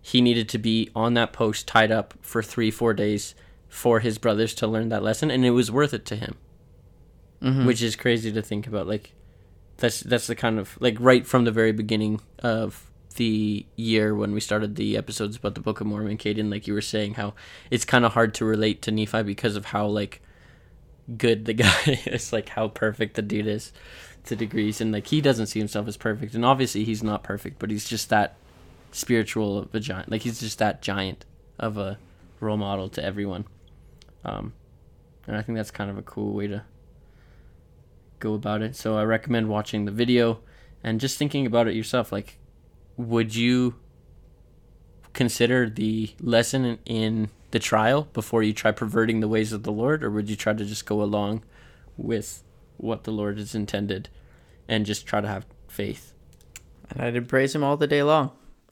he 0.01 0.19
needed 0.19 0.49
to 0.49 0.57
be 0.57 0.89
on 0.93 1.13
that 1.13 1.31
post, 1.31 1.67
tied 1.69 1.89
up 1.89 2.15
for 2.21 2.43
three, 2.43 2.69
four 2.69 2.93
days 2.93 3.33
for 3.69 4.01
his 4.01 4.17
brothers 4.17 4.53
to 4.55 4.67
learn 4.67 4.89
that 4.89 5.03
lesson, 5.03 5.31
and 5.31 5.45
it 5.45 5.51
was 5.51 5.71
worth 5.71 5.93
it 5.93 6.05
to 6.07 6.17
him. 6.17 6.35
Mhm. 7.41 7.65
Which 7.65 7.81
is 7.81 7.95
crazy 7.95 8.29
to 8.33 8.41
think 8.41 8.67
about. 8.67 8.87
Like 8.87 9.13
that's 9.77 10.01
that's 10.01 10.27
the 10.27 10.35
kind 10.35 10.59
of 10.59 10.77
like 10.81 10.97
right 10.99 11.25
from 11.25 11.45
the 11.45 11.51
very 11.53 11.71
beginning 11.71 12.19
of 12.39 12.91
the 13.15 13.65
year 13.77 14.13
when 14.13 14.33
we 14.33 14.41
started 14.41 14.75
the 14.75 14.97
episodes 14.97 15.37
about 15.37 15.55
the 15.55 15.61
Book 15.61 15.79
of 15.79 15.87
Mormon, 15.87 16.17
Caden, 16.17 16.51
like 16.51 16.67
you 16.67 16.73
were 16.73 16.81
saying, 16.81 17.13
how 17.13 17.35
it's 17.71 17.85
kind 17.85 18.03
of 18.03 18.11
hard 18.11 18.33
to 18.33 18.43
relate 18.43 18.81
to 18.81 18.91
Nephi 18.91 19.23
because 19.23 19.55
of 19.55 19.67
how 19.67 19.87
like 19.87 20.21
good 21.17 21.45
the 21.45 21.53
guy. 21.53 22.01
Is, 22.05 22.33
like 22.33 22.49
how 22.49 22.67
perfect 22.67 23.15
the 23.15 23.21
dude 23.21 23.47
is 23.47 23.71
to 24.25 24.35
degrees, 24.35 24.81
and 24.81 24.91
like 24.91 25.07
he 25.07 25.21
doesn't 25.21 25.47
see 25.47 25.59
himself 25.59 25.87
as 25.87 25.97
perfect, 25.97 26.33
and 26.33 26.45
obviously 26.45 26.83
he's 26.83 27.03
not 27.03 27.23
perfect, 27.23 27.59
but 27.59 27.71
he's 27.71 27.87
just 27.87 28.09
that 28.09 28.35
spiritual 28.91 29.59
of 29.59 29.75
a 29.75 29.79
giant, 29.79 30.09
like 30.09 30.21
he's 30.21 30.39
just 30.39 30.59
that 30.59 30.81
giant 30.81 31.25
of 31.59 31.77
a 31.77 31.97
role 32.39 32.57
model 32.57 32.89
to 32.89 33.03
everyone, 33.03 33.45
um, 34.23 34.53
and 35.27 35.35
I 35.35 35.41
think 35.41 35.57
that's 35.57 35.71
kind 35.71 35.89
of 35.89 35.97
a 35.97 36.01
cool 36.01 36.33
way 36.33 36.47
to 36.47 36.63
go 38.19 38.33
about 38.33 38.61
it. 38.61 38.75
So 38.75 38.97
I 38.97 39.03
recommend 39.03 39.49
watching 39.49 39.85
the 39.85 39.91
video 39.91 40.39
and 40.83 40.99
just 40.99 41.17
thinking 41.17 41.45
about 41.45 41.67
it 41.67 41.75
yourself, 41.75 42.11
like 42.11 42.39
would 42.97 43.35
you 43.35 43.75
consider 45.13 45.69
the 45.69 46.11
lesson 46.19 46.65
in, 46.65 46.79
in 46.85 47.29
the 47.55 47.59
trial 47.59 48.09
before 48.11 48.43
you 48.43 48.51
try 48.51 48.69
perverting 48.69 49.21
the 49.21 49.29
ways 49.29 49.53
of 49.53 49.63
the 49.63 49.71
Lord, 49.71 50.03
or 50.03 50.11
would 50.11 50.29
you 50.29 50.35
try 50.35 50.51
to 50.51 50.65
just 50.65 50.85
go 50.85 51.01
along 51.01 51.41
with 51.95 52.43
what 52.75 53.05
the 53.05 53.11
Lord 53.11 53.37
has 53.37 53.55
intended 53.55 54.09
and 54.67 54.85
just 54.85 55.07
try 55.07 55.21
to 55.21 55.27
have 55.29 55.45
faith? 55.69 56.11
And 56.89 57.01
I 57.01 57.11
did 57.11 57.29
praise 57.29 57.55
him 57.55 57.63
all 57.63 57.77
the 57.77 57.87
day 57.87 58.03
long. 58.03 58.31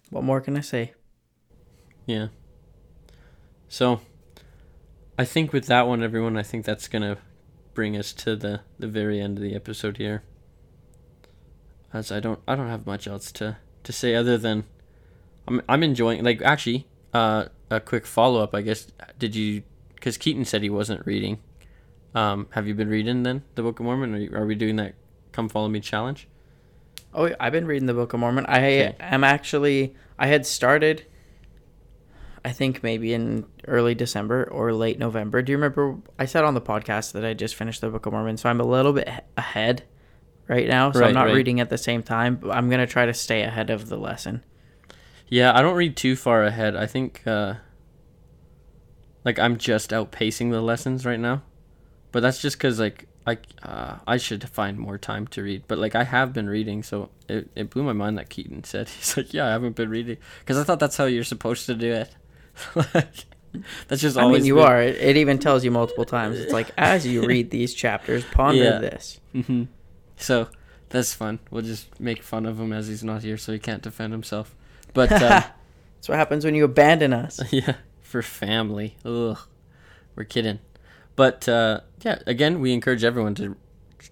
What 0.10 0.26
more 0.26 0.42
can 0.42 0.58
I 0.58 0.60
say? 0.60 0.92
Yeah. 2.06 2.28
So, 3.70 4.02
I 5.18 5.24
think 5.24 5.54
with 5.54 5.68
that 5.68 5.88
one, 5.88 6.04
everyone, 6.04 6.36
I 6.36 6.44
think 6.44 6.66
that's 6.66 6.90
gonna 6.90 7.20
bring 7.74 7.96
us 7.96 8.12
to 8.12 8.36
the 8.36 8.64
the 8.78 8.90
very 8.90 9.22
end 9.22 9.38
of 9.38 9.44
the 9.46 9.56
episode 9.56 9.96
here. 9.96 10.24
As 11.94 12.12
I 12.12 12.20
don't, 12.20 12.42
I 12.46 12.58
don't 12.58 12.68
have 12.68 12.86
much 12.86 13.08
else 13.08 13.32
to 13.32 13.56
to 13.86 13.94
say 13.94 14.14
other 14.14 14.38
than 14.38 14.66
I'm 15.48 15.62
I'm 15.70 15.84
enjoying. 15.84 16.22
Like 16.22 16.42
actually, 16.42 16.86
uh, 17.14 17.46
a 17.74 17.80
quick 17.80 18.06
follow 18.06 18.42
up. 18.42 18.54
I 18.56 18.62
guess 18.62 18.88
did 19.20 19.36
you? 19.36 19.64
Because 19.96 20.18
Keaton 20.18 20.46
said 20.46 20.62
he 20.64 20.70
wasn't 20.70 21.06
reading. 21.06 21.40
Um, 22.16 22.48
have 22.52 22.68
you 22.68 22.76
been 22.76 22.90
reading 22.90 23.24
then 23.24 23.44
the 23.56 23.64
Book 23.64 23.80
of 23.80 23.86
Mormon? 23.86 24.14
Are, 24.14 24.18
you, 24.20 24.36
are 24.36 24.46
we 24.46 24.56
doing 24.56 24.76
that? 24.78 24.94
Come 25.32 25.50
follow 25.50 25.68
me 25.70 25.80
challenge. 25.80 26.28
Oh, 27.14 27.34
I've 27.40 27.52
been 27.54 27.66
reading 27.68 27.86
the 27.88 27.94
Book 27.94 28.14
of 28.14 28.20
Mormon. 28.20 28.46
I 28.48 28.58
Okay. 28.60 28.96
am 29.00 29.24
actually. 29.24 29.96
I 30.20 30.28
had 30.28 30.46
started. 30.46 31.06
I 32.46 32.52
think 32.52 32.84
maybe 32.84 33.14
in 33.14 33.46
early 33.68 33.96
December 33.96 34.44
or 34.52 34.74
late 34.74 35.00
November. 35.00 35.42
Do 35.42 35.52
you 35.54 35.58
remember? 35.58 35.98
I 36.20 36.26
said 36.26 36.44
on 36.44 36.54
the 36.54 36.62
podcast 36.62 37.14
that 37.14 37.24
I 37.24 37.34
just 37.34 37.56
finished 37.56 37.82
the 37.82 37.90
Book 37.90 38.06
of 38.06 38.12
Mormon, 38.14 38.38
so 38.38 38.50
I'm 38.50 38.60
a 38.60 38.66
little 38.66 38.92
bit 38.94 39.10
ahead 39.38 39.84
right 40.50 40.68
now. 40.68 40.92
So 40.92 41.00
Right, 41.00 41.08
I'm 41.08 41.14
not 41.14 41.28
right. 41.28 41.36
reading 41.36 41.60
at 41.62 41.70
the 41.70 41.78
same 41.78 42.04
time. 42.04 42.36
But 42.36 42.52
I'm 42.52 42.70
gonna 42.70 42.86
try 42.88 43.06
to 43.06 43.14
stay 43.14 43.44
ahead 43.44 43.70
of 43.70 43.88
the 43.90 43.98
lesson. 43.98 44.44
Yeah, 45.30 45.58
I 45.58 45.62
don't 45.62 45.76
read 45.76 45.96
too 45.96 46.16
far 46.16 46.44
ahead. 46.44 46.76
I 46.76 46.86
think 46.86 47.22
uh 47.26 47.56
like 49.26 49.40
I'm 49.40 49.58
just 49.58 49.92
outpacing 49.92 50.52
the 50.52 50.62
lessons 50.62 51.06
right 51.06 51.20
now. 51.20 51.42
But 52.12 52.22
that's 52.22 52.42
just 52.42 52.60
cuz 52.60 52.80
like 52.80 53.08
I 53.26 53.38
uh, 53.64 54.00
I 54.06 54.18
should 54.18 54.48
find 54.50 54.78
more 54.78 54.98
time 54.98 55.28
to 55.28 55.42
read. 55.44 55.64
But 55.68 55.78
like 55.80 55.96
I 55.96 56.04
have 56.04 56.34
been 56.34 56.50
reading, 56.50 56.84
so 56.84 57.10
it, 57.30 57.50
it 57.56 57.70
blew 57.70 57.84
my 57.84 57.94
mind 57.94 58.18
that 58.18 58.30
Keaton 58.30 58.64
said 58.72 58.90
he's 58.90 59.16
like, 59.16 59.34
"Yeah, 59.34 59.48
I 59.48 59.52
haven't 59.52 59.76
been 59.78 59.90
reading." 59.90 60.18
Cuz 60.46 60.58
I 60.58 60.64
thought 60.64 60.80
that's 60.80 60.98
how 60.98 61.06
you're 61.06 61.24
supposed 61.24 61.66
to 61.68 61.74
do 61.76 61.92
it. 61.94 62.16
like 62.76 63.26
that's 63.88 64.02
just 64.02 64.18
always. 64.18 64.40
I 64.40 64.40
mean, 64.40 64.46
you 64.48 64.56
been- 64.56 64.64
are. 64.66 64.82
It, 64.82 64.98
it 64.98 65.18
even 65.18 65.40
tells 65.40 65.64
you 65.64 65.72
multiple 65.72 66.04
times. 66.06 66.38
It's 66.38 66.52
like 66.52 66.72
as 66.78 67.08
you 67.08 67.26
read 67.34 67.50
these 67.50 67.74
chapters, 67.74 68.26
ponder 68.26 68.64
Yeah. 68.64 68.80
this. 68.80 69.20
hmm 69.34 69.64
So 70.18 70.50
That's 70.90 71.14
fun. 71.14 71.40
We'll 71.50 71.64
just 71.64 72.00
make 72.00 72.22
fun 72.22 72.46
of 72.46 72.60
him 72.60 72.72
as 72.74 72.88
he's 72.88 73.04
not 73.04 73.24
here, 73.24 73.38
so 73.38 73.52
he 73.54 73.58
can't 73.58 73.82
defend 73.82 74.12
himself. 74.14 74.54
But 74.94 75.12
uh, 75.12 75.44
That's 76.04 76.10
what 76.10 76.18
happens 76.18 76.44
when 76.44 76.54
you 76.54 76.66
abandon 76.66 77.14
us. 77.14 77.40
yeah, 77.54 77.76
for 78.02 78.22
family. 78.22 78.98
Ugh, 79.06 79.38
we're 80.18 80.26
kidding. 80.26 80.60
But 81.16 81.48
uh, 81.48 81.80
yeah, 82.02 82.20
again, 82.28 82.60
we 82.60 82.74
encourage 82.74 83.06
everyone 83.06 83.36
to 83.36 83.56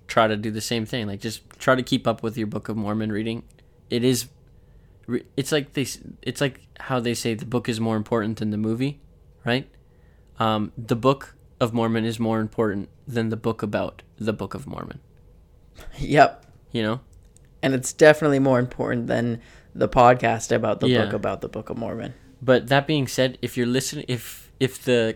try 0.08 0.28
to 0.28 0.38
do 0.38 0.52
the 0.52 0.62
same 0.62 0.86
thing. 0.86 1.06
Like, 1.06 1.20
just 1.20 1.42
try 1.60 1.76
to 1.76 1.84
keep 1.84 2.08
up 2.08 2.24
with 2.24 2.38
your 2.38 2.48
Book 2.48 2.70
of 2.70 2.78
Mormon 2.78 3.12
reading. 3.12 3.44
It 3.90 4.06
is, 4.06 4.28
it's 5.36 5.52
like 5.52 5.74
they, 5.74 5.86
it's 6.22 6.40
like 6.40 6.62
how 6.80 7.02
they 7.02 7.14
say 7.14 7.34
the 7.34 7.46
book 7.46 7.68
is 7.68 7.82
more 7.82 7.98
important 7.98 8.38
than 8.38 8.52
the 8.52 8.58
movie, 8.58 9.02
right? 9.46 9.70
Um, 10.40 10.72
the 10.78 10.96
Book 10.96 11.36
of 11.60 11.74
Mormon 11.74 12.06
is 12.06 12.22
more 12.22 12.40
important 12.40 12.88
than 13.06 13.28
the 13.28 13.36
book 13.36 13.62
about 13.62 14.02
the 14.18 14.32
Book 14.32 14.54
of 14.54 14.66
Mormon. 14.66 15.02
Yep. 15.98 16.46
You 16.72 16.84
know, 16.84 17.02
And 17.64 17.74
it's 17.74 17.94
definitely 17.94 18.40
more 18.40 18.60
important 18.60 19.08
than 19.08 19.42
the 19.76 19.88
podcast 19.88 20.52
about 20.54 20.80
the 20.80 20.90
Yeah. 20.90 21.06
book 21.06 21.14
about 21.14 21.42
the 21.42 21.48
Book 21.50 21.70
of 21.70 21.78
Mormon. 21.78 22.14
But 22.42 22.68
that 22.70 22.88
being 22.88 23.08
said, 23.08 23.38
if 23.42 23.56
you're 23.58 23.68
listening, 23.68 24.06
if 24.08 24.52
if 24.60 24.84
the 24.84 25.16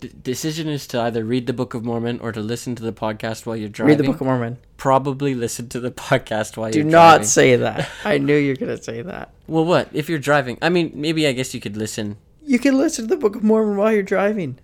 d- 0.00 0.10
decision 0.22 0.68
is 0.68 0.86
to 0.88 1.00
either 1.00 1.24
read 1.24 1.46
the 1.46 1.52
Book 1.52 1.74
of 1.74 1.84
Mormon 1.84 2.18
or 2.20 2.30
to 2.32 2.40
listen 2.40 2.74
to 2.76 2.82
the 2.82 2.92
podcast 2.92 3.46
while 3.46 3.56
you're 3.56 3.68
driving, 3.68 3.90
Read 3.96 3.98
the 3.98 4.04
Book 4.12 4.20
of 4.20 4.26
Mormon. 4.26 4.58
probably 4.76 5.34
listen 5.34 5.68
to 5.70 5.80
the 5.80 5.90
podcast 6.08 6.56
while 6.56 6.70
Do 6.70 6.78
you're 6.80 6.84
driving. 6.84 6.90
Do 6.90 6.90
not 6.90 7.10
driving. 7.16 7.26
say 7.26 7.56
that. 7.56 7.88
I 8.04 8.18
knew 8.18 8.36
you 8.36 8.52
were 8.52 8.56
going 8.66 8.76
to 8.76 8.82
say 8.82 9.02
that. 9.02 9.30
Well, 9.48 9.64
what 9.64 9.88
if 9.94 10.08
you're 10.10 10.18
driving? 10.18 10.58
I 10.60 10.68
mean, 10.68 10.92
maybe 10.94 11.26
I 11.26 11.32
guess 11.32 11.54
you 11.54 11.60
could 11.60 11.76
listen. 11.76 12.18
You 12.44 12.58
can 12.58 12.76
listen 12.76 13.08
to 13.08 13.14
the 13.14 13.16
Book 13.20 13.34
of 13.34 13.42
Mormon 13.42 13.76
while 13.78 13.90
you're 13.92 14.02
driving. 14.02 14.58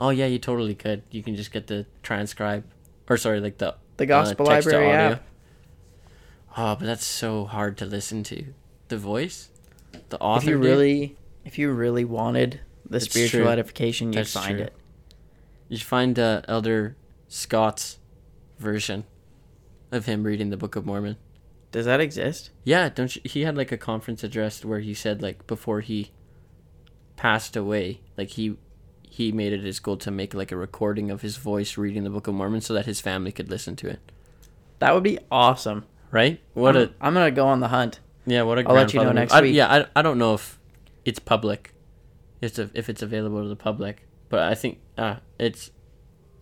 Oh 0.00 0.10
yeah, 0.10 0.26
you 0.26 0.38
totally 0.40 0.74
could. 0.74 1.02
You 1.12 1.22
can 1.22 1.36
just 1.36 1.52
get 1.52 1.68
the 1.68 1.86
transcribe, 2.02 2.64
or 3.08 3.16
sorry, 3.16 3.38
like 3.40 3.58
the 3.58 3.76
The 3.96 4.04
uh, 4.04 4.08
Gospel 4.08 4.44
to 4.46 4.50
Library 4.50 4.86
audio. 4.86 4.98
app. 5.16 5.24
Oh, 6.56 6.76
but 6.76 6.86
that's 6.86 7.04
so 7.04 7.44
hard 7.46 7.76
to 7.78 7.86
listen 7.86 8.22
to. 8.24 8.44
The 8.88 8.98
voice, 8.98 9.50
the 10.10 10.18
author. 10.20 10.42
If 10.44 10.48
you 10.48 10.54
dude, 10.56 10.64
really, 10.64 11.16
if 11.44 11.58
you 11.58 11.70
really 11.72 12.04
wanted 12.04 12.60
the 12.88 13.00
spiritual 13.00 13.40
true. 13.42 13.48
edification, 13.50 14.12
you'd 14.12 14.20
That's 14.20 14.32
find 14.32 14.56
true. 14.58 14.66
it. 14.66 14.74
you 15.68 15.76
should 15.78 15.86
find 15.86 16.18
uh, 16.18 16.42
Elder 16.46 16.96
Scott's 17.28 17.98
version 18.58 19.04
of 19.90 20.06
him 20.06 20.22
reading 20.24 20.50
the 20.50 20.56
Book 20.56 20.76
of 20.76 20.86
Mormon. 20.86 21.16
Does 21.72 21.86
that 21.86 22.00
exist? 22.00 22.50
Yeah, 22.62 22.88
don't 22.88 23.16
you, 23.16 23.22
he 23.24 23.42
had 23.42 23.56
like 23.56 23.72
a 23.72 23.76
conference 23.78 24.22
address 24.22 24.64
where 24.64 24.80
he 24.80 24.94
said 24.94 25.22
like 25.22 25.46
before 25.48 25.80
he 25.80 26.12
passed 27.16 27.56
away, 27.56 28.00
like 28.16 28.28
he 28.30 28.56
he 29.02 29.32
made 29.32 29.52
it 29.52 29.62
his 29.62 29.80
goal 29.80 29.96
to 29.96 30.10
make 30.10 30.34
like 30.34 30.52
a 30.52 30.56
recording 30.56 31.10
of 31.10 31.22
his 31.22 31.36
voice 31.36 31.76
reading 31.76 32.04
the 32.04 32.10
Book 32.10 32.28
of 32.28 32.34
Mormon 32.34 32.60
so 32.60 32.74
that 32.74 32.86
his 32.86 33.00
family 33.00 33.32
could 33.32 33.50
listen 33.50 33.74
to 33.76 33.88
it. 33.88 33.98
That 34.78 34.94
would 34.94 35.02
be 35.02 35.18
awesome. 35.30 35.86
Right? 36.14 36.40
What 36.54 36.76
I'm, 36.76 36.82
a 36.82 36.90
I'm 37.00 37.12
gonna 37.12 37.32
go 37.32 37.48
on 37.48 37.58
the 37.58 37.68
hunt. 37.68 37.98
yeah, 38.24 38.42
what 38.42 38.58
a 38.60 38.68
I'll 38.68 38.74
let 38.76 38.94
you 38.94 39.02
know 39.02 39.10
next 39.10 39.32
I- 39.32 39.40
week. 39.42 39.54
yeah, 39.54 39.66
I, 39.94 39.98
I 39.98 40.02
don't 40.02 40.16
know 40.16 40.34
if 40.34 40.60
it's 41.04 41.18
public. 41.18 41.74
If 42.40 42.56
it's 42.56 42.70
if 42.72 42.88
it's 42.88 43.02
available 43.02 43.42
to 43.42 43.48
the 43.48 43.56
public, 43.56 44.06
but 44.28 44.40
I 44.40 44.54
think 44.54 44.78
uh 44.96 45.16
it's 45.40 45.72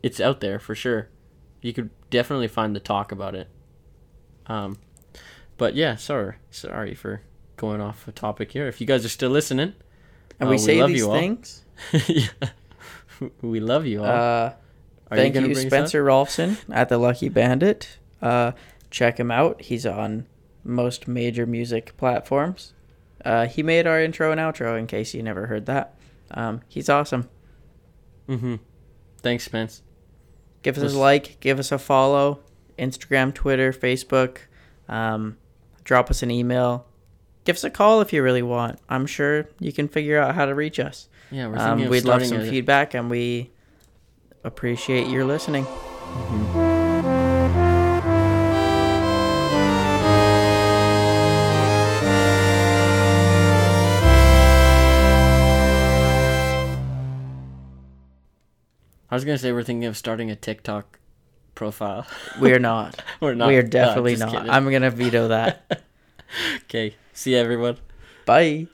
it's 0.03 0.21
out 0.21 0.41
there 0.41 0.59
for 0.59 0.75
sure. 0.75 1.09
You 1.63 1.73
could 1.73 1.89
definitely 2.11 2.49
find 2.49 2.77
the 2.77 2.81
talk 2.81 3.13
about 3.13 3.35
it. 3.35 3.49
Um 4.47 4.77
but 5.57 5.75
yeah, 5.75 5.97
sorry. 5.97 6.35
Sorry 6.51 6.95
for 6.95 7.23
going 7.57 7.81
off 7.81 8.07
a 8.07 8.13
topic 8.13 8.53
here. 8.53 8.67
If 8.69 8.79
you 8.81 8.87
guys 8.87 9.07
are 9.07 9.09
still 9.09 9.31
listening, 9.31 9.73
And 10.39 10.49
uh, 10.49 10.51
we 10.51 10.59
say 10.59 10.81
love 10.81 10.91
these 10.91 10.99
you 10.99 11.13
things. 11.13 11.65
yeah. 12.09 12.29
we 13.41 13.61
love 13.61 13.87
you 13.87 14.01
all. 14.01 14.07
Uh, 14.07 14.53
Are 15.11 15.17
thank 15.17 15.35
you, 15.35 15.51
up? 15.51 15.57
Spencer 15.57 16.05
Rolfson 16.05 16.57
at 16.71 16.89
the 16.91 16.99
Lucky 16.99 17.31
Bandit. 17.31 17.97
Uh, 18.21 18.53
check 18.93 19.19
him 19.19 19.33
out. 19.33 19.63
He's 19.63 19.85
on 19.85 20.27
most 20.63 21.09
major 21.09 21.47
music 21.47 21.97
platforms. 21.97 22.75
Uh, 23.25 23.47
he 23.47 23.63
made 23.65 23.87
our 23.89 24.01
intro 24.01 24.31
and 24.31 24.41
outro. 24.41 24.79
In 24.79 24.87
case 24.87 25.13
you 25.15 25.23
never 25.25 25.47
heard 25.49 25.67
that, 25.67 25.97
um, 26.31 26.61
he's 26.69 26.89
awesome. 26.89 27.29
Mm-hmm. 28.29 28.57
Thanks, 29.21 29.45
Spence. 29.45 29.83
Give 30.63 30.79
us 30.79 30.95
a 30.95 30.99
like. 30.99 31.41
Give 31.41 31.59
us 31.59 31.73
a 31.73 31.79
follow. 31.79 32.41
Instagram, 32.79 33.35
Twitter, 33.35 33.73
Facebook. 33.73 34.39
Um, 34.89 35.37
drop 35.85 36.11
us 36.11 36.23
an 36.23 36.31
email. 36.31 36.87
Give 37.45 37.57
us 37.57 37.65
a 37.65 37.71
call 37.71 38.01
if 38.01 38.13
you 38.13 38.23
really 38.23 38.43
want. 38.43 38.79
I'm 38.89 39.07
sure 39.07 39.49
you 39.59 39.73
can 39.73 39.89
figure 39.89 40.21
out 40.21 40.35
how 40.37 40.47
to 40.47 40.55
reach 40.55 40.79
us. 40.79 41.09
Yeah, 41.33 41.49
we're 41.49 41.59
thinking 41.59 41.85
Um, 41.87 41.91
we'd 41.91 42.05
love 42.05 42.25
some 42.25 42.41
a- 42.41 42.49
feedback, 42.49 42.95
and 42.95 43.11
we 43.11 43.51
appreciate 44.45 45.09
your 45.09 45.25
listening. 45.25 45.67
I 59.13 59.15
was 59.15 59.27
gonna 59.27 59.37
say 59.37 59.53
we're 59.53 59.63
thinking 59.63 59.85
of 59.85 59.99
starting 59.99 60.31
a 60.31 60.37
TikTok 60.37 60.99
profile. 61.55 62.07
We 62.41 62.55
are 62.55 62.59
not. 62.73 62.99
we're 63.21 63.35
not. 63.35 63.49
we 63.49 63.57
are 63.57 63.63
definitely 63.63 64.13
just 64.13 64.23
not. 64.23 64.33
kidding. 64.33 64.49
I'm 64.49 64.71
gonna 64.71 64.91
veto 64.91 65.29
that. 65.29 65.85
okay. 66.65 66.97
See 67.13 67.35
everyone. 67.37 67.77
Bye. 68.25 68.69